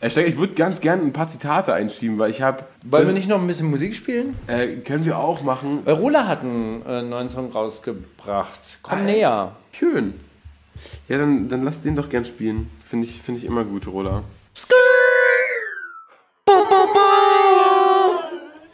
Äh, 0.00 0.08
ich 0.26 0.36
würde 0.36 0.54
ganz 0.54 0.80
gerne 0.80 1.02
ein 1.02 1.12
paar 1.12 1.28
Zitate 1.28 1.72
einschieben, 1.74 2.18
weil 2.18 2.30
ich 2.30 2.42
habe. 2.42 2.64
Wollen 2.84 3.06
wir 3.06 3.14
nicht 3.14 3.28
noch 3.28 3.40
ein 3.40 3.46
bisschen 3.46 3.70
Musik 3.70 3.94
spielen? 3.94 4.36
Äh, 4.46 4.76
können 4.76 5.04
wir 5.04 5.18
auch 5.18 5.42
machen. 5.42 5.80
Weil 5.84 5.94
Rola 5.94 6.26
hat 6.28 6.42
einen 6.42 6.84
äh, 6.86 7.02
neuen 7.02 7.28
Song 7.28 7.50
rausgebracht. 7.52 8.78
Komm 8.82 8.98
Ah, 8.98 9.02
näher. 9.02 9.52
Schön. 9.72 10.14
Ja, 11.08 11.18
dann, 11.18 11.48
dann 11.48 11.64
lass 11.64 11.82
den 11.82 11.96
doch 11.96 12.08
gern 12.08 12.24
spielen. 12.24 12.70
Finde 12.84 13.06
ich, 13.06 13.20
find 13.20 13.38
ich 13.38 13.44
immer 13.44 13.64
gut, 13.64 13.86
Rola. 13.88 14.22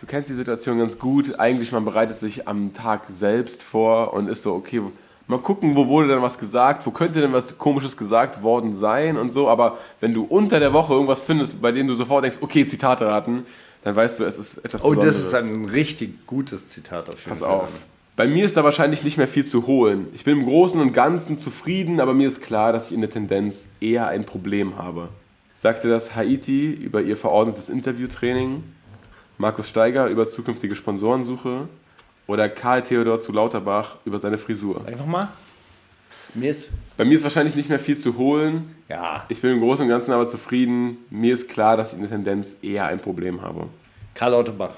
Du 0.00 0.06
kennst 0.06 0.28
die 0.28 0.34
Situation 0.34 0.78
ganz 0.78 0.98
gut. 0.98 1.38
Eigentlich, 1.38 1.72
man 1.72 1.84
bereitet 1.84 2.18
sich 2.18 2.46
am 2.46 2.74
Tag 2.74 3.02
selbst 3.10 3.62
vor 3.62 4.12
und 4.12 4.28
ist 4.28 4.42
so, 4.42 4.54
okay, 4.54 4.82
mal 5.26 5.38
gucken, 5.38 5.74
wo 5.76 5.86
wurde 5.88 6.08
denn 6.08 6.22
was 6.22 6.38
gesagt, 6.38 6.86
wo 6.86 6.90
könnte 6.90 7.20
denn 7.20 7.32
was 7.32 7.56
Komisches 7.58 7.96
gesagt 7.96 8.42
worden 8.42 8.74
sein 8.74 9.16
und 9.16 9.32
so. 9.32 9.48
Aber 9.48 9.78
wenn 10.00 10.12
du 10.14 10.24
unter 10.24 10.60
der 10.60 10.72
Woche 10.72 10.92
irgendwas 10.94 11.20
findest, 11.20 11.60
bei 11.62 11.72
dem 11.72 11.88
du 11.88 11.94
sofort 11.94 12.24
denkst, 12.24 12.38
okay, 12.40 12.66
Zitate 12.66 13.06
raten, 13.06 13.46
dann 13.82 13.96
weißt 13.96 14.20
du, 14.20 14.24
es 14.24 14.38
ist 14.38 14.58
etwas 14.58 14.82
Oh, 14.84 14.90
Besonderes. 14.90 15.16
das 15.18 15.26
ist 15.26 15.34
ein 15.34 15.64
richtig 15.66 16.26
gutes 16.26 16.68
Zitat 16.70 17.08
auf 17.10 17.18
jeden 17.18 17.28
Pass 17.30 17.40
Fall. 17.40 17.50
auf. 17.50 17.70
Bei 18.16 18.26
mir 18.28 18.44
ist 18.44 18.56
da 18.56 18.62
wahrscheinlich 18.64 19.02
nicht 19.02 19.16
mehr 19.18 19.26
viel 19.28 19.44
zu 19.44 19.66
holen. 19.66 20.06
Ich 20.14 20.24
bin 20.24 20.38
im 20.38 20.46
Großen 20.46 20.80
und 20.80 20.92
Ganzen 20.92 21.36
zufrieden, 21.36 22.00
aber 22.00 22.14
mir 22.14 22.28
ist 22.28 22.40
klar, 22.42 22.72
dass 22.72 22.88
ich 22.88 22.94
in 22.94 23.00
der 23.00 23.10
Tendenz 23.10 23.66
eher 23.80 24.06
ein 24.06 24.24
Problem 24.24 24.76
habe. 24.78 25.08
Sagte 25.56 25.88
das 25.88 26.14
Haiti 26.14 26.70
über 26.70 27.00
ihr 27.02 27.16
verordnetes 27.16 27.68
Interviewtraining, 27.68 28.62
Markus 29.36 29.68
Steiger 29.68 30.06
über 30.06 30.28
zukünftige 30.28 30.76
Sponsorensuche 30.76 31.68
oder 32.26 32.48
Karl 32.48 32.82
Theodor 32.82 33.20
zu 33.20 33.32
Lauterbach 33.32 33.96
über 34.04 34.18
seine 34.18 34.38
Frisur. 34.38 34.80
Sag 34.80 34.96
nochmal. 34.98 35.28
Mir 36.34 36.50
ist. 36.50 36.68
Bei 36.96 37.04
mir 37.04 37.16
ist 37.16 37.22
wahrscheinlich 37.22 37.54
nicht 37.54 37.68
mehr 37.68 37.78
viel 37.78 37.98
zu 37.98 38.16
holen. 38.16 38.74
Ja. 38.88 39.24
Ich 39.28 39.40
bin 39.40 39.52
im 39.52 39.60
Großen 39.60 39.84
und 39.84 39.88
Ganzen 39.88 40.12
aber 40.12 40.26
zufrieden. 40.28 40.98
Mir 41.10 41.34
ist 41.34 41.48
klar, 41.48 41.76
dass 41.76 41.92
ich 41.92 41.98
in 42.00 42.02
der 42.04 42.10
Tendenz 42.10 42.56
eher 42.62 42.86
ein 42.86 42.98
Problem 42.98 43.40
habe. 43.42 43.66
Karl 44.14 44.32
Lauterbach. 44.32 44.70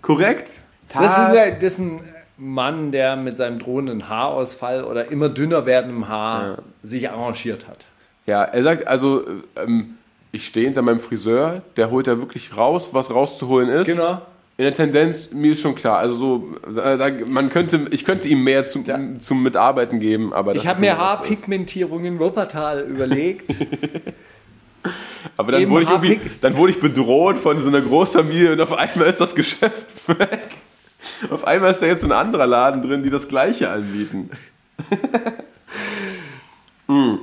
Korrekt? 0.00 0.50
Das 0.92 1.12
ist, 1.12 1.18
ein- 1.18 1.54
das 1.60 1.72
ist 1.74 1.78
ein 1.80 2.00
Mann, 2.38 2.92
der 2.92 3.16
mit 3.16 3.36
seinem 3.36 3.58
drohenden 3.58 4.08
Haarausfall 4.08 4.84
oder 4.84 5.10
immer 5.10 5.28
dünner 5.28 5.64
werdendem 5.66 6.08
Haar 6.08 6.58
sich 6.82 7.08
arrangiert 7.10 7.68
hat. 7.68 7.86
Ja, 8.26 8.42
er 8.44 8.62
sagt 8.62 8.86
also, 8.86 9.22
ähm, 9.56 9.94
ich 10.32 10.46
stehe 10.46 10.64
hinter 10.66 10.82
meinem 10.82 11.00
Friseur, 11.00 11.62
der 11.76 11.90
holt 11.90 12.06
da 12.06 12.18
wirklich 12.18 12.56
raus, 12.56 12.94
was 12.94 13.10
rauszuholen 13.10 13.68
ist. 13.68 13.86
Genau. 13.88 14.22
In 14.58 14.64
der 14.64 14.74
Tendenz, 14.74 15.30
mir 15.32 15.52
ist 15.52 15.62
schon 15.62 15.74
klar, 15.74 15.98
also 15.98 16.54
so, 16.70 16.80
äh, 16.80 16.98
da, 16.98 17.08
man 17.26 17.48
könnte, 17.48 17.86
ich 17.90 18.04
könnte 18.04 18.28
ihm 18.28 18.44
mehr 18.44 18.64
zum, 18.66 18.84
Ja. 18.84 19.00
zum 19.18 19.42
Mitarbeiten 19.42 19.98
geben, 19.98 20.32
aber 20.34 20.52
das 20.52 20.62
Ich 20.62 20.68
habe 20.68 20.80
mir. 20.80 20.98
Haarpigmentierung 20.98 22.04
in 22.04 22.18
Wuppertal 22.18 22.80
überlegt. 22.82 23.50
Aber 25.36 25.52
dann 25.52 25.62
eben 25.62 25.70
wurde, 25.70 25.84
ich 25.84 25.90
irgendwie, 25.90 26.20
dann 26.40 26.56
wurde 26.56 26.72
ich 26.72 26.80
bedroht 26.80 27.38
von 27.38 27.60
so 27.60 27.68
einer 27.68 27.80
Großfamilie 27.80 28.52
und 28.54 28.60
auf 28.60 28.72
einmal 28.72 29.06
ist 29.08 29.20
das 29.20 29.36
Geschäft 29.36 29.86
weg. 30.08 30.48
Auf 31.30 31.46
einmal 31.46 31.70
ist 31.70 31.80
da 31.80 31.86
jetzt 31.86 32.02
ein 32.02 32.10
anderer 32.10 32.48
Laden 32.48 32.82
drin, 32.82 33.04
die 33.04 33.10
das 33.10 33.28
Gleiche 33.28 33.70
anbieten. 33.70 34.30
Hm. 36.88 37.20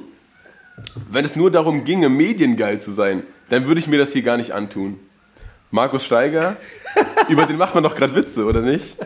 Wenn 1.11 1.25
es 1.25 1.35
nur 1.35 1.51
darum 1.51 1.83
ginge, 1.83 2.07
mediengeil 2.09 2.79
zu 2.79 2.91
sein, 2.91 3.23
dann 3.49 3.67
würde 3.67 3.79
ich 3.79 3.87
mir 3.87 3.99
das 3.99 4.13
hier 4.13 4.21
gar 4.21 4.37
nicht 4.37 4.53
antun. 4.53 4.97
Markus 5.71 6.03
Steiger, 6.03 6.57
über 7.27 7.45
den 7.45 7.57
macht 7.57 7.75
man 7.75 7.83
doch 7.83 7.95
gerade 7.95 8.15
Witze, 8.15 8.43
oder 8.45 8.61
nicht? 8.61 8.97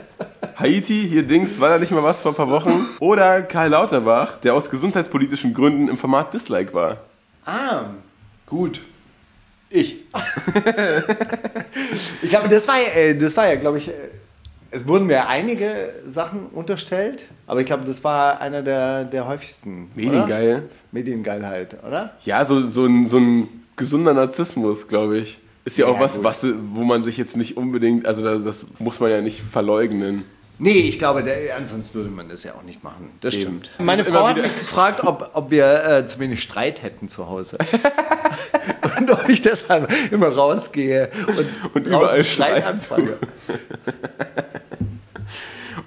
Haiti, 0.55 1.07
hier 1.09 1.24
Dings, 1.24 1.59
war 1.59 1.70
da 1.70 1.78
nicht 1.78 1.91
mal 1.91 2.03
was 2.03 2.22
vor 2.22 2.32
ein 2.32 2.36
paar 2.36 2.49
Wochen? 2.49 2.86
Oder 2.99 3.41
Karl 3.41 3.70
Lauterbach, 3.70 4.39
der 4.39 4.53
aus 4.53 4.70
gesundheitspolitischen 4.70 5.53
Gründen 5.53 5.89
im 5.89 5.97
Format 5.97 6.34
Dislike 6.34 6.74
war. 6.74 6.97
Ah, 7.45 7.86
gut. 8.45 8.82
Ich. 9.70 10.03
ich 12.22 12.30
glaube, 12.30 12.47
das 12.47 12.68
war, 12.68 12.78
ja, 12.78 12.89
äh, 12.95 13.18
das 13.18 13.36
war 13.36 13.47
ja, 13.47 13.55
glaube 13.55 13.80
ich, 13.80 13.89
äh, 13.89 13.93
es 14.72 14.88
wurden 14.88 15.07
mir 15.07 15.28
einige 15.28 15.93
Sachen 16.05 16.47
unterstellt, 16.47 17.26
aber 17.45 17.59
ich 17.59 17.66
glaube, 17.66 17.84
das 17.84 18.03
war 18.03 18.39
einer 18.39 18.61
der, 18.61 19.03
der 19.03 19.28
häufigsten. 19.28 19.89
Mediengeil. 19.95 20.55
Oder? 20.55 20.64
Mediengeilheit, 20.91 21.78
oder? 21.86 22.14
Ja, 22.24 22.45
so, 22.45 22.68
so, 22.68 22.86
ein, 22.86 23.07
so 23.07 23.18
ein 23.18 23.49
gesunder 23.76 24.14
Narzissmus, 24.14 24.88
glaube 24.88 25.18
ich. 25.18 25.39
Ist 25.66 25.78
ja 25.78 25.86
auch 25.86 25.95
Ja, 25.95 26.01
was, 26.01 26.16
gut. 26.16 26.24
was, 26.24 26.45
wo 26.66 26.84
man 26.84 27.03
sich 27.03 27.18
jetzt 27.18 27.38
nicht 27.38 27.55
unbedingt, 27.57 28.05
also 28.05 28.22
das, 28.24 28.43
das 28.43 28.66
muss 28.80 28.99
man 28.99 29.11
ja 29.11 29.22
nicht 29.22 29.41
verleugnen. 29.41 30.26
Nee, 30.59 30.80
ich 30.82 30.99
glaube, 30.99 31.24
der, 31.24 31.55
ansonsten 31.57 31.95
würde 31.95 32.09
man 32.09 32.30
das 32.30 32.43
ja 32.43 32.53
auch 32.53 32.64
nicht 32.64 32.84
machen. 32.84 33.09
Das 33.22 33.34
Eben. 33.34 33.41
stimmt. 33.43 33.72
Meine 33.80 34.03
ist 34.03 34.09
Frau 34.09 34.28
hat 34.28 34.38
mich 34.38 34.55
gefragt, 34.59 35.03
ob, 35.03 35.32
ob 35.34 35.49
wir 35.51 35.84
äh, 35.84 36.05
zu 36.05 36.20
wenig 36.20 36.43
Streit 36.43 36.84
hätten 36.84 37.07
zu 37.07 37.28
Hause. 37.28 37.57
und 38.99 39.09
ob 39.09 39.28
ich 39.30 39.41
deshalb 39.41 39.91
immer 40.11 40.28
rausgehe 40.28 41.09
und, 41.28 41.76
Und 41.76 41.88
überall 41.88 42.24
Streit 42.24 42.57
Streit 42.59 42.66
anfange. 42.66 43.14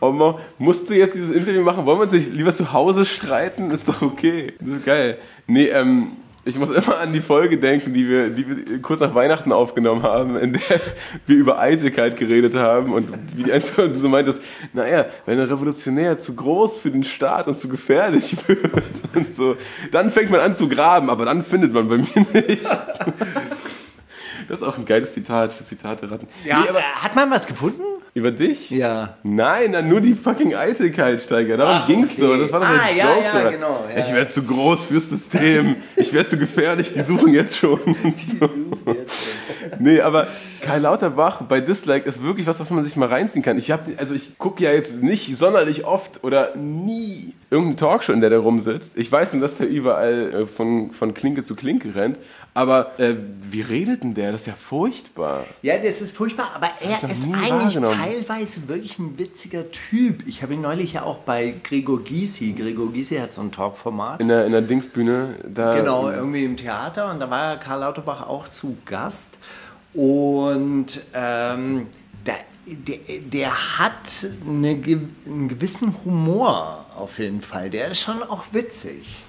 Oma, 0.01 0.39
musst 0.59 0.91
du 0.91 0.95
jetzt 0.95 1.15
dieses 1.15 1.35
Interview 1.35 1.63
machen? 1.63 1.87
Wollen 1.87 1.99
wir 1.99 2.03
uns 2.03 2.13
nicht 2.13 2.33
lieber 2.33 2.53
zu 2.53 2.73
Hause 2.73 3.07
streiten? 3.07 3.71
Ist 3.71 3.89
doch 3.89 4.03
okay. 4.03 4.53
Das 4.61 4.77
ist 4.77 4.85
geil. 4.85 5.17
Nee, 5.47 5.69
ähm, 5.69 6.13
ich 6.47 6.59
muss 6.59 6.71
immer 6.71 7.01
an 7.01 7.13
die 7.13 7.21
Folge 7.21 7.59
denken, 7.59 7.93
die 7.93 8.09
wir, 8.09 8.31
die 8.31 8.49
wir 8.49 8.81
kurz 8.81 9.01
nach 9.01 9.15
Weihnachten 9.17 9.51
aufgenommen 9.51 10.05
haben, 10.05 10.37
in 10.37 10.53
der 10.53 10.81
wir 11.27 11.37
über 11.37 11.59
Eitelkeit 11.59 12.17
geredet 12.17 12.55
haben 12.55 12.93
und 12.93 13.09
wie 13.35 13.43
die 13.43 13.53
Antwort 13.53 13.91
du 13.91 13.95
so 13.97 14.09
meintest, 14.09 14.41
naja, 14.73 15.07
wenn 15.27 15.41
ein 15.41 15.49
Revolutionär 15.49 16.17
zu 16.19 16.37
groß 16.37 16.79
für 16.79 16.93
den 16.93 17.03
Staat 17.03 17.49
und 17.49 17.59
zu 17.59 17.69
gefährlich 17.69 18.37
wird 18.49 18.73
und 19.15 19.35
so, 19.35 19.57
dann 19.91 20.11
fängt 20.11 20.31
man 20.31 20.41
an 20.41 20.55
zu 20.55 20.69
graben, 20.69 21.11
aber 21.11 21.25
dann 21.25 21.43
findet 21.43 21.73
man 21.73 21.89
bei 21.89 21.99
mir 21.99 22.27
nicht. 22.33 22.63
Das 24.49 24.61
ist 24.61 24.65
auch 24.65 24.79
ein 24.79 24.85
geiles 24.85 25.13
Zitat 25.13 25.53
für 25.53 25.65
Zitate 25.65 26.09
raten. 26.09 26.29
Ja, 26.45 26.61
Nee, 26.61 26.69
aber 26.69 26.79
äh, 26.79 26.83
hat 26.83 27.17
man 27.17 27.29
was 27.33 27.49
gefunden? 27.49 27.83
Über 28.17 28.31
dich? 28.31 28.71
Ja. 28.71 29.19
Nein, 29.23 29.73
dann 29.73 29.89
nur 29.91 30.01
die 30.01 30.15
fucking 30.15 30.55
Eitelkeit, 30.55 31.21
Steiger. 31.21 31.59
Darum 31.59 31.81
Ach, 31.83 31.87
ging's 31.87 32.13
okay. 32.13 32.23
doch. 32.23 32.39
Das 32.39 32.51
war 32.51 32.61
doch 32.61 32.67
Ah, 32.69 32.81
ein 32.89 32.97
ja, 32.97 33.09
Joke. 33.15 33.25
ja, 33.25 33.41
oder? 33.43 33.51
genau, 33.53 33.85
ja. 33.95 34.03
ich 34.07 34.13
werde 34.15 34.31
zu 34.31 34.43
groß 34.43 34.87
fürs 34.87 35.11
System. 35.11 35.77
Ich 35.97 36.13
werde 36.15 36.29
zu 36.31 36.39
gefährlich. 36.39 36.93
Die 36.95 37.03
suchen 37.03 37.33
jetzt 37.33 37.57
schon. 37.59 37.79
So. 38.41 38.49
nee, 39.79 40.01
aber 40.01 40.27
Kai 40.67 40.79
Lauterbach 40.79 41.43
bei 41.43 41.61
Dislike 41.61 42.09
ist 42.09 42.23
wirklich 42.23 42.47
was, 42.47 42.59
was 42.59 42.71
man 42.71 42.83
sich 42.85 42.97
mal 42.97 43.09
reinziehen 43.09 43.45
kann. 43.45 43.57
Ich 43.57 43.71
habe, 43.71 43.93
also 43.99 44.15
ich 44.15 44.37
gucke 44.37 44.65
ja 44.65 44.73
jetzt 44.73 45.01
nicht 45.03 45.37
sonderlich 45.37 45.85
oft 45.85 46.25
oder 46.25 46.57
nie 46.57 47.35
irgendeinen 47.51 47.77
Talkshow, 47.77 48.13
in 48.13 48.21
der 48.21 48.31
der 48.31 48.41
rumsitzt. 48.41 48.97
Ich 48.97 49.11
weiß 49.11 49.35
nur, 49.35 49.43
dass 49.43 49.59
der 49.59 49.69
überall 49.69 50.33
äh, 50.33 50.47
von, 50.47 50.91
von 50.93 51.15
Klinke 51.15 51.45
zu 51.45 51.55
Klinke 51.55 51.95
rennt. 51.95 52.19
Aber 52.55 52.99
äh, 52.99 53.15
wie 53.49 53.61
redet 53.61 54.03
denn 54.03 54.15
der? 54.15 54.33
Das 54.33 54.43
ist 54.43 54.47
ja 54.49 54.55
furchtbar. 54.55 55.45
Ja, 55.63 55.79
das 55.79 56.01
ist 56.01 56.17
furchtbar, 56.17 56.51
aber 56.55 56.71
ich 56.81 56.89
er 56.89 57.11
ist 57.11 57.27
eigentlich 57.33 57.75
teilweise 57.75 58.69
wirklich 58.69 58.99
ein 58.99 59.19
witziger 59.19 59.71
Typ. 59.71 60.27
Ich 60.27 60.43
habe 60.43 60.55
ihn 60.55 60.63
neulich 60.63 60.95
ja 60.95 61.03
auch 61.03 61.19
bei 61.19 61.55
Gregor 61.63 62.03
Gysi. 62.03 62.55
Gregor 62.55 62.93
Gysi 62.93 63.17
hat 63.17 63.33
so 63.33 63.43
ein 63.43 63.53
Talkformat. 63.53 64.21
In 64.21 64.29
der, 64.29 64.47
in 64.47 64.53
der 64.53 64.63
Dingsbühne, 64.63 65.37
da. 65.47 65.77
Genau, 65.77 66.11
irgendwie 66.11 66.45
im 66.45 66.57
Theater 66.57 67.11
und 67.11 67.21
da 67.21 67.31
war 67.31 67.53
ja 67.53 67.57
Karl 67.57 67.81
Lauterbach 67.81 68.27
auch 68.27 68.49
zu 68.49 68.77
Gast. 68.85 69.39
Und 69.97 71.01
ähm, 71.15 71.87
der, 72.27 72.37
der, 72.67 72.99
der 73.21 73.79
hat 73.79 73.95
eine, 74.47 74.69
einen 74.71 75.49
gewissen 75.49 75.95
Humor 76.05 76.85
auf 76.95 77.19
jeden 77.19 77.41
Fall. 77.41 77.71
Der 77.71 77.91
ist 77.91 78.01
schon 78.01 78.23
auch 78.23 78.45
witzig. 78.53 79.23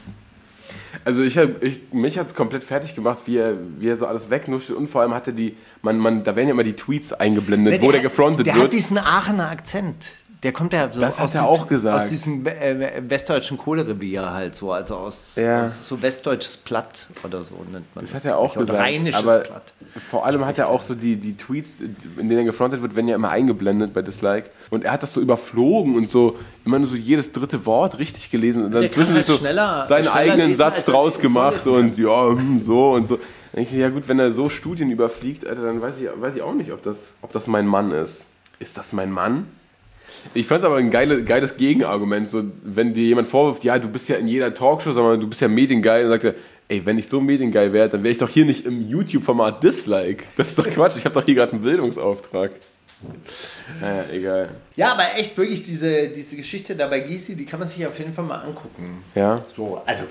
Also 1.05 1.21
ich 1.21 1.37
ich, 1.37 1.93
mich 1.93 2.17
hat 2.17 2.27
es 2.27 2.35
komplett 2.35 2.63
fertig 2.63 2.95
gemacht, 2.95 3.19
wie 3.25 3.37
er, 3.37 3.55
wie 3.79 3.87
er 3.87 3.97
so 3.97 4.07
alles 4.07 4.29
wegnuschelt 4.29 4.77
und 4.77 4.87
vor 4.87 5.01
allem 5.01 5.13
hatte 5.13 5.31
die, 5.31 5.55
man, 5.81 5.97
man, 5.97 6.23
da 6.23 6.35
werden 6.35 6.47
ja 6.47 6.53
immer 6.53 6.63
die 6.63 6.73
Tweets 6.73 7.13
eingeblendet, 7.13 7.81
wo 7.81 7.91
der 7.91 8.01
gefrontet 8.01 8.45
der 8.45 8.55
wird. 8.55 8.65
hat 8.65 8.73
diesen 8.73 8.97
Aachener 8.97 9.49
Akzent. 9.49 10.11
Der 10.43 10.51
kommt 10.51 10.71
ja 10.71 10.87
so 10.93 11.01
Das 11.01 11.17
hat 11.17 11.25
aus, 11.25 11.33
er 11.35 11.41
die- 11.41 11.47
auch 11.47 11.67
gesagt. 11.67 11.95
aus 11.95 12.09
diesem 12.09 12.45
äh, 12.45 13.01
westdeutschen 13.09 13.57
Kohlerevier 13.57 14.31
halt 14.33 14.55
so, 14.55 14.71
also 14.71 14.95
aus, 14.95 15.35
Ja. 15.35 15.63
aus 15.63 15.87
so 15.87 15.99
westdeutsches 15.99 16.57
Platt 16.57 17.07
oder 17.23 17.43
so 17.43 17.55
nennt 17.71 17.87
man 17.95 18.05
das 18.05 18.13
hat 18.13 18.23
er 18.23 18.37
auch 18.37 18.51
Oder 18.55 18.65
gesagt. 18.65 18.79
Rheinisches 18.79 19.23
aber 19.23 19.39
Platt. 19.39 19.73
vor 20.07 20.27
allem 20.27 20.45
hat 20.45 20.59
er 20.59 20.69
auch 20.69 20.83
so 20.83 20.93
die, 20.93 21.15
die 21.15 21.35
Tweets, 21.35 21.79
in 21.79 22.29
denen 22.29 22.37
er 22.37 22.43
gefrontet 22.43 22.83
wird, 22.83 22.95
werden 22.95 23.07
ja 23.07 23.15
immer 23.15 23.31
eingeblendet 23.31 23.93
bei 23.95 24.03
Dislike. 24.03 24.51
Und 24.69 24.83
er 24.85 24.91
hat 24.91 25.01
das 25.01 25.11
so 25.13 25.21
überflogen 25.21 25.95
und 25.95 26.11
so 26.11 26.37
immer 26.65 26.77
nur 26.77 26.87
so 26.87 26.95
jedes 26.97 27.31
dritte 27.31 27.65
Wort 27.65 27.97
richtig 27.97 28.29
gelesen 28.29 28.63
und 28.63 28.73
dann 28.73 28.87
zwischendurch 28.91 29.27
halt 29.27 29.37
so 29.39 29.43
schneller- 29.43 29.85
seinen 29.85 30.03
schneller 30.03 30.13
eigenen 30.15 30.47
lesen, 30.49 30.57
Satz 30.57 30.87
er 30.87 30.93
draus 30.93 31.19
gemacht 31.19 31.61
vorlesen 31.61 31.89
und 31.89 31.97
ja, 31.97 32.29
hm, 32.29 32.59
so 32.59 32.91
und 32.91 33.07
so. 33.07 33.15
Dann 33.15 33.25
denke 33.63 33.71
ich 33.73 33.79
ja 33.81 33.89
gut, 33.89 34.07
wenn 34.07 34.19
er 34.19 34.31
so 34.31 34.49
Studien 34.49 34.91
überfliegt, 34.91 35.47
Alter, 35.47 35.63
dann 35.63 35.81
weiß 35.81 35.95
ich, 35.99 36.07
weiß 36.21 36.35
ich 36.35 36.43
auch 36.43 36.53
nicht, 36.53 36.71
ob 36.71 36.83
das, 36.83 36.97
ob 37.23 37.31
das 37.31 37.47
mein 37.47 37.65
Mann 37.65 37.89
ist. 37.91 38.27
Ist 38.59 38.77
das 38.77 38.93
mein 38.93 39.11
Mann? 39.11 39.47
Ich 40.33 40.47
fand 40.47 40.59
es 40.61 40.65
aber 40.65 40.77
ein 40.77 40.91
geile, 40.91 41.23
geiles 41.23 41.57
Gegenargument, 41.57 42.29
so 42.29 42.43
wenn 42.63 42.93
dir 42.93 43.03
jemand 43.03 43.27
vorwirft, 43.27 43.63
ja, 43.63 43.79
du 43.79 43.87
bist 43.87 44.09
ja 44.09 44.17
in 44.17 44.27
jeder 44.27 44.53
Talkshow, 44.53 44.91
sondern 44.91 45.19
du 45.19 45.27
bist 45.27 45.41
ja 45.41 45.47
mediengeil, 45.47 46.03
dann 46.03 46.11
sagt 46.11 46.23
er, 46.25 46.35
ey, 46.69 46.85
wenn 46.85 46.97
ich 46.97 47.07
so 47.07 47.21
mediengeil 47.21 47.73
wäre, 47.73 47.89
dann 47.89 48.03
wäre 48.03 48.11
ich 48.11 48.17
doch 48.17 48.29
hier 48.29 48.45
nicht 48.45 48.65
im 48.65 48.87
YouTube-Format 48.87 49.63
Dislike. 49.63 50.25
Das 50.35 50.49
ist 50.49 50.59
doch 50.59 50.67
Quatsch, 50.69 50.97
ich 50.97 51.05
habe 51.05 51.13
doch 51.13 51.23
hier 51.23 51.35
gerade 51.35 51.53
einen 51.53 51.61
Bildungsauftrag. 51.61 52.51
Naja, 53.79 54.05
egal. 54.11 54.49
Ja, 54.75 54.93
aber 54.93 55.15
echt 55.15 55.37
wirklich 55.37 55.61
diese, 55.63 56.07
diese 56.09 56.35
Geschichte 56.35 56.75
da 56.75 56.87
bei 56.87 57.01
Gysi, 57.01 57.35
die 57.35 57.45
kann 57.45 57.59
man 57.59 57.67
sich 57.67 57.85
auf 57.85 57.97
jeden 57.99 58.13
Fall 58.13 58.25
mal 58.25 58.39
angucken. 58.39 59.03
Ja. 59.13 59.35
So, 59.55 59.81
also, 59.85 60.05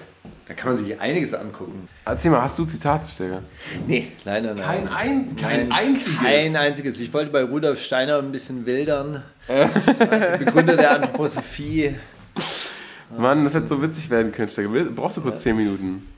da 0.46 0.54
kann 0.54 0.68
man 0.72 0.76
sich 0.76 1.00
einiges 1.00 1.34
angucken. 1.34 1.88
Erzähl 2.04 2.30
mal, 2.30 2.42
hast 2.42 2.58
du 2.58 2.64
Zitate, 2.64 3.08
Steiger? 3.08 3.42
Nee, 3.86 4.08
leider 4.24 4.54
nein. 4.54 4.88
ein, 4.88 5.36
Nein, 5.40 6.00
Kein 6.22 6.56
einziges. 6.56 7.00
Ich 7.00 7.12
wollte 7.12 7.30
bei 7.32 7.42
Rudolf 7.42 7.82
Steiner 7.82 8.18
ein 8.18 8.32
bisschen 8.32 8.64
wildern. 8.66 9.22
Der 9.48 10.38
Begründer 10.38 10.76
der 10.76 10.92
Anthroposophie. 10.96 11.94
Mann, 13.16 13.44
das 13.44 13.54
hätte 13.54 13.66
so 13.68 13.80
witzig 13.82 14.10
werden 14.10 14.32
können, 14.32 14.48
Steiger. 14.48 14.72
Will- 14.72 14.90
Brauchst 14.90 15.16
du 15.16 15.20
kurz 15.20 15.42
10 15.42 15.56
Minuten? 15.56 16.08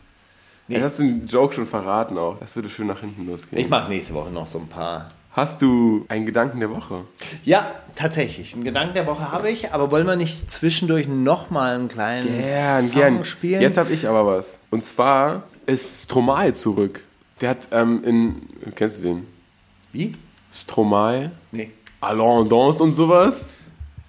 Nee. 0.67 0.75
Jetzt 0.77 0.85
hast 0.85 0.99
du 0.99 1.03
den 1.05 1.27
Joke 1.27 1.55
schon 1.55 1.67
verraten 1.67 2.19
auch. 2.19 2.39
Das 2.41 2.55
würde 2.55 2.69
schön 2.69 2.87
nach 2.87 3.01
hinten 3.01 3.27
losgehen. 3.27 3.63
Ich 3.63 3.69
mache 3.69 3.89
nächste 3.89 4.13
Woche 4.15 4.31
noch 4.31 4.47
so 4.47 4.59
ein 4.59 4.69
paar. 4.69 5.09
Hast 5.39 5.63
du 5.63 6.05
einen 6.09 6.27
Gedanken 6.27 6.59
der 6.59 6.69
Woche? 6.69 7.05
Ja, 7.45 7.77
tatsächlich. 7.95 8.55
Einen 8.55 8.65
Gedanken 8.65 8.95
der 8.95 9.07
Woche 9.07 9.31
habe 9.31 9.49
ich, 9.49 9.73
aber 9.73 9.93
wollen 9.93 10.05
wir 10.05 10.17
nicht 10.17 10.51
zwischendurch 10.51 11.07
nochmal 11.07 11.77
einen 11.77 11.87
kleinen 11.87 12.27
Gern, 12.27 12.89
Song 12.89 12.99
gern. 12.99 13.25
spielen? 13.25 13.61
Jetzt 13.63 13.77
habe 13.77 13.93
ich 13.93 14.09
aber 14.09 14.27
was. 14.27 14.59
Und 14.73 14.85
zwar 14.85 15.45
ist 15.67 16.03
Stromae 16.03 16.55
zurück. 16.55 17.05
Der 17.41 17.51
hat 17.51 17.69
ähm, 17.71 18.03
in. 18.03 18.43
Kennst 18.75 18.99
du 18.99 19.03
den? 19.03 19.27
Wie? 19.93 20.17
Stromae? 20.53 21.31
Nee. 21.53 21.71
Alain 22.01 22.49
Dance 22.49 22.83
und 22.83 22.95
sowas? 22.95 23.47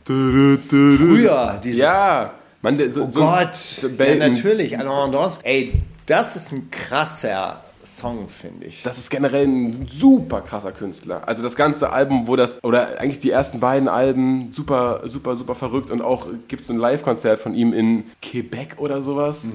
Früher, 0.06 1.62
dieses. 1.64 1.80
Ja. 1.80 2.34
Der, 2.64 2.92
so, 2.92 3.04
Oh 3.04 3.12
so 3.12 3.20
Gott. 3.20 3.84
Ja, 4.00 4.16
natürlich. 4.16 4.80
Alain 4.80 5.12
Dance. 5.12 5.42
Ey, 5.44 5.84
das 6.08 6.36
ist 6.36 6.54
ein 6.54 6.72
krasser 6.72 7.64
Song, 7.98 8.28
finde 8.30 8.66
ich. 8.68 8.84
Das 8.84 8.98
ist 8.98 9.10
generell 9.10 9.48
ein 9.48 9.88
super 9.88 10.42
krasser 10.42 10.72
Künstler. 10.72 11.28
Also 11.28 11.44
das 11.44 11.56
ganze 11.56 11.92
Album, 11.92 12.28
wo 12.28 12.36
das, 12.36 12.64
oder 12.64 13.00
eigentlich 13.00 13.20
die 13.20 13.32
ersten 13.32 13.60
beiden 13.60 13.88
Alben, 13.88 14.52
super, 14.52 15.02
super, 15.06 15.36
super 15.36 15.56
verrückt. 15.56 15.92
Und 15.92 16.02
auch 16.02 16.28
gibt 16.48 16.64
es 16.64 16.70
ein 16.70 16.78
Live-Konzert 16.78 17.40
von 17.40 17.54
ihm 17.54 17.74
in 17.74 18.04
Quebec 18.22 18.76
oder 18.78 19.02
sowas, 19.02 19.46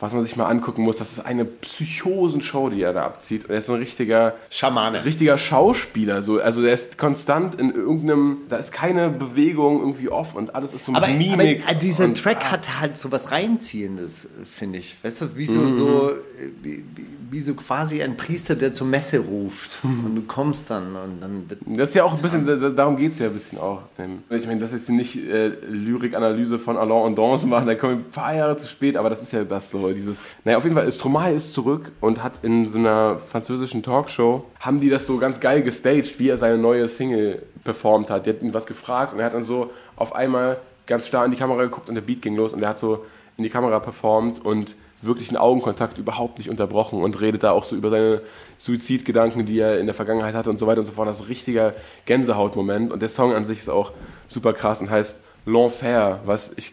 was 0.00 0.12
man 0.12 0.24
sich 0.24 0.36
mal 0.36 0.46
angucken 0.46 0.82
muss. 0.82 0.98
Das 0.98 1.12
ist 1.12 1.24
eine 1.24 1.44
Psychosenshow, 1.44 2.68
die 2.68 2.82
er 2.82 2.92
da 2.92 3.04
abzieht. 3.04 3.44
Und 3.44 3.50
er 3.50 3.58
ist 3.58 3.66
so 3.66 3.74
ein 3.74 3.78
richtiger, 3.78 4.34
Schamane. 4.50 5.04
richtiger 5.04 5.38
Schauspieler. 5.38 6.22
So. 6.22 6.40
Also 6.40 6.62
der 6.62 6.74
ist 6.74 6.98
konstant 6.98 7.54
in 7.60 7.70
irgendeinem, 7.72 8.38
da 8.48 8.56
ist 8.56 8.72
keine 8.72 9.10
Bewegung 9.10 9.80
irgendwie 9.80 10.08
off 10.08 10.34
und 10.34 10.54
alles 10.54 10.74
ist 10.74 10.84
so 10.86 10.94
Aber, 10.94 11.06
Mimik. 11.08 11.62
aber 11.66 11.74
dieser 11.78 12.04
und, 12.06 12.20
Track 12.20 12.50
hat 12.50 12.80
halt 12.80 12.96
so 12.96 13.12
was 13.12 13.30
Reinziehendes, 13.30 14.26
finde 14.44 14.78
ich. 14.80 14.96
Weißt 15.02 15.20
du, 15.22 15.36
wie 15.36 15.46
so, 15.46 15.60
Mhm. 15.60 15.78
so, 15.78 16.10
äh, 16.10 16.14
wie, 16.62 16.84
wie, 16.94 17.06
wie 17.34 17.40
so 17.40 17.54
quasi 17.54 18.00
ein 18.00 18.16
Priester, 18.16 18.54
der 18.54 18.72
zur 18.72 18.86
Messe 18.86 19.18
ruft. 19.18 19.82
Mhm. 19.82 20.04
Und 20.06 20.14
du 20.14 20.22
kommst 20.22 20.70
dann 20.70 20.94
und 20.94 21.20
dann 21.20 21.50
wird 21.50 21.60
Das 21.66 21.88
ist 21.88 21.94
ja 21.96 22.04
auch 22.04 22.14
ein 22.14 22.22
bisschen, 22.22 22.46
da- 22.46 22.70
darum 22.70 22.96
geht 22.96 23.14
es 23.14 23.18
ja 23.18 23.26
ein 23.26 23.32
bisschen 23.34 23.58
auch. 23.58 23.82
Ich 24.30 24.46
meine, 24.46 24.60
das 24.60 24.70
ist 24.72 24.82
jetzt 24.82 24.90
nicht 24.90 25.16
äh, 25.28 25.48
Lyrikanalyse 25.68 26.60
von 26.60 26.76
Alain 26.76 27.02
und 27.06 27.18
Dance 27.18 27.46
machen, 27.46 27.66
da 27.66 27.74
kommen 27.74 27.98
wir 27.98 28.04
ein 28.04 28.10
paar 28.10 28.34
Jahre 28.34 28.56
zu 28.56 28.68
spät, 28.68 28.96
aber 28.96 29.10
das 29.10 29.20
ist 29.20 29.32
ja 29.32 29.42
das 29.44 29.70
so, 29.72 29.90
dieses, 29.92 30.20
naja, 30.44 30.58
auf 30.58 30.64
jeden 30.64 30.76
Fall, 30.76 30.90
Stromae 30.92 31.32
ist 31.34 31.52
zurück 31.54 31.90
und 32.00 32.22
hat 32.22 32.44
in 32.44 32.68
so 32.68 32.78
einer 32.78 33.18
französischen 33.18 33.82
Talkshow, 33.82 34.44
haben 34.60 34.78
die 34.80 34.88
das 34.90 35.04
so 35.06 35.18
ganz 35.18 35.40
geil 35.40 35.62
gestaged, 35.62 36.18
wie 36.20 36.28
er 36.28 36.38
seine 36.38 36.56
neue 36.58 36.88
Single 36.88 37.42
performt 37.64 38.10
hat. 38.10 38.26
Die 38.26 38.30
hat 38.30 38.42
ihn 38.42 38.54
was 38.54 38.66
gefragt 38.66 39.12
und 39.12 39.18
er 39.18 39.26
hat 39.26 39.34
dann 39.34 39.44
so 39.44 39.70
auf 39.96 40.14
einmal 40.14 40.58
ganz 40.86 41.06
starr 41.08 41.24
in 41.24 41.32
die 41.32 41.36
Kamera 41.36 41.64
geguckt 41.64 41.88
und 41.88 41.96
der 41.96 42.02
Beat 42.02 42.22
ging 42.22 42.36
los 42.36 42.52
und 42.54 42.62
er 42.62 42.68
hat 42.68 42.78
so 42.78 43.04
in 43.36 43.42
die 43.42 43.50
Kamera 43.50 43.80
performt 43.80 44.44
und 44.44 44.76
wirklichen 45.06 45.36
Augenkontakt 45.36 45.98
überhaupt 45.98 46.38
nicht 46.38 46.48
unterbrochen 46.50 47.02
und 47.02 47.20
redet 47.20 47.42
da 47.42 47.50
auch 47.52 47.64
so 47.64 47.76
über 47.76 47.90
seine 47.90 48.20
Suizidgedanken, 48.58 49.46
die 49.46 49.58
er 49.58 49.78
in 49.78 49.86
der 49.86 49.94
Vergangenheit 49.94 50.34
hatte 50.34 50.50
und 50.50 50.58
so 50.58 50.66
weiter 50.66 50.80
und 50.80 50.86
so 50.86 50.92
fort. 50.92 51.08
Das 51.08 51.18
ist 51.18 51.24
ein 51.24 51.28
richtiger 51.28 51.74
Gänsehautmoment 52.06 52.92
und 52.92 53.00
der 53.02 53.08
Song 53.08 53.34
an 53.34 53.44
sich 53.44 53.58
ist 53.58 53.68
auch 53.68 53.92
super 54.28 54.52
krass 54.52 54.80
und 54.80 54.90
heißt 54.90 55.18
L'Enfer, 55.46 56.18
was 56.24 56.52
ich 56.56 56.72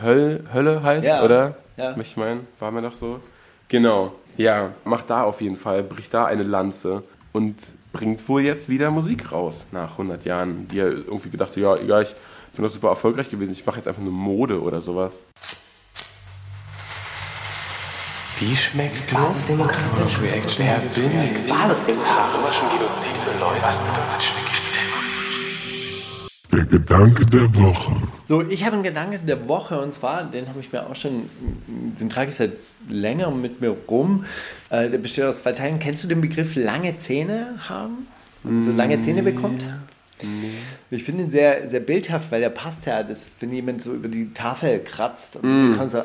Hölle, 0.00 0.44
Hölle 0.52 0.82
heißt, 0.82 1.06
Ja. 1.06 1.24
oder? 1.24 1.56
Ja. 1.76 1.96
Ich 1.98 2.16
meine, 2.16 2.40
war 2.60 2.70
mir 2.70 2.82
doch 2.82 2.94
so. 2.94 3.18
Genau. 3.68 4.12
Ja, 4.36 4.70
macht 4.84 5.10
da 5.10 5.24
auf 5.24 5.40
jeden 5.40 5.56
Fall, 5.56 5.82
bricht 5.82 6.14
da 6.14 6.26
eine 6.26 6.42
Lanze 6.42 7.02
und 7.32 7.56
bringt 7.92 8.26
wohl 8.28 8.42
jetzt 8.42 8.68
wieder 8.68 8.90
Musik 8.90 9.32
raus 9.32 9.64
nach 9.72 9.92
100 9.92 10.24
Jahren, 10.24 10.68
die 10.68 10.78
er 10.78 10.88
irgendwie 10.90 11.30
gedacht 11.30 11.50
hat, 11.50 11.56
ja, 11.56 11.76
egal, 11.76 12.02
ich 12.04 12.14
bin 12.54 12.64
doch 12.64 12.70
super 12.70 12.88
erfolgreich 12.88 13.28
gewesen, 13.28 13.52
ich 13.52 13.64
mache 13.66 13.76
jetzt 13.76 13.88
einfach 13.88 14.02
nur 14.02 14.12
Mode 14.12 14.60
oder 14.62 14.80
sowas. 14.80 15.20
Wie 18.44 18.56
schmeckt 18.56 19.14
Basisdemokratisch. 19.14 20.20
Reaction? 20.20 20.66
Wer 20.66 20.78
bin 20.78 21.20
ich? 21.20 21.48
Basisdemokratisch. 21.48 22.60
Genozid 22.72 23.12
für 23.12 23.38
Leute. 23.38 23.62
Was 23.62 23.78
bedeutet 23.78 24.20
Schnickis 24.20 24.68
Der 26.50 26.64
Gedanke 26.64 27.24
der 27.24 27.54
Woche. 27.56 27.92
So, 28.24 28.42
ich 28.42 28.64
habe 28.64 28.74
einen 28.74 28.82
Gedanken 28.82 29.24
der 29.28 29.48
Woche 29.48 29.80
und 29.80 29.92
zwar, 29.92 30.24
den 30.24 30.48
habe 30.48 30.58
ich 30.58 30.72
mir 30.72 30.84
auch 30.84 30.96
schon, 30.96 31.30
den 31.68 32.08
trage 32.08 32.30
ich 32.30 32.34
seit 32.34 32.54
längerem 32.88 33.40
mit 33.40 33.60
mir 33.60 33.76
rum. 33.88 34.24
Äh, 34.70 34.90
der 34.90 34.98
besteht 34.98 35.22
aus 35.22 35.42
zwei 35.42 35.52
Teilen. 35.52 35.78
Kennst 35.78 36.02
du 36.02 36.08
den 36.08 36.20
Begriff 36.20 36.56
lange 36.56 36.98
Zähne 36.98 37.60
haben? 37.68 38.08
So 38.60 38.72
lange 38.72 38.98
Zähne 38.98 39.22
bekommt? 39.22 39.64
Ich 40.90 41.04
finde 41.04 41.24
ihn 41.24 41.30
sehr, 41.30 41.68
sehr 41.68 41.78
bildhaft, 41.78 42.32
weil 42.32 42.40
der 42.40 42.50
passt 42.50 42.86
ja, 42.86 43.04
das, 43.04 43.30
wenn 43.38 43.52
jemand 43.52 43.82
so 43.82 43.94
über 43.94 44.08
die 44.08 44.32
Tafel 44.32 44.80
kratzt 44.80 45.36
und 45.36 45.70
bekommt 45.70 45.92
so 45.92 46.02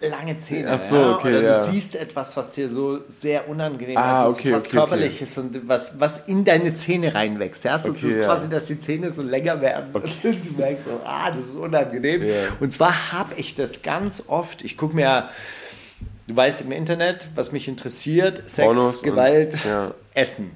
lange 0.00 0.38
Zähne. 0.38 0.70
Ach 0.72 0.80
so, 0.80 0.96
ja? 0.96 1.14
okay, 1.14 1.38
Oder 1.38 1.42
ja. 1.42 1.64
du 1.64 1.70
siehst 1.72 1.94
etwas, 1.96 2.36
was 2.36 2.52
dir 2.52 2.68
so 2.68 3.00
sehr 3.08 3.48
unangenehm 3.48 3.96
Ah, 3.96 4.24
also 4.24 4.34
okay, 4.34 4.48
so 4.48 4.54
fast 4.54 4.66
okay, 4.68 4.76
körperlich 4.76 5.14
okay. 5.16 5.24
ist 5.24 5.38
und 5.38 5.68
was, 5.68 5.98
was 5.98 6.26
in 6.26 6.44
deine 6.44 6.72
Zähne 6.74 7.14
reinwächst. 7.14 7.64
Ja? 7.64 7.78
So, 7.78 7.92
so 7.94 8.08
ja. 8.08 8.24
quasi, 8.24 8.48
dass 8.48 8.66
die 8.66 8.78
Zähne 8.78 9.10
so 9.10 9.22
länger 9.22 9.60
werden. 9.60 9.90
Und 9.94 10.24
du 10.24 10.52
merkst 10.56 10.84
so, 10.84 11.00
ah, 11.04 11.30
das 11.30 11.46
ist 11.48 11.56
unangenehm. 11.56 12.22
Ja. 12.22 12.34
Und 12.60 12.72
zwar 12.72 13.12
habe 13.12 13.34
ich 13.36 13.54
das 13.54 13.82
ganz 13.82 14.24
oft, 14.28 14.62
ich 14.62 14.76
gucke 14.76 14.94
mir, 14.94 15.28
du 16.28 16.36
weißt 16.36 16.60
im 16.62 16.72
Internet, 16.72 17.30
was 17.34 17.50
mich 17.52 17.66
interessiert, 17.68 18.48
Sex, 18.48 18.68
und- 18.68 19.02
Gewalt, 19.02 19.64
ja. 19.64 19.92
Essen. 20.14 20.52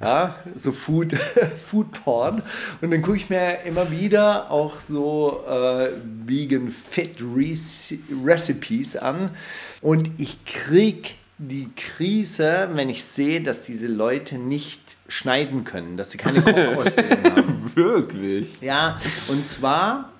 Ja, 0.00 0.34
so 0.56 0.72
Food, 0.72 1.12
Food 1.70 1.92
Porn. 1.92 2.42
Und 2.80 2.90
dann 2.90 3.02
gucke 3.02 3.16
ich 3.16 3.30
mir 3.30 3.60
immer 3.64 3.90
wieder 3.90 4.50
auch 4.50 4.80
so 4.80 5.44
äh, 5.48 5.88
Vegan 6.26 6.68
Fit 6.68 7.18
Recipes 7.22 8.96
an. 8.96 9.30
Und 9.80 10.10
ich 10.18 10.44
krieg 10.44 11.14
die 11.38 11.70
Krise, 11.76 12.70
wenn 12.74 12.88
ich 12.88 13.04
sehe, 13.04 13.40
dass 13.40 13.62
diese 13.62 13.86
Leute 13.86 14.38
nicht 14.38 14.80
schneiden 15.08 15.64
können, 15.64 15.96
dass 15.96 16.10
sie 16.10 16.18
keine 16.18 16.42
Kochausbildung 16.42 17.24
haben. 17.36 17.72
Wirklich? 17.74 18.60
Ja, 18.60 19.00
und 19.28 19.46
zwar 19.46 20.10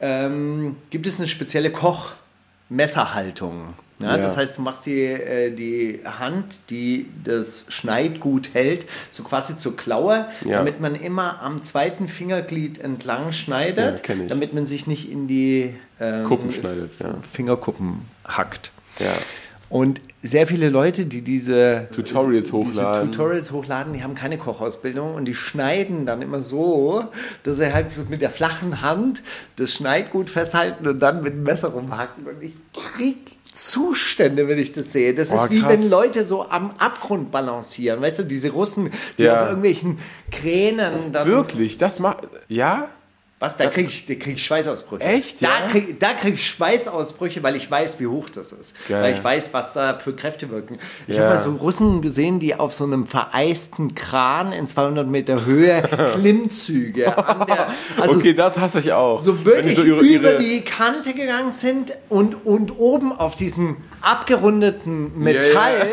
ähm, 0.00 0.76
gibt 0.90 1.06
es 1.06 1.18
eine 1.18 1.28
spezielle 1.28 1.70
Kochmesserhaltung. 1.70 3.74
Ja, 3.98 4.16
Ja. 4.16 4.18
Das 4.18 4.36
heißt, 4.36 4.58
du 4.58 4.62
machst 4.62 4.86
die, 4.86 5.00
äh, 5.04 5.50
die 5.54 6.00
Hand, 6.04 6.60
die 6.70 7.06
das 7.24 7.64
Schneidgut 7.68 8.50
hält, 8.54 8.86
so 9.10 9.22
quasi 9.22 9.56
zur 9.56 9.76
Klaue, 9.76 10.26
Ja. 10.44 10.58
damit 10.58 10.80
man 10.80 10.94
immer 10.94 11.40
am 11.42 11.62
zweiten 11.62 12.08
Fingerglied 12.08 12.78
entlang 12.78 13.32
schneidet, 13.32 14.02
damit 14.28 14.54
man 14.54 14.66
sich 14.66 14.86
nicht 14.86 15.10
in 15.10 15.28
die 15.28 15.74
ähm, 16.00 16.24
Kuppen 16.24 16.50
schneidet, 16.50 16.92
ja. 17.00 17.14
Fingerkuppen 17.30 18.02
hackt. 18.26 18.72
Und 19.68 20.02
sehr 20.22 20.46
viele 20.46 20.68
Leute, 20.68 21.06
die 21.06 21.22
diese 21.22 21.88
Tutorials 21.94 22.52
hochladen. 22.52 22.92
diese 23.08 23.10
Tutorials 23.10 23.52
hochladen, 23.52 23.94
die 23.94 24.02
haben 24.02 24.14
keine 24.14 24.36
Kochausbildung 24.36 25.14
und 25.14 25.24
die 25.24 25.34
schneiden 25.34 26.04
dann 26.04 26.20
immer 26.20 26.42
so, 26.42 27.06
dass 27.42 27.56
sie 27.56 27.72
halt 27.72 27.86
mit 28.10 28.20
der 28.20 28.30
flachen 28.30 28.82
Hand 28.82 29.22
das 29.56 29.72
Schneidgut 29.72 30.28
festhalten 30.28 30.86
und 30.86 31.00
dann 31.00 31.22
mit 31.22 31.32
dem 31.32 31.42
Messer 31.44 31.68
rumhacken. 31.68 32.26
Und 32.26 32.42
ich 32.42 32.52
krieg 32.74 33.16
Zustände, 33.52 34.48
wenn 34.48 34.58
ich 34.58 34.72
das 34.72 34.92
sehe. 34.92 35.12
Das 35.14 35.30
Oh, 35.30 35.36
ist 35.36 35.50
wie 35.50 35.60
krass. 35.60 35.72
wenn 35.72 35.90
Leute 35.90 36.24
so 36.24 36.48
am 36.48 36.70
Abgrund 36.78 37.30
balancieren. 37.30 38.00
Weißt 38.00 38.18
du, 38.18 38.22
diese 38.24 38.50
Russen, 38.50 38.90
die 39.18 39.24
Ja. 39.24 39.42
auf 39.42 39.48
irgendwelchen 39.48 39.98
Kränen 40.30 41.12
dann. 41.12 41.26
Wirklich? 41.26 41.76
Das 41.78 41.98
macht. 42.00 42.18
Ja? 42.48 42.88
Was? 43.42 43.56
Da 43.56 43.66
krieg 43.66 43.88
ich, 43.88 44.06
da 44.06 44.14
krieg 44.14 44.36
ich 44.36 44.46
Schweißausbrüche. 44.46 45.02
Echt, 45.02 45.42
Da 45.42 45.48
ja? 45.62 45.66
krieg, 45.66 45.98
da 45.98 46.12
krieg 46.12 46.34
ich 46.34 46.46
Schweißausbrüche, 46.48 47.42
weil 47.42 47.56
ich 47.56 47.68
weiß, 47.68 47.98
wie 47.98 48.06
hoch 48.06 48.30
das 48.30 48.52
ist. 48.52 48.72
Geil. 48.88 49.02
Weil 49.02 49.12
ich 49.14 49.24
weiß, 49.24 49.52
was 49.52 49.72
da 49.72 49.98
für 49.98 50.14
Kräfte 50.14 50.48
wirken. 50.48 50.78
Ich 51.08 51.16
Ja. 51.16 51.24
habe 51.24 51.34
mal 51.34 51.38
so 51.40 51.50
Russen 51.56 52.02
gesehen, 52.02 52.38
die 52.38 52.54
auf 52.54 52.72
so 52.72 52.84
einem 52.84 53.08
vereisten 53.08 53.96
Kran 53.96 54.52
in 54.52 54.68
200 54.68 55.08
Meter 55.08 55.44
Höhe 55.44 55.82
Klimmzüge 56.14 57.02
der, 57.02 57.68
also 58.00 58.16
okay, 58.16 58.32
das 58.32 58.58
hasse 58.58 58.78
ich 58.78 58.92
auch. 58.92 59.18
so 59.18 59.44
wirklich 59.44 59.74
so 59.74 59.82
ihre, 59.82 60.00
über 60.02 60.30
ihre, 60.34 60.38
die 60.38 60.60
Kante 60.60 61.12
gegangen 61.12 61.50
sind 61.50 61.92
und, 62.08 62.46
und 62.46 62.78
oben 62.78 63.10
auf 63.12 63.34
diesem 63.34 63.76
abgerundeten 64.02 65.18
Metall, 65.18 65.86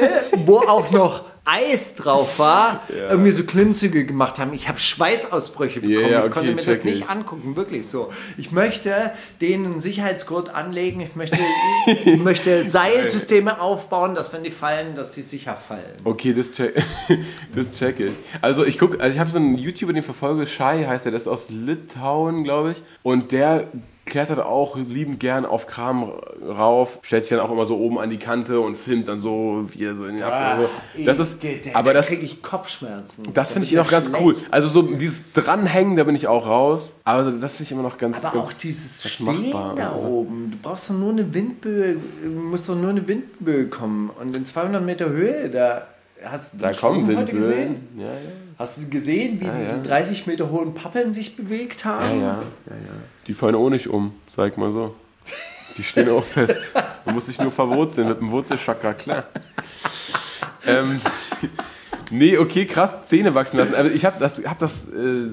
wo 0.46 0.58
auch 0.60 0.92
noch 0.92 1.24
Eis 1.50 1.96
drauf 1.96 2.38
war, 2.40 2.84
irgendwie 2.90 3.32
so 3.32 3.44
Klimmzüge 3.44 4.06
gemacht 4.06 4.40
haben. 4.40 4.54
Ich 4.54 4.68
habe 4.68 4.80
Schweißausbrüche 4.80 5.82
bekommen. 5.82 6.00
Ja, 6.02 6.10
ja, 6.10 6.26
ich 6.26 6.32
konnte 6.32 6.52
okay, 6.52 6.62
mir 6.62 6.66
das 6.66 6.84
nicht 6.84 7.02
ich. 7.02 7.10
angucken, 7.10 7.56
wirklich 7.56 7.88
so. 7.88 8.12
Ich 8.38 8.52
möchte 8.52 9.12
denen 9.42 9.66
einen 9.66 9.80
Sicherheitsgurt 9.80 10.54
anlegen, 10.54 11.02
ich 11.02 11.16
möchte, 11.16 11.38
ich 12.06 12.20
möchte 12.20 12.64
Seilsysteme 12.64 13.60
aufbauen, 13.60 14.16
dass 14.16 14.34
wenn 14.34 14.44
die 14.44 14.52
fallen, 14.52 14.96
dass 14.96 15.12
die 15.12 15.22
sicher 15.22 15.56
fallen. 15.56 16.00
Okay, 16.04 16.34
das 16.34 16.52
check, 16.52 16.82
das 17.56 17.72
check 17.74 18.00
ich. 18.00 18.14
Also 18.42 18.66
ich 18.66 18.78
gucke, 18.78 19.00
also 19.00 19.14
ich 19.14 19.20
habe 19.20 19.32
so 19.32 19.38
einen 19.38 19.58
YouTuber, 19.58 19.94
den 19.94 20.04
verfolge, 20.04 20.46
Shai 20.46 20.86
heißt 20.86 21.06
er, 21.06 21.12
der 21.12 21.18
ist 21.20 21.28
aus 21.28 21.50
Litauen, 21.50 22.44
glaube 22.44 22.74
ich. 22.74 22.84
Und 23.04 23.32
der 23.32 23.68
klettert 24.10 24.40
auch 24.40 24.76
liebend 24.76 25.20
gern 25.20 25.46
auf 25.46 25.68
Kram 25.68 26.12
rauf, 26.48 27.00
stellt 27.04 27.24
sich 27.24 27.30
dann 27.30 27.40
auch 27.40 27.52
immer 27.52 27.66
so 27.66 27.78
oben 27.78 28.00
an 28.00 28.10
die 28.10 28.18
Kante 28.18 28.60
und 28.60 28.76
filmt 28.76 29.08
dann 29.08 29.22
so, 29.22 29.66
wie 29.74 29.86
er 29.86 29.96
so 29.96 30.06
in 30.06 30.16
den 30.16 30.24
Ab 30.24 30.58
so. 30.96 31.04
Das 31.06 31.20
ist, 31.20 31.38
aber 31.74 31.94
das, 31.94 32.08
kriege 32.08 32.24
ich 32.24 32.42
Kopfschmerzen. 32.42 33.28
das 33.34 33.52
finde 33.54 33.68
ich 33.68 33.74
noch 33.74 33.90
ganz 33.90 34.10
cool. 34.20 34.36
Also 34.52 34.68
so 34.68 34.82
dieses 34.82 35.22
Dranhängen, 35.34 35.96
da 35.96 36.04
bin 36.04 36.16
ich 36.16 36.28
auch 36.28 36.48
raus. 36.48 36.94
Aber 37.06 37.32
das 37.32 37.56
finde 37.56 37.64
ich 37.64 37.72
immer 37.72 37.84
noch 37.84 37.98
ganz, 37.98 38.18
Aber 38.24 38.34
ganz 38.34 38.46
auch 38.46 38.54
dieses 38.54 39.10
Stehen 39.10 39.52
da 39.52 39.94
Also- 39.94 40.08
oben. 40.08 40.52
Du 40.52 40.58
brauchst 40.62 40.90
doch 40.90 40.96
nur 40.96 41.12
eine 41.12 41.34
Windböe, 41.34 41.96
du 42.24 42.30
musst 42.30 42.68
doch 42.68 42.76
nur 42.76 42.90
eine 42.90 43.08
Windböe 43.08 43.68
kommen. 43.68 44.10
Und 44.20 44.36
in 44.36 44.46
200 44.46 44.84
Meter 44.84 45.10
Höhe, 45.10 45.50
da 45.50 45.88
hast 46.24 46.54
du 46.54 46.58
Da 46.58 46.72
kommen 46.74 47.06
Sturm 47.06 47.18
heute 47.18 47.34
gesehen? 47.34 47.88
Ja, 47.98 48.06
ja. 48.06 48.12
Hast 48.60 48.78
du 48.78 48.90
gesehen, 48.90 49.40
wie 49.40 49.46
diese 49.46 49.72
ja. 49.72 49.78
30 49.78 50.28
Meter 50.28 50.52
hohen 50.52 50.74
Pappeln 50.74 51.14
sich 51.14 51.38
bewegt 51.38 51.86
Ja, 51.86 51.92
haben? 51.92 52.20
ja, 52.20 52.28
ja, 52.28 52.76
ja. 52.76 52.94
Die 53.26 53.34
fallen 53.34 53.56
auch 53.56 53.70
nicht 53.70 53.88
um, 53.88 54.14
sag 54.36 54.58
mal 54.58 54.74
so. 54.74 54.94
Die 55.78 55.84
stehen 55.84 56.10
auch 56.10 56.26
fest. 56.26 56.60
Man 57.06 57.16
muss 57.16 57.28
sich 57.28 57.40
nur 57.40 57.52
verwurzeln 57.52 58.10
mit 58.10 58.20
dem 58.20 58.32
Wurzelchakra, 58.32 58.94
klar. 58.96 59.24
Ähm, 60.68 61.00
nee, 62.12 62.38
okay, 62.38 62.66
krass, 62.66 62.92
Zähne 63.06 63.34
wachsen 63.34 63.60
lassen. 63.60 63.76
Aber 63.76 63.90
ich 63.90 64.04
habe 64.04 64.18
das, 64.20 64.40
hab 64.44 64.60
das 64.60 64.90
äh, 64.90 65.28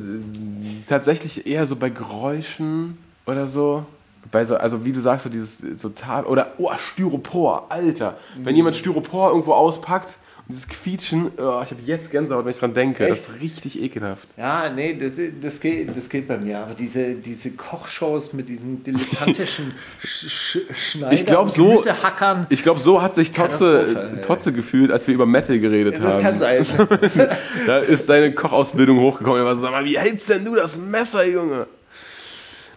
tatsächlich 0.89 1.49
eher 1.49 1.67
so 1.67 1.75
bei 1.75 1.91
Geräuschen 1.91 2.97
oder 3.27 3.49
so. 3.49 3.85
Bei 4.31 4.45
so, 4.45 4.57
also 4.57 4.85
wie 4.85 4.93
du 4.93 5.01
sagst, 5.01 5.25
so 5.25 5.31
dieses 5.31 5.59
so 5.59 5.91
oder 6.27 6.53
oh, 6.59 6.71
Styropor, 6.77 7.67
Alter. 7.71 8.17
Wenn 8.39 8.55
jemand 8.55 8.77
Styropor 8.77 9.31
irgendwo 9.31 9.53
auspackt 9.55 10.19
dieses 10.49 10.69
Quietschen, 10.69 11.33
oh, 11.39 11.61
ich 11.65 11.71
habe 11.71 11.83
jetzt 11.85 12.11
Gänsehaut, 12.11 12.45
wenn 12.45 12.53
ich 12.53 12.59
dran 12.59 12.73
denke. 12.73 13.07
Das 13.07 13.21
ist 13.21 13.41
richtig 13.41 13.83
ekelhaft. 13.83 14.29
Ja, 14.37 14.69
nee, 14.69 14.95
das, 14.95 15.15
das, 15.41 15.61
geht, 15.61 15.97
das 15.97 16.09
geht 16.09 16.29
bei 16.29 16.39
mir. 16.39 16.59
Aber 16.61 16.75
diese, 16.75 17.15
diese 17.15 17.51
Kochshows 17.51 18.33
mit 18.33 18.49
diesen 18.49 18.83
dilettantischen 18.85 19.75
Sch 20.05 20.29
Sch 20.31 20.59
Schneidern, 20.73 21.15
Ich 21.15 21.27
glaube 21.27 21.51
so, 21.51 21.71
Gemüsehackern, 21.71 22.47
ich 22.49 22.63
glaube 22.63 22.79
so 22.79 23.03
hat 23.03 23.15
sich 23.15 23.33
Totze. 23.33 24.21
Totze 24.25 24.53
gefühlt, 24.53 24.93
als 24.93 25.07
wir 25.09 25.15
über 25.15 25.27
Metal 25.27 25.59
geredet 25.59 25.99
das 25.99 26.15
haben. 26.15 26.23
kann 26.23 26.39
sein. 26.39 26.65
Da 27.67 27.79
ist 27.79 28.07
seine 28.07 28.33
Kochausbildung 28.33 29.01
hochgekommen. 29.01 29.41
Er 29.41 29.45
war 29.45 29.57
so, 29.57 29.63
sag 29.63 29.73
mal, 29.73 29.85
wie 29.85 29.99
hältst 29.99 30.29
denn 30.29 30.45
du 30.45 30.55
das 30.55 30.79
Messer, 30.79 31.27
Junge? 31.27 31.67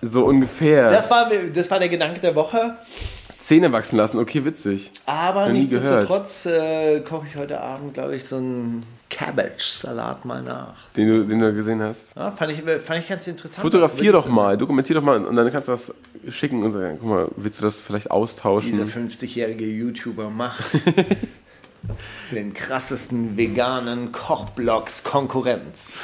So 0.01 0.25
ungefähr. 0.25 0.89
Das 0.89 1.09
war, 1.11 1.29
das 1.53 1.69
war 1.69 1.77
der 1.79 1.89
Gedanke 1.89 2.19
der 2.19 2.33
Woche. 2.33 2.77
Zähne 3.49 3.71
wachsen 3.71 3.97
lassen, 3.97 4.19
okay, 4.19 4.45
witzig. 4.45 4.91
Aber 5.07 5.49
nichtsdestotrotz 5.49 6.45
äh, 6.45 6.99
koche 6.99 7.25
ich 7.27 7.35
heute 7.35 7.59
Abend, 7.59 7.95
glaube 7.95 8.15
ich, 8.15 8.23
so 8.23 8.35
einen 8.35 8.85
Cabbage-Salat 9.09 10.23
mal 10.23 10.43
nach. 10.43 10.87
Den 10.95 11.07
du, 11.07 11.25
den 11.25 11.39
du 11.39 11.51
gesehen 11.55 11.81
hast. 11.81 12.15
Ja, 12.15 12.29
fand, 12.29 12.51
ich, 12.51 12.61
fand 12.61 12.99
ich 12.99 13.09
ganz 13.09 13.25
interessant. 13.25 13.59
Fotografier 13.59 14.11
doch 14.11 14.27
mal, 14.27 14.55
dokumentier 14.55 14.97
doch 14.97 15.01
mal 15.01 15.25
und 15.25 15.35
dann 15.35 15.51
kannst 15.51 15.67
du 15.67 15.71
das 15.71 15.91
schicken 16.29 16.61
und 16.61 16.73
sagen, 16.73 16.97
guck 16.99 17.09
mal, 17.09 17.27
willst 17.37 17.59
du 17.59 17.63
das 17.63 17.81
vielleicht 17.81 18.05
Dieser 18.05 18.13
austauschen? 18.13 18.87
50-jährige 18.87 19.65
YouTuber 19.65 20.29
macht 20.29 20.83
den 22.31 22.53
krassesten 22.53 23.35
veganen 23.35 24.11
Kochblocks 24.11 25.03
Konkurrenz. 25.03 25.97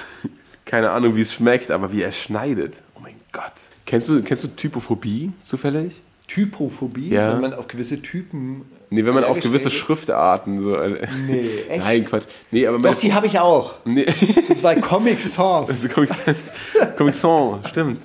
Keine 0.65 0.89
Ahnung, 0.89 1.15
wie 1.15 1.21
es 1.21 1.31
schmeckt, 1.31 1.69
aber 1.69 1.91
wie 1.93 2.01
er 2.01 2.11
schneidet. 2.11 2.81
Oh 2.95 3.01
mein 3.03 3.17
Gott. 3.31 3.53
Kennst 3.85 4.09
du, 4.09 4.23
kennst 4.23 4.43
du 4.43 4.47
Typophobie 4.47 5.31
zufällig? 5.41 6.01
Typophobie, 6.27 7.09
Ja. 7.09 7.33
wenn 7.33 7.41
man 7.41 7.53
auf 7.53 7.67
gewisse 7.67 8.01
Typen. 8.01 8.65
Nee, 8.89 9.05
wenn 9.05 9.13
man 9.13 9.23
auf 9.23 9.31
allergisch 9.31 9.45
gewisse. 9.45 9.71
Schriftarten 9.71 10.61
so. 10.61 10.75
äh, 10.75 11.07
Nee, 11.27 11.47
echt? 11.69 11.83
Nein, 11.83 12.05
Quatsch. 12.05 12.25
Nee, 12.51 12.67
aber 12.67 12.79
Doch, 12.79 12.95
die 12.99 13.13
habe 13.13 13.27
ich 13.27 13.39
auch. 13.39 13.75
Nee. 13.85 14.05
Und 14.49 14.57
zwar 14.57 14.75
Comic 14.75 15.21
Sans. 15.21 15.87
Comic 15.93 16.09
Sans, 16.13 16.51
Comic 16.97 17.15
Sans, 17.15 17.67
stimmt. 17.69 18.01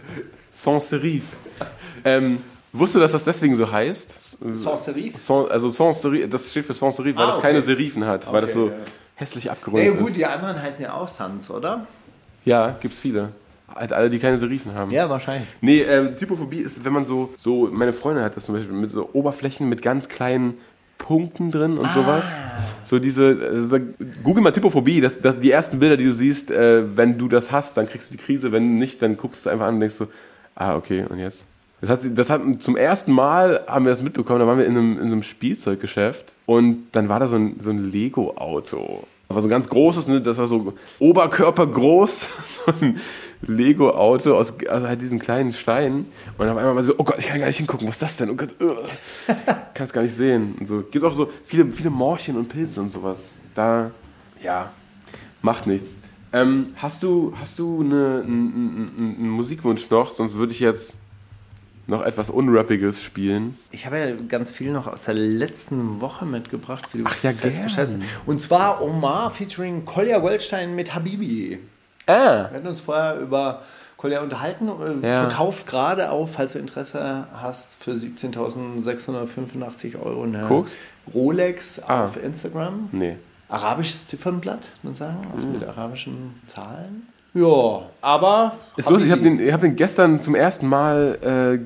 Sans 0.52 0.88
Serif. 0.88 1.24
Ähm, 2.04 2.38
wusstest 2.72 2.96
du, 2.96 3.00
dass 3.00 3.12
das 3.12 3.24
deswegen 3.24 3.54
so 3.56 3.70
heißt? 3.70 4.38
Sans 4.54 4.84
Serif? 4.84 5.14
Sans, 5.20 5.50
also 5.50 5.68
Sans 5.70 6.00
Serif, 6.00 6.28
das 6.30 6.50
steht 6.50 6.64
für 6.64 6.74
Sans 6.74 6.96
Serif, 6.96 7.16
weil 7.16 7.24
Ah, 7.24 7.26
das 7.28 7.36
okay. 7.38 7.46
keine 7.48 7.62
Serifen 7.62 8.06
hat, 8.06 8.30
weil 8.32 8.40
das 8.40 8.56
Okay, 8.56 8.66
so 8.66 8.70
ja. 8.70 8.76
hässlich 9.16 9.44
Ja, 9.44 9.52
abgerundet 9.52 9.98
gut, 9.98 10.08
ist. 10.08 10.16
die 10.16 10.26
anderen 10.26 10.60
heißen 10.60 10.82
ja 10.84 10.94
auch 10.94 11.08
Sans, 11.08 11.50
oder? 11.50 11.86
Ja, 12.44 12.76
gibt's 12.80 13.00
viele. 13.00 13.32
Halt 13.74 13.92
alle, 13.92 14.10
die 14.10 14.18
keine 14.18 14.38
Serifen 14.38 14.74
haben. 14.74 14.90
Ja, 14.90 15.08
wahrscheinlich. 15.08 15.48
Nee, 15.60 15.80
äh, 15.82 16.14
Typophobie 16.14 16.58
ist, 16.58 16.84
wenn 16.84 16.92
man 16.92 17.04
so, 17.04 17.30
so, 17.38 17.68
meine 17.72 17.92
Freundin 17.92 18.24
hat 18.24 18.36
das 18.36 18.46
zum 18.46 18.54
Beispiel 18.56 18.74
mit 18.74 18.90
so 18.90 19.08
Oberflächen 19.12 19.68
mit 19.68 19.82
ganz 19.82 20.08
kleinen 20.08 20.54
Punkten 20.98 21.50
drin 21.50 21.78
und 21.78 21.90
sowas. 21.92 22.24
So 22.84 22.98
diese, 22.98 23.30
äh, 23.30 23.64
so- 23.66 23.78
google 24.22 24.42
mal 24.42 24.50
Typophobie, 24.52 25.00
das, 25.00 25.20
das, 25.20 25.38
die 25.38 25.50
ersten 25.50 25.78
Bilder, 25.78 25.96
die 25.96 26.04
du 26.04 26.12
siehst, 26.12 26.50
äh, 26.50 26.96
wenn 26.96 27.16
du 27.16 27.26
das 27.28 27.50
hast, 27.50 27.76
dann 27.76 27.88
kriegst 27.88 28.10
du 28.10 28.16
die 28.16 28.22
Krise, 28.22 28.52
wenn 28.52 28.78
nicht, 28.78 29.00
dann 29.00 29.16
guckst 29.16 29.46
du 29.46 29.50
einfach 29.50 29.66
an 29.66 29.74
und 29.74 29.80
denkst 29.80 29.96
so, 29.96 30.08
ah, 30.56 30.76
okay, 30.76 31.04
und 31.08 31.18
jetzt? 31.18 31.46
Das 31.80 31.88
hat, 31.88 32.00
das 32.14 32.28
hat 32.28 32.42
zum 32.58 32.76
ersten 32.76 33.12
Mal 33.12 33.62
haben 33.66 33.86
wir 33.86 33.90
das 33.90 34.02
mitbekommen, 34.02 34.40
da 34.40 34.46
waren 34.46 34.58
wir 34.58 34.66
in 34.66 34.76
einem, 34.76 34.98
in 35.00 35.08
so 35.08 35.14
einem 35.14 35.22
Spielzeuggeschäft 35.22 36.34
und 36.44 36.88
dann 36.92 37.08
war 37.08 37.18
da 37.20 37.26
so 37.26 37.36
ein, 37.36 37.56
so 37.60 37.70
ein 37.70 37.90
Lego-Auto. 37.90 39.04
Das 39.28 39.34
war 39.36 39.42
so 39.42 39.48
ein 39.48 39.50
ganz 39.50 39.68
großes, 39.70 40.06
ne? 40.08 40.20
das 40.20 40.36
war 40.36 40.46
so 40.46 40.74
oberkörpergroß, 40.98 42.20
so 42.66 42.72
ein 42.82 42.98
Lego-Auto 43.42 44.34
aus 44.34 44.52
also 44.68 44.86
halt 44.86 45.00
diesen 45.00 45.18
kleinen 45.18 45.52
Steinen. 45.52 46.06
Und 46.36 46.48
auf 46.48 46.56
einmal 46.56 46.76
war 46.76 46.82
so, 46.82 46.94
oh 46.98 47.04
Gott, 47.04 47.16
ich 47.18 47.26
kann 47.26 47.40
gar 47.40 47.46
nicht 47.46 47.56
hingucken, 47.56 47.88
was 47.88 47.96
ist 47.96 48.02
das 48.02 48.16
denn? 48.16 48.30
Oh 48.30 48.34
Gott, 48.34 48.50
uh, 48.60 48.74
kann 49.74 49.86
es 49.86 49.92
gar 49.92 50.02
nicht 50.02 50.14
sehen. 50.14 50.56
Und 50.58 50.66
so. 50.66 50.82
Gibt 50.82 51.04
auch 51.04 51.14
so 51.14 51.30
viele, 51.44 51.66
viele 51.72 51.90
Morchen 51.90 52.36
und 52.36 52.48
Pilze 52.48 52.80
und 52.80 52.92
sowas. 52.92 53.24
Da, 53.54 53.90
ja, 54.42 54.70
macht 55.42 55.66
nichts. 55.66 55.96
Ähm, 56.32 56.74
hast 56.76 57.02
du, 57.02 57.32
hast 57.40 57.58
du 57.58 57.80
eine, 57.80 58.22
einen, 58.24 58.90
einen, 58.98 59.28
Musikwunsch 59.30 59.90
noch? 59.90 60.12
Sonst 60.14 60.36
würde 60.36 60.52
ich 60.52 60.60
jetzt 60.60 60.94
noch 61.88 62.02
etwas 62.02 62.30
Unrappiges 62.30 63.02
spielen. 63.02 63.58
Ich 63.72 63.84
habe 63.84 63.98
ja 63.98 64.14
ganz 64.28 64.50
viel 64.50 64.70
noch 64.70 64.86
aus 64.86 65.02
der 65.02 65.14
letzten 65.14 66.00
Woche 66.00 66.24
mitgebracht, 66.24 66.88
wie 66.92 66.98
du 66.98 67.04
Ach 67.06 67.22
ja, 67.24 67.32
festgestellt 67.32 67.88
hast. 67.88 68.26
Und 68.26 68.40
zwar 68.40 68.80
Omar 68.80 69.32
featuring 69.32 69.84
Kolja 69.84 70.18
Goldstein 70.18 70.76
mit 70.76 70.94
Habibi. 70.94 71.58
Ah, 72.10 72.48
Wir 72.50 72.56
hatten 72.58 72.66
uns 72.68 72.80
vorher 72.80 73.18
über 73.18 73.62
Kolja 73.96 74.20
unterhalten. 74.22 74.68
äh, 75.02 75.06
Ja. 75.08 75.20
Verkauft 75.28 75.66
gerade 75.66 76.10
auf, 76.10 76.32
falls 76.34 76.52
du 76.54 76.58
Interesse 76.58 77.26
hast, 77.32 77.82
für 77.82 77.92
17.685 77.92 80.00
Euro 80.02 80.22
eine 80.24 80.42
Koks? 80.42 80.76
Rolex 81.14 81.80
Ah. 81.86 82.04
auf 82.04 82.22
Instagram. 82.22 82.88
nee. 82.92 83.16
Arabisches 83.48 84.06
Ziffernblatt, 84.06 84.68
man 84.84 84.94
sagen, 84.94 85.26
also 85.32 85.44
mit 85.48 85.64
arabischen 85.66 86.40
Zahlen. 86.46 87.08
Ja, 87.34 87.82
aber. 88.00 88.52
Ist 88.76 88.88
lustig, 88.88 89.08
ich 89.08 89.12
habe 89.12 89.22
den, 89.22 89.40
ich 89.40 89.52
hab 89.52 89.60
den 89.60 89.74
gestern 89.74 90.20
zum 90.20 90.36
ersten 90.36 90.68
Mal 90.68 91.18
äh, 91.20 91.58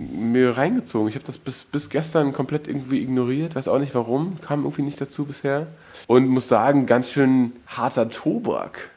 mir 0.00 0.56
reingezogen. 0.56 1.08
Ich 1.08 1.16
habe 1.16 1.24
das 1.24 1.38
bis, 1.38 1.64
bis 1.64 1.90
gestern 1.90 2.32
komplett 2.32 2.68
irgendwie 2.68 3.02
ignoriert, 3.02 3.56
weiß 3.56 3.66
auch 3.66 3.80
nicht 3.80 3.96
warum, 3.96 4.40
kam 4.42 4.60
irgendwie 4.62 4.82
nicht 4.82 5.00
dazu 5.00 5.24
bisher. 5.24 5.66
Und 6.06 6.28
muss 6.28 6.46
sagen, 6.46 6.86
ganz 6.86 7.10
schön 7.10 7.54
harter 7.66 8.08
Tobak. 8.10 8.90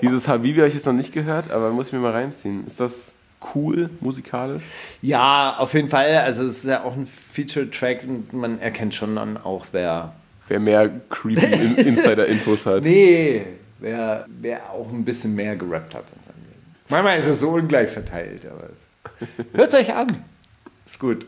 Dieses 0.00 0.28
Habibi 0.28 0.58
habe 0.58 0.68
ich 0.68 0.74
jetzt 0.74 0.86
noch 0.86 0.92
nicht 0.92 1.12
gehört, 1.12 1.50
aber 1.50 1.70
muss 1.70 1.88
ich 1.88 1.92
mir 1.92 1.98
mal 1.98 2.12
reinziehen. 2.12 2.66
Ist 2.66 2.80
das 2.80 3.12
cool 3.54 3.90
musikalisch? 4.00 4.62
Ja, 5.02 5.56
auf 5.58 5.74
jeden 5.74 5.88
Fall. 5.88 6.16
Also, 6.18 6.44
es 6.44 6.58
ist 6.58 6.64
ja 6.64 6.84
auch 6.84 6.94
ein 6.96 7.06
Feature-Track 7.06 8.04
und 8.04 8.32
man 8.32 8.60
erkennt 8.60 8.94
schon 8.94 9.14
dann 9.14 9.36
auch, 9.36 9.66
wer. 9.72 10.12
Wer 10.48 10.60
mehr 10.60 10.90
creepy 11.08 11.44
In 11.52 11.76
Insider-Infos 11.76 12.66
hat. 12.66 12.82
Nee, 12.84 13.44
wer, 13.78 14.26
wer 14.40 14.70
auch 14.70 14.88
ein 14.90 15.04
bisschen 15.04 15.34
mehr 15.34 15.56
gerappt 15.56 15.94
hat 15.94 16.04
in 16.16 16.22
seinem 16.24 16.42
Leben. 16.42 16.74
Manchmal 16.88 17.18
ist 17.18 17.28
es 17.28 17.40
so 17.40 17.50
ungleich 17.50 17.90
verteilt, 17.90 18.46
aber. 18.46 18.70
Hört 19.52 19.68
es 19.68 19.74
euch 19.80 19.94
an. 19.94 20.24
Ist 20.84 20.98
gut. 20.98 21.26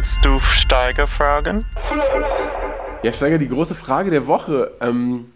Kannst 0.00 0.24
du 0.24 0.38
Steiger 0.40 1.06
fragen? 1.06 1.66
Ja, 3.02 3.12
Steiger, 3.12 3.36
die 3.36 3.48
große 3.48 3.74
Frage 3.74 4.10
der 4.10 4.26
Woche. 4.26 4.70
Ähm, 4.80 5.26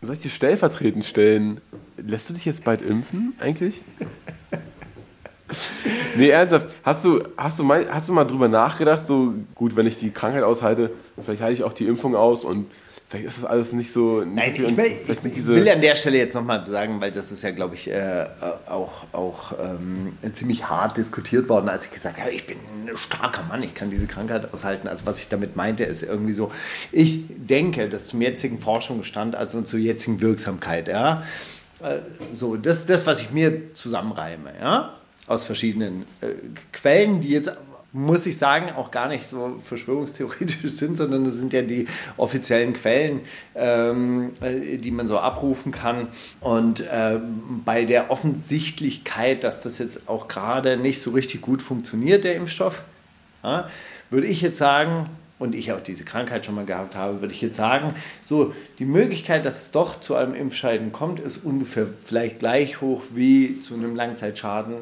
soll 0.00 0.14
ich 0.14 0.22
dir 0.22 0.30
stellvertretend 0.30 1.04
stellen? 1.04 1.60
Lässt 1.98 2.30
du 2.30 2.32
dich 2.32 2.46
jetzt 2.46 2.64
bald 2.64 2.80
impfen, 2.80 3.34
eigentlich? 3.38 3.82
nee, 6.16 6.30
ernsthaft. 6.30 6.68
Hast 6.82 7.04
du, 7.04 7.22
hast, 7.36 7.58
du 7.58 7.64
mal, 7.64 7.86
hast 7.92 8.08
du 8.08 8.14
mal 8.14 8.24
drüber 8.24 8.48
nachgedacht, 8.48 9.06
so 9.06 9.34
gut, 9.54 9.76
wenn 9.76 9.86
ich 9.86 9.98
die 9.98 10.10
Krankheit 10.10 10.42
aushalte, 10.42 10.92
vielleicht 11.22 11.42
halte 11.42 11.52
ich 11.52 11.62
auch 11.62 11.74
die 11.74 11.86
Impfung 11.86 12.16
aus 12.16 12.46
und 12.46 12.72
vielleicht 13.14 13.28
ist 13.28 13.38
das 13.38 13.44
alles 13.44 13.72
nicht 13.72 13.92
so. 13.92 14.20
Nicht 14.20 14.34
Nein, 14.34 14.54
so 14.56 14.62
ich 14.62 14.76
will, 14.76 14.92
ich, 15.06 15.38
ich 15.38 15.46
will 15.46 15.68
an 15.68 15.80
der 15.80 15.94
Stelle 15.94 16.18
jetzt 16.18 16.34
nochmal 16.34 16.66
sagen, 16.66 17.00
weil 17.00 17.12
das 17.12 17.30
ist 17.30 17.42
ja, 17.42 17.50
glaube 17.52 17.74
ich, 17.74 17.88
äh, 17.88 18.26
auch, 18.68 19.04
auch 19.12 19.52
ähm, 19.60 20.16
ziemlich 20.32 20.68
hart 20.68 20.96
diskutiert 20.96 21.48
worden, 21.48 21.68
als 21.68 21.86
ich 21.86 21.92
gesagt 21.92 22.20
habe, 22.20 22.30
ich 22.30 22.46
bin 22.46 22.56
ein 22.86 22.96
starker 22.96 23.44
Mann, 23.44 23.62
ich 23.62 23.74
kann 23.74 23.90
diese 23.90 24.06
Krankheit 24.06 24.52
aushalten. 24.52 24.88
Also 24.88 25.06
was 25.06 25.20
ich 25.20 25.28
damit 25.28 25.56
meinte, 25.56 25.84
ist 25.84 26.02
irgendwie 26.02 26.32
so, 26.32 26.50
ich 26.90 27.24
denke, 27.28 27.88
dass 27.88 28.08
zum 28.08 28.20
jetzigen 28.20 28.58
Forschungsstand, 28.58 29.36
also 29.36 29.62
zur 29.62 29.78
jetzigen 29.78 30.20
Wirksamkeit, 30.20 30.88
ja, 30.88 31.22
äh, 31.82 31.98
so, 32.32 32.56
das 32.56 32.86
das, 32.86 33.06
was 33.06 33.20
ich 33.20 33.30
mir 33.30 33.74
zusammenreime, 33.74 34.52
ja, 34.60 34.94
aus 35.26 35.44
verschiedenen 35.44 36.02
äh, 36.20 36.26
Quellen, 36.72 37.20
die 37.20 37.28
jetzt 37.28 37.52
muss 37.94 38.26
ich 38.26 38.36
sagen, 38.36 38.72
auch 38.72 38.90
gar 38.90 39.06
nicht 39.08 39.24
so 39.24 39.60
verschwörungstheoretisch 39.64 40.62
sind, 40.72 40.96
sondern 40.96 41.22
das 41.22 41.34
sind 41.34 41.52
ja 41.52 41.62
die 41.62 41.86
offiziellen 42.16 42.74
Quellen, 42.74 43.20
ähm, 43.54 44.32
äh, 44.40 44.78
die 44.78 44.90
man 44.90 45.06
so 45.06 45.20
abrufen 45.20 45.70
kann. 45.70 46.08
Und 46.40 46.84
ähm, 46.92 47.62
bei 47.64 47.84
der 47.84 48.10
Offensichtlichkeit, 48.10 49.44
dass 49.44 49.60
das 49.60 49.78
jetzt 49.78 50.08
auch 50.08 50.26
gerade 50.26 50.76
nicht 50.76 51.00
so 51.00 51.12
richtig 51.12 51.40
gut 51.40 51.62
funktioniert, 51.62 52.24
der 52.24 52.34
Impfstoff, 52.34 52.82
ja, 53.44 53.68
würde 54.10 54.26
ich 54.26 54.40
jetzt 54.42 54.58
sagen, 54.58 55.08
und 55.44 55.54
ich 55.54 55.72
auch 55.72 55.80
diese 55.80 56.04
Krankheit 56.04 56.44
schon 56.44 56.54
mal 56.54 56.64
gehabt 56.64 56.96
habe, 56.96 57.20
würde 57.20 57.32
ich 57.32 57.40
jetzt 57.40 57.56
sagen, 57.56 57.94
so 58.24 58.54
die 58.78 58.86
Möglichkeit, 58.86 59.44
dass 59.44 59.62
es 59.62 59.70
doch 59.70 60.00
zu 60.00 60.16
einem 60.16 60.34
Impfscheiden 60.34 60.90
kommt, 60.90 61.20
ist 61.20 61.44
ungefähr 61.44 61.86
vielleicht 62.04 62.38
gleich 62.40 62.80
hoch 62.80 63.02
wie 63.14 63.60
zu 63.60 63.74
einem 63.74 63.94
Langzeitschaden, 63.94 64.76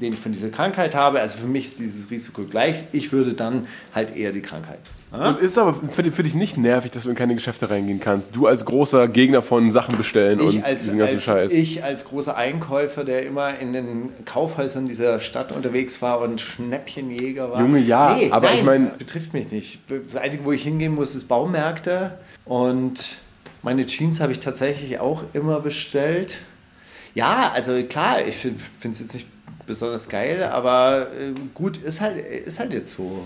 den 0.00 0.14
ich 0.14 0.18
von 0.18 0.32
dieser 0.32 0.48
Krankheit 0.48 0.94
habe. 0.94 1.20
Also 1.20 1.38
für 1.38 1.46
mich 1.46 1.66
ist 1.66 1.78
dieses 1.78 2.10
Risiko 2.10 2.44
gleich. 2.44 2.84
Ich 2.92 3.12
würde 3.12 3.34
dann 3.34 3.68
halt 3.94 4.16
eher 4.16 4.32
die 4.32 4.42
Krankheit. 4.42 4.78
Und 5.12 5.38
ist 5.38 5.56
aber 5.56 5.72
für, 5.74 6.02
dich- 6.02 6.12
für 6.14 6.22
dich 6.24 6.34
nicht 6.34 6.56
nervig, 6.58 6.90
dass 6.90 7.04
du 7.04 7.10
in 7.10 7.14
keine 7.14 7.34
Geschäfte 7.34 7.70
reingehen 7.70 8.00
kannst. 8.00 8.34
Du 8.34 8.46
als 8.48 8.64
großer 8.64 9.06
Gegner 9.08 9.40
von 9.40 9.70
Sachen 9.70 9.96
bestellen 9.96 10.40
Ich 10.40 10.56
und 10.56 10.64
als, 10.64 10.82
diesen 10.82 10.98
ganzen 10.98 11.14
als, 11.14 11.24
Scheiß. 11.24 11.52
ich 11.52 11.82
als 11.84 12.04
großer 12.06 12.36
Einkäufer, 12.36 13.04
der 13.04 13.24
immer 13.24 13.58
in 13.58 13.72
den 13.72 14.10
Kaufhäusern 14.24 14.86
dieser 14.86 15.20
Stadt 15.20 15.52
unterwegs 15.52 16.02
war 16.02 16.20
und 16.20 16.40
Schnäppchenjäger 16.40 17.50
war. 17.52 17.60
Junge, 17.60 17.78
ja, 17.78 18.16
aber 18.30 18.48
nein, 18.48 18.56
ich 18.58 18.64
mein- 18.64 18.98
betrifft 18.98 19.32
mich 19.32 19.50
nicht. 19.50 19.78
Das 20.06 20.16
Einzige, 20.16 20.44
wo 20.44 20.52
ich 20.52 20.64
hingehen 20.64 20.94
muss, 20.94 21.14
ist 21.14 21.28
Baumärkte 21.28 22.18
und 22.44 23.16
meine 23.62 23.86
Jeans 23.86 24.20
habe 24.20 24.32
ich 24.32 24.40
tatsächlich 24.40 24.98
auch 24.98 25.22
immer 25.32 25.60
bestellt. 25.60 26.38
Ja, 27.14 27.52
also 27.54 27.80
klar, 27.84 28.24
ich 28.26 28.34
finde 28.36 28.58
es 28.90 29.00
jetzt 29.00 29.14
nicht 29.14 29.26
besonders 29.66 30.08
geil, 30.08 30.42
aber 30.42 31.06
äh, 31.18 31.32
gut, 31.54 31.78
ist 31.78 32.00
halt, 32.00 32.16
ist 32.26 32.58
halt 32.60 32.72
jetzt 32.72 32.92
so. 32.94 33.24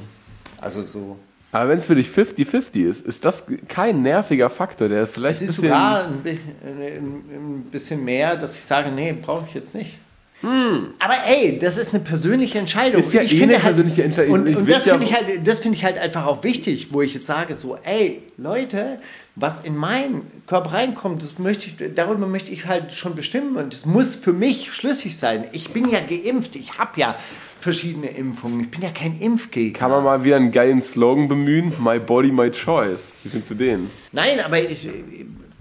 Also 0.60 0.84
so. 0.84 1.16
Aber 1.52 1.68
wenn 1.68 1.78
es 1.78 1.86
für 1.86 1.94
dich 1.94 2.08
50-50 2.08 2.88
ist, 2.88 3.06
ist 3.06 3.24
das 3.24 3.44
kein 3.68 4.02
nerviger 4.02 4.50
Faktor, 4.50 4.88
der 4.88 5.06
vielleicht 5.06 5.42
Es 5.42 5.48
ist 5.48 5.56
bisschen... 5.56 5.64
sogar 5.64 6.06
ein 6.06 6.18
bisschen, 6.22 6.52
ein, 6.62 7.64
bisschen 7.70 8.04
mehr, 8.04 8.36
dass 8.36 8.56
ich 8.56 8.64
sage, 8.64 8.90
nee, 8.90 9.12
brauche 9.12 9.46
ich 9.48 9.54
jetzt 9.54 9.74
nicht. 9.74 9.98
Aber 10.42 11.14
ey, 11.26 11.58
das 11.58 11.76
ist 11.76 11.92
eine 11.92 12.02
persönliche 12.02 12.58
Entscheidung. 12.58 13.02
Hm. 13.02 13.08
Ist 13.08 13.12
ja 13.12 13.22
ich 13.22 13.34
eh 13.34 13.38
finde 13.38 13.54
eine 13.56 13.62
halt, 13.62 13.74
persönliche 13.74 14.04
Entscheidung. 14.04 14.34
Und, 14.34 14.56
und 14.56 14.66
will 14.66 14.72
das 14.72 14.86
ja- 14.86 14.94
finde 14.96 15.06
ich, 15.06 15.14
halt, 15.14 15.46
das 15.46 15.58
finde 15.58 15.76
ich 15.76 15.84
halt 15.84 15.98
einfach 15.98 16.24
auch 16.24 16.42
wichtig, 16.44 16.88
wo 16.92 17.02
ich 17.02 17.12
jetzt 17.12 17.26
sage, 17.26 17.54
so, 17.56 17.76
ey, 17.84 18.22
Leute, 18.38 18.96
was 19.40 19.60
in 19.60 19.76
meinen 19.76 20.30
Körper 20.46 20.72
reinkommt, 20.72 21.22
das 21.22 21.38
möchte 21.38 21.66
ich, 21.66 21.94
darüber 21.94 22.26
möchte 22.26 22.50
ich 22.50 22.66
halt 22.66 22.92
schon 22.92 23.14
bestimmen 23.14 23.56
und 23.56 23.72
es 23.72 23.86
muss 23.86 24.14
für 24.14 24.32
mich 24.32 24.72
schlüssig 24.72 25.16
sein. 25.16 25.44
Ich 25.52 25.70
bin 25.70 25.88
ja 25.88 26.00
geimpft, 26.00 26.56
ich 26.56 26.78
habe 26.78 27.00
ja 27.00 27.16
verschiedene 27.58 28.08
Impfungen, 28.08 28.60
ich 28.60 28.70
bin 28.70 28.82
ja 28.82 28.90
kein 28.90 29.18
Impfgegner. 29.20 29.78
Kann 29.78 29.90
man 29.90 30.04
mal 30.04 30.24
wieder 30.24 30.36
einen 30.36 30.50
geilen 30.50 30.82
Slogan 30.82 31.28
bemühen? 31.28 31.72
My 31.78 31.98
body, 31.98 32.32
my 32.32 32.50
choice. 32.50 33.14
Wie 33.22 33.28
findest 33.28 33.50
du 33.50 33.54
den? 33.54 33.90
Nein, 34.12 34.40
aber 34.40 34.58
ich 34.58 34.88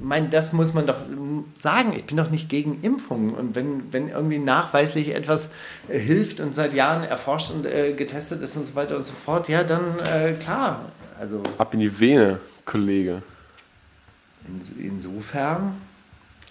meine, 0.02 0.30
das 0.30 0.54
muss 0.54 0.74
man 0.74 0.86
doch 0.86 0.98
sagen. 1.56 1.94
Ich 1.96 2.06
bin 2.06 2.18
doch 2.18 2.30
nicht 2.30 2.50
gegen 2.50 2.80
Impfungen. 2.82 3.34
Und 3.34 3.56
wenn, 3.56 3.92
wenn 3.92 4.10
irgendwie 4.10 4.40
nachweislich 4.40 5.14
etwas 5.14 5.50
äh, 5.88 6.00
hilft 6.00 6.40
und 6.40 6.56
seit 6.56 6.74
Jahren 6.74 7.04
erforscht 7.04 7.52
und 7.52 7.66
äh, 7.66 7.94
getestet 7.94 8.42
ist 8.42 8.56
und 8.56 8.66
so 8.66 8.76
weiter 8.76 8.96
und 8.96 9.04
so 9.04 9.14
fort, 9.14 9.50
ja, 9.50 9.64
dann 9.64 10.00
äh, 10.00 10.34
klar. 10.34 10.92
Also, 11.20 11.44
Ab 11.58 11.74
in 11.74 11.82
die 11.82 12.00
Vene, 12.00 12.40
Kollege. 12.66 13.22
In, 14.50 14.86
insofern 14.86 15.74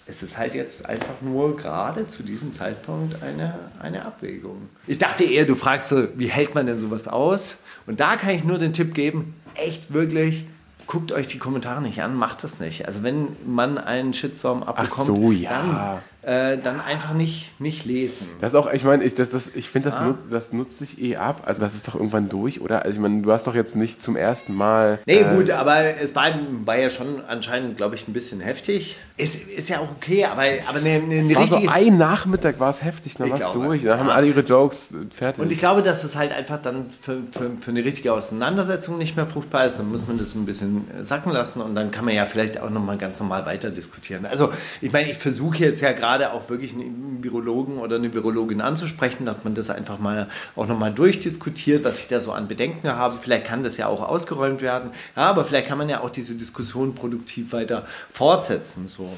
ist 0.09 0.23
es 0.23 0.37
halt 0.37 0.55
jetzt 0.55 0.85
einfach 0.85 1.21
nur 1.21 1.55
gerade 1.55 2.07
zu 2.07 2.23
diesem 2.23 2.53
Zeitpunkt 2.53 3.21
eine, 3.21 3.59
eine 3.79 4.05
Abwägung. 4.05 4.69
Ich 4.87 4.97
dachte 4.97 5.23
eher, 5.23 5.45
du 5.45 5.55
fragst 5.55 5.89
so, 5.89 6.07
wie 6.15 6.27
hält 6.27 6.55
man 6.55 6.65
denn 6.65 6.77
sowas 6.77 7.07
aus? 7.07 7.57
Und 7.85 7.99
da 7.99 8.15
kann 8.15 8.31
ich 8.31 8.43
nur 8.43 8.57
den 8.57 8.73
Tipp 8.73 8.93
geben, 8.93 9.33
echt 9.55 9.93
wirklich, 9.93 10.45
guckt 10.87 11.11
euch 11.11 11.27
die 11.27 11.37
Kommentare 11.37 11.81
nicht 11.81 12.01
an, 12.01 12.15
macht 12.15 12.43
das 12.43 12.59
nicht. 12.59 12.87
Also 12.87 13.03
wenn 13.03 13.27
man 13.45 13.77
einen 13.77 14.13
Shitstorm 14.13 14.63
abbekommt, 14.63 15.05
so, 15.05 15.31
ja. 15.31 15.49
dann, 15.49 16.01
äh, 16.29 16.57
dann 16.59 16.79
einfach 16.79 17.13
nicht, 17.13 17.59
nicht 17.59 17.85
lesen. 17.85 18.27
Das 18.39 18.53
ist 18.53 18.55
auch, 18.55 18.71
ich 18.71 18.83
meine, 18.83 19.03
ich, 19.03 19.15
das, 19.15 19.31
das, 19.31 19.49
ich 19.55 19.67
finde, 19.69 19.89
das, 19.89 19.97
Ah. 19.97 20.05
nut, 20.05 20.17
das 20.29 20.53
nutzt 20.53 20.77
sich 20.77 21.01
eh 21.01 21.15
ab. 21.15 21.41
Also 21.45 21.59
das 21.59 21.73
ist 21.73 21.87
doch 21.87 21.95
irgendwann 21.95 22.29
durch, 22.29 22.61
oder? 22.61 22.83
Also 22.83 22.95
ich 22.95 22.99
meine, 23.01 23.23
du 23.23 23.31
hast 23.31 23.47
doch 23.47 23.55
jetzt 23.55 23.75
nicht 23.75 24.01
zum 24.03 24.15
ersten 24.15 24.53
Mal. 24.53 24.99
Nee, 25.07 25.21
äh, 25.21 25.35
gut, 25.35 25.49
aber 25.49 25.97
es 25.99 26.15
war, 26.15 26.31
war 26.65 26.77
ja 26.77 26.89
schon 26.91 27.23
anscheinend, 27.25 27.77
glaube 27.77 27.95
ich, 27.95 28.07
ein 28.07 28.13
bisschen 28.13 28.41
heftig. 28.41 28.97
Ist, 29.17 29.49
ist 29.49 29.69
ja 29.69 29.79
auch 29.79 29.89
okay, 29.91 30.25
aber, 30.25 30.43
aber 30.67 30.77
eine, 30.79 30.89
eine, 30.91 31.19
Es 31.19 31.25
eine 31.25 31.35
war 31.35 31.47
so 31.47 31.55
richtige... 31.55 31.73
ein 31.73 31.97
Nachmittag 31.97 32.59
war 32.59 32.69
es 32.69 32.83
heftig, 32.83 33.15
dann 33.15 33.31
war 33.31 33.41
es 33.41 33.51
durch. 33.51 33.83
Dann 33.83 33.99
haben 33.99 34.07
ja. 34.09 34.13
alle 34.13 34.27
ihre 34.27 34.41
Jokes 34.41 34.93
äh, 34.93 34.97
fertig. 35.13 35.41
Und 35.43 35.51
ich 35.51 35.57
glaube, 35.57 35.81
dass 35.81 36.03
es 36.03 36.15
halt 36.15 36.31
einfach 36.31 36.59
dann 36.59 36.91
für, 36.91 37.23
für, 37.31 37.51
für 37.59 37.71
eine 37.71 37.83
richtige 37.83 38.13
Auseinandersetzung 38.13 38.97
nicht 38.97 39.15
mehr 39.15 39.25
fruchtbar 39.25 39.65
ist. 39.65 39.77
Dann 39.79 39.89
muss 39.89 40.07
man 40.07 40.17
das 40.17 40.35
ein 40.35 40.45
bisschen 40.45 40.85
sacken 41.01 41.31
lassen 41.31 41.61
und 41.61 41.73
dann 41.75 41.89
kann 41.91 42.05
man 42.05 42.13
ja 42.13 42.25
vielleicht 42.25 42.59
auch 42.61 42.69
nochmal 42.69 42.97
ganz 42.97 43.19
normal 43.19 43.45
weiter 43.45 43.71
diskutieren. 43.71 44.25
Also 44.25 44.51
ich 44.79 44.91
meine, 44.91 45.09
ich 45.09 45.17
versuche 45.17 45.57
jetzt 45.57 45.81
ja 45.81 45.91
gerade 45.91 46.18
auch 46.27 46.49
wirklich 46.49 46.73
einen 46.73 47.19
Virologen 47.21 47.77
oder 47.77 47.95
eine 47.95 48.13
Virologin 48.13 48.61
anzusprechen, 48.61 49.25
dass 49.25 49.43
man 49.43 49.55
das 49.55 49.69
einfach 49.69 49.99
mal 49.99 50.27
auch 50.55 50.67
nochmal 50.67 50.93
durchdiskutiert, 50.93 51.83
was 51.83 51.99
ich 51.99 52.07
da 52.07 52.19
so 52.19 52.31
an 52.31 52.47
Bedenken 52.47 52.89
habe. 52.89 53.17
Vielleicht 53.19 53.45
kann 53.45 53.63
das 53.63 53.77
ja 53.77 53.87
auch 53.87 54.07
ausgeräumt 54.07 54.61
werden. 54.61 54.91
Ja, 55.15 55.23
aber 55.23 55.45
vielleicht 55.45 55.67
kann 55.67 55.77
man 55.77 55.89
ja 55.89 56.01
auch 56.01 56.09
diese 56.09 56.35
Diskussion 56.35 56.95
produktiv 56.95 57.53
weiter 57.53 57.85
fortsetzen. 58.11 58.85
So. 58.85 59.09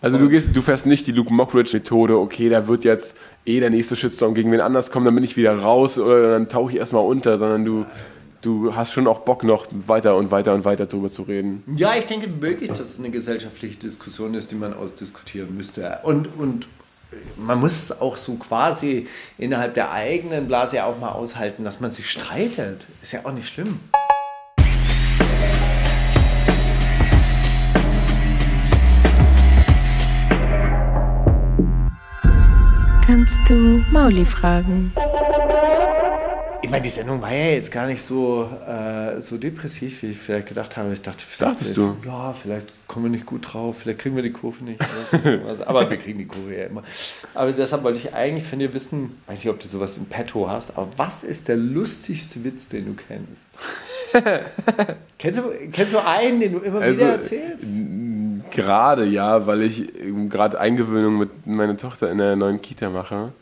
Also 0.00 0.18
du 0.18 0.28
gehst, 0.28 0.54
du 0.54 0.60
fährst 0.60 0.86
nicht 0.86 1.06
die 1.06 1.12
Luke 1.12 1.32
Mockridge 1.32 1.70
Methode, 1.72 2.18
okay, 2.18 2.50
da 2.50 2.68
wird 2.68 2.84
jetzt 2.84 3.16
eh 3.46 3.58
der 3.58 3.70
nächste 3.70 3.96
Shitstorm 3.96 4.34
gegen 4.34 4.52
wen 4.52 4.60
anders 4.60 4.90
kommen, 4.90 5.06
dann 5.06 5.14
bin 5.14 5.24
ich 5.24 5.36
wieder 5.38 5.58
raus 5.58 5.96
oder 5.96 6.32
dann 6.32 6.48
tauche 6.48 6.72
ich 6.72 6.78
erstmal 6.78 7.04
unter, 7.04 7.38
sondern 7.38 7.64
du, 7.64 7.86
du 8.44 8.74
hast 8.74 8.92
schon 8.92 9.06
auch 9.06 9.20
Bock 9.20 9.42
noch 9.44 9.66
weiter 9.70 10.16
und 10.16 10.30
weiter 10.30 10.54
und 10.54 10.64
weiter 10.64 10.86
drüber 10.86 11.08
zu 11.08 11.22
reden. 11.22 11.62
Ja, 11.76 11.94
ich 11.96 12.06
denke 12.06 12.42
wirklich, 12.42 12.70
dass 12.70 12.80
es 12.80 12.98
eine 12.98 13.10
gesellschaftliche 13.10 13.78
Diskussion 13.78 14.34
ist, 14.34 14.50
die 14.50 14.56
man 14.56 14.74
ausdiskutieren 14.74 15.56
müsste. 15.56 15.98
Und, 16.02 16.28
und 16.38 16.66
man 17.36 17.60
muss 17.60 17.82
es 17.82 18.00
auch 18.00 18.16
so 18.16 18.34
quasi 18.34 19.06
innerhalb 19.38 19.74
der 19.74 19.92
eigenen 19.92 20.46
Blase 20.46 20.84
auch 20.84 20.98
mal 20.98 21.10
aushalten, 21.10 21.64
dass 21.64 21.80
man 21.80 21.90
sich 21.90 22.10
streitet. 22.10 22.86
Ist 23.02 23.12
ja 23.12 23.20
auch 23.24 23.32
nicht 23.32 23.48
schlimm. 23.48 23.80
Kannst 33.06 33.48
du 33.48 33.82
Mauli 33.92 34.24
fragen? 34.24 34.92
Ich 36.64 36.70
meine, 36.70 36.82
die 36.82 36.88
Sendung 36.88 37.20
war 37.20 37.30
ja 37.30 37.50
jetzt 37.50 37.70
gar 37.70 37.86
nicht 37.86 38.00
so, 38.00 38.48
äh, 38.66 39.20
so 39.20 39.36
depressiv, 39.36 40.00
wie 40.00 40.12
ich 40.12 40.16
vielleicht 40.16 40.48
gedacht 40.48 40.78
habe. 40.78 40.90
Ich 40.94 41.02
dachte, 41.02 41.22
vielleicht, 41.28 41.60
Dachtest 41.60 41.76
du? 41.76 41.94
Ja, 42.06 42.32
vielleicht 42.32 42.72
kommen 42.88 43.04
wir 43.04 43.10
nicht 43.10 43.26
gut 43.26 43.52
drauf, 43.52 43.80
vielleicht 43.82 43.98
kriegen 43.98 44.16
wir 44.16 44.22
die 44.22 44.32
Kurve 44.32 44.64
nicht. 44.64 44.80
aber 45.66 45.90
wir 45.90 45.98
kriegen 45.98 46.20
die 46.20 46.24
Kurve 46.24 46.56
ja 46.56 46.64
immer. 46.64 46.82
Aber 47.34 47.52
deshalb 47.52 47.82
wollte 47.82 47.98
ich 47.98 48.14
eigentlich 48.14 48.46
von 48.46 48.60
dir 48.60 48.72
wissen, 48.72 49.18
weiß 49.26 49.44
nicht, 49.44 49.52
ob 49.52 49.60
du 49.60 49.68
sowas 49.68 49.98
im 49.98 50.06
Petto 50.06 50.48
hast, 50.48 50.78
aber 50.78 50.88
was 50.96 51.22
ist 51.22 51.48
der 51.48 51.58
lustigste 51.58 52.42
Witz, 52.44 52.66
den 52.68 52.86
du 52.86 52.94
kennst? 52.94 53.58
kennst, 55.18 55.40
du, 55.40 55.42
kennst 55.70 55.92
du 55.92 55.98
einen, 55.98 56.40
den 56.40 56.52
du 56.52 56.60
immer 56.60 56.80
Also, 56.80 56.98
wieder 56.98 57.12
erzählst? 57.12 57.66
Gerade 58.52 59.04
ja, 59.04 59.46
weil 59.46 59.60
ich 59.60 59.92
gerade 60.30 60.58
Eingewöhnung 60.58 61.18
mit 61.18 61.46
meiner 61.46 61.76
Tochter 61.76 62.10
in 62.10 62.16
der 62.16 62.36
neuen 62.36 62.62
Kita 62.62 62.88
mache. 62.88 63.34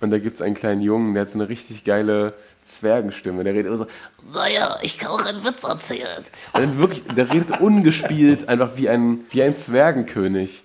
Und 0.00 0.10
da 0.10 0.18
gibt 0.18 0.36
es 0.36 0.40
einen 0.40 0.54
kleinen 0.54 0.80
Jungen, 0.80 1.12
der 1.12 1.22
hat 1.22 1.28
so 1.28 1.38
eine 1.38 1.50
richtig 1.50 1.84
geile 1.84 2.32
Zwergenstimme. 2.62 3.44
Der 3.44 3.54
redet 3.54 3.66
immer 3.66 3.76
so, 3.76 3.86
Naja, 4.32 4.78
ich 4.82 4.98
kann 4.98 5.10
auch 5.10 5.18
einen 5.18 5.44
Witz 5.44 5.62
erzählen. 5.64 6.24
Und 6.52 6.60
dann 6.60 6.78
wirklich, 6.78 7.04
der 7.04 7.32
redet 7.32 7.60
ungespielt, 7.60 8.48
einfach 8.48 8.70
wie 8.76 8.88
ein, 8.88 9.20
wie 9.30 9.42
ein 9.42 9.56
Zwergenkönig. 9.56 10.62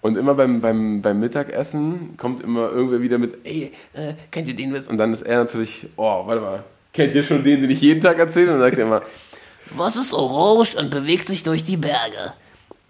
Und 0.00 0.18
immer 0.18 0.34
beim, 0.34 0.60
beim, 0.60 1.00
beim 1.00 1.18
Mittagessen 1.18 2.16
kommt 2.18 2.42
immer 2.42 2.70
irgendwer 2.70 3.00
wieder 3.00 3.16
mit, 3.16 3.38
ey, 3.44 3.72
äh, 3.94 4.12
kennt 4.30 4.48
ihr 4.48 4.56
den 4.56 4.74
Witz? 4.74 4.86
Und 4.86 4.98
dann 4.98 5.12
ist 5.14 5.22
er 5.22 5.38
natürlich, 5.38 5.86
oh, 5.96 6.26
warte 6.26 6.42
mal, 6.42 6.64
kennt 6.92 7.14
ihr 7.14 7.22
schon 7.22 7.42
den, 7.42 7.62
den 7.62 7.70
ich 7.70 7.80
jeden 7.80 8.02
Tag 8.02 8.18
erzähle? 8.18 8.52
Und 8.52 8.60
dann 8.60 8.68
sagt 8.68 8.78
er 8.78 8.86
immer, 8.86 9.02
Was 9.70 9.96
ist 9.96 10.12
orange 10.12 10.76
und 10.76 10.90
bewegt 10.90 11.26
sich 11.26 11.42
durch 11.42 11.64
die 11.64 11.78
Berge? 11.78 12.34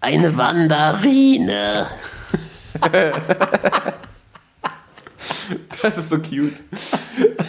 Eine 0.01 0.35
Wanderine. 0.37 1.87
das 5.81 5.97
ist 5.97 6.09
so 6.09 6.17
cute. 6.17 6.53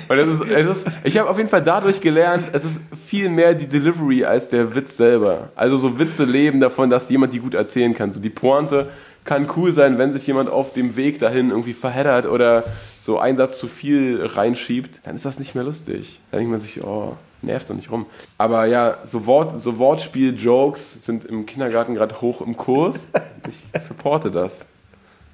Und 0.09 0.17
das 0.17 0.29
ist, 0.29 0.51
es 0.51 0.79
ist, 0.79 0.89
ich 1.05 1.19
habe 1.19 1.29
auf 1.29 1.37
jeden 1.37 1.49
Fall 1.49 1.63
dadurch 1.63 2.01
gelernt, 2.01 2.45
es 2.53 2.65
ist 2.65 2.81
viel 2.97 3.29
mehr 3.29 3.55
die 3.55 3.67
Delivery 3.67 4.25
als 4.25 4.49
der 4.51 4.75
Witz 4.75 4.97
selber. 4.97 5.51
Also 5.57 5.77
so 5.77 5.99
Witze 5.99 6.25
leben 6.25 6.61
davon, 6.61 6.91
dass 6.91 7.09
jemand 7.09 7.33
die 7.33 7.41
gut 7.41 7.55
erzählen 7.55 7.95
kann. 7.95 8.13
So 8.13 8.21
die 8.21 8.31
Pointe 8.31 8.89
kann 9.25 9.51
cool 9.57 9.73
sein, 9.73 9.99
wenn 9.99 10.13
sich 10.13 10.27
jemand 10.27 10.49
auf 10.49 10.73
dem 10.73 10.97
Weg 10.97 11.19
dahin 11.19 11.51
irgendwie 11.51 11.75
verheddert 11.75 12.27
oder 12.27 12.65
so 12.99 13.19
einen 13.19 13.37
Satz 13.37 13.59
zu 13.59 13.67
viel 13.69 14.25
reinschiebt, 14.25 15.01
dann 15.05 15.17
ist 15.17 15.25
das 15.25 15.39
nicht 15.39 15.55
mehr 15.55 15.65
lustig. 15.65 16.21
Dann 16.31 16.39
denkt 16.39 16.53
man 16.53 16.61
sich, 16.61 16.83
oh, 16.83 17.17
nervt 17.43 17.69
doch 17.69 17.75
nicht 17.75 17.91
rum. 17.91 18.07
Aber 18.39 18.67
ja, 18.67 18.99
so, 19.05 19.27
Wort, 19.27 19.61
so 19.61 19.79
Wortspiel-Jokes 19.79 21.05
sind 21.05 21.25
im 21.25 21.47
Kindergarten 21.47 21.95
gerade 21.95 22.21
hoch 22.21 22.41
im 22.41 22.57
Kurs. 22.57 23.09
Ich 23.49 23.81
supporte 23.81 24.31
das. 24.31 24.67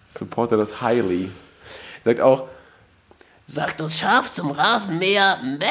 Supporte 0.09 0.57
das 0.57 0.81
highly. 0.81 1.31
Sagt 2.05 2.21
auch, 2.21 2.49
Sagt 3.47 3.81
das 3.81 3.99
Schaf 3.99 4.33
zum 4.33 4.53
Rasenmäher, 4.53 5.37
Mäh. 5.43 5.67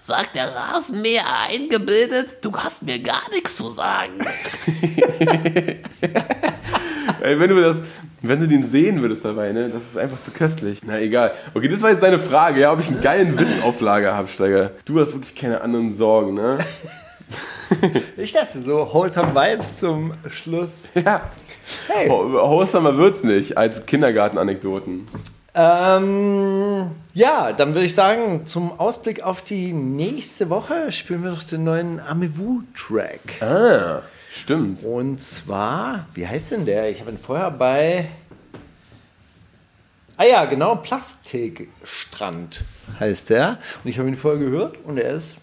Sagt 0.00 0.36
der 0.36 0.54
Rasenmäher 0.54 1.24
eingebildet, 1.48 2.38
du 2.40 2.56
hast 2.56 2.82
mir 2.82 2.98
gar 3.00 3.28
nichts 3.30 3.56
zu 3.56 3.68
sagen. 3.70 4.14
Ey, 7.20 7.38
wenn 7.38 7.50
du 7.50 7.60
das, 7.60 7.76
wenn 8.22 8.40
du 8.40 8.48
den 8.48 8.66
sehen 8.66 9.02
würdest 9.02 9.22
dabei, 9.24 9.52
ne, 9.52 9.68
das 9.68 9.82
ist 9.82 9.98
einfach 9.98 10.18
zu 10.18 10.30
köstlich. 10.30 10.80
Na 10.82 10.98
egal. 10.98 11.34
Okay, 11.52 11.68
das 11.68 11.82
war 11.82 11.90
jetzt 11.90 12.02
deine 12.02 12.18
Frage, 12.18 12.60
ja, 12.60 12.72
ob 12.72 12.80
ich 12.80 12.86
einen 12.88 13.02
geilen 13.02 13.38
Witz 13.38 13.62
auf 13.62 13.80
Lager 13.82 14.14
habe, 14.14 14.28
Steiger. 14.28 14.70
Du 14.86 14.98
hast 14.98 15.12
wirklich 15.12 15.34
keine 15.34 15.60
anderen 15.60 15.92
Sorgen, 15.94 16.34
ne? 16.34 16.58
Ich 18.16 18.32
dachte 18.32 18.58
so, 18.58 18.92
wholesome 18.92 19.32
Vibes 19.32 19.78
zum 19.78 20.12
Schluss. 20.28 20.88
Ja. 20.94 21.20
Hey. 21.86 22.08
Wholesomer 22.08 22.96
wird's 22.96 23.22
nicht 23.22 23.56
als 23.56 23.86
Kindergartenanekdoten. 23.86 25.06
Ähm, 25.54 26.92
ja, 27.12 27.52
dann 27.52 27.74
würde 27.74 27.86
ich 27.86 27.94
sagen, 27.94 28.46
zum 28.46 28.78
Ausblick 28.78 29.22
auf 29.22 29.42
die 29.42 29.72
nächste 29.72 30.48
Woche 30.48 30.92
spielen 30.92 31.24
wir 31.24 31.30
doch 31.30 31.42
den 31.42 31.64
neuen 31.64 31.98
Amewu-Track. 31.98 33.42
Ah, 33.42 34.02
stimmt. 34.30 34.84
Und 34.84 35.20
zwar, 35.20 36.06
wie 36.14 36.26
heißt 36.26 36.52
denn 36.52 36.66
der? 36.66 36.90
Ich 36.90 37.00
habe 37.00 37.10
ihn 37.10 37.18
vorher 37.18 37.50
bei. 37.50 38.08
Ah 40.16 40.24
ja, 40.24 40.44
genau, 40.44 40.76
Plastikstrand 40.76 42.62
heißt 43.00 43.30
der. 43.30 43.58
Und 43.82 43.90
ich 43.90 43.98
habe 43.98 44.08
ihn 44.08 44.16
vorher 44.16 44.38
gehört 44.38 44.76
und 44.84 44.98
er 44.98 45.14
ist 45.14 45.36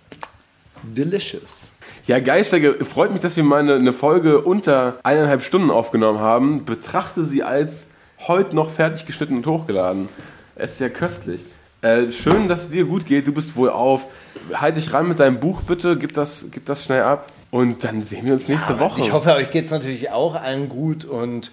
delicious. 0.84 1.70
Ja, 2.06 2.20
geil, 2.20 2.46
Steiger. 2.46 2.86
Freut 2.86 3.12
mich, 3.12 3.20
dass 3.20 3.36
wir 3.36 3.44
mal 3.44 3.60
eine, 3.60 3.76
eine 3.76 3.92
Folge 3.92 4.40
unter 4.40 5.00
eineinhalb 5.04 5.42
Stunden 5.42 5.70
aufgenommen 5.70 6.20
haben. 6.20 6.64
Betrachte 6.64 7.26
sie 7.26 7.44
als 7.44 7.88
heute 8.26 8.56
noch 8.56 8.70
fertig 8.70 9.06
geschnitten 9.06 9.38
und 9.38 9.46
hochgeladen. 9.46 10.10
Es 10.56 10.74
ist 10.74 10.80
ja 10.80 10.90
köstlich. 10.90 11.42
Äh, 11.82 12.12
schön, 12.12 12.48
dass 12.48 12.64
es 12.64 12.70
dir 12.72 12.86
gut 12.86 13.06
geht. 13.06 13.28
Du 13.28 13.34
bist 13.34 13.56
wohl 13.56 13.70
auf. 13.70 14.06
Halt 14.54 14.76
dich 14.76 14.94
ran 14.94 15.08
mit 15.08 15.20
deinem 15.20 15.40
Buch, 15.40 15.62
bitte. 15.62 15.98
Gib 15.98 16.14
das, 16.14 16.46
gib 16.52 16.66
das 16.66 16.84
schnell 16.84 17.04
ab. 17.04 17.28
Und 17.52 17.84
dann 17.84 18.04
sehen 18.04 18.28
wir 18.28 18.34
uns 18.34 18.48
nächste 18.48 18.80
Woche. 18.80 19.02
Ich 19.02 19.12
hoffe, 19.12 19.34
euch 19.34 19.52
geht 19.52 19.66
es 19.66 19.72
natürlich 19.72 20.10
auch 20.10 20.36
allen 20.36 20.70
gut 20.70 21.06
und 21.06 21.52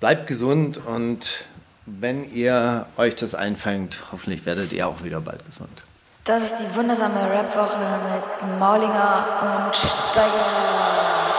bleibt 0.00 0.26
gesund. 0.26 0.80
Und 0.86 1.44
wenn 1.86 2.32
ihr 2.32 2.86
euch 2.96 3.16
das 3.16 3.34
einfängt, 3.34 3.98
hoffentlich 4.12 4.46
werdet 4.46 4.72
ihr 4.72 4.86
auch 4.86 5.02
wieder 5.02 5.20
bald 5.20 5.44
gesund. 5.46 5.82
Das 6.24 6.44
ist 6.44 6.58
die 6.58 6.76
wundersame 6.76 7.16
Rap-Woche 7.16 7.78
mit 8.12 8.60
Maulinger 8.60 9.66
und 9.66 9.74
Steiger. 9.74 11.31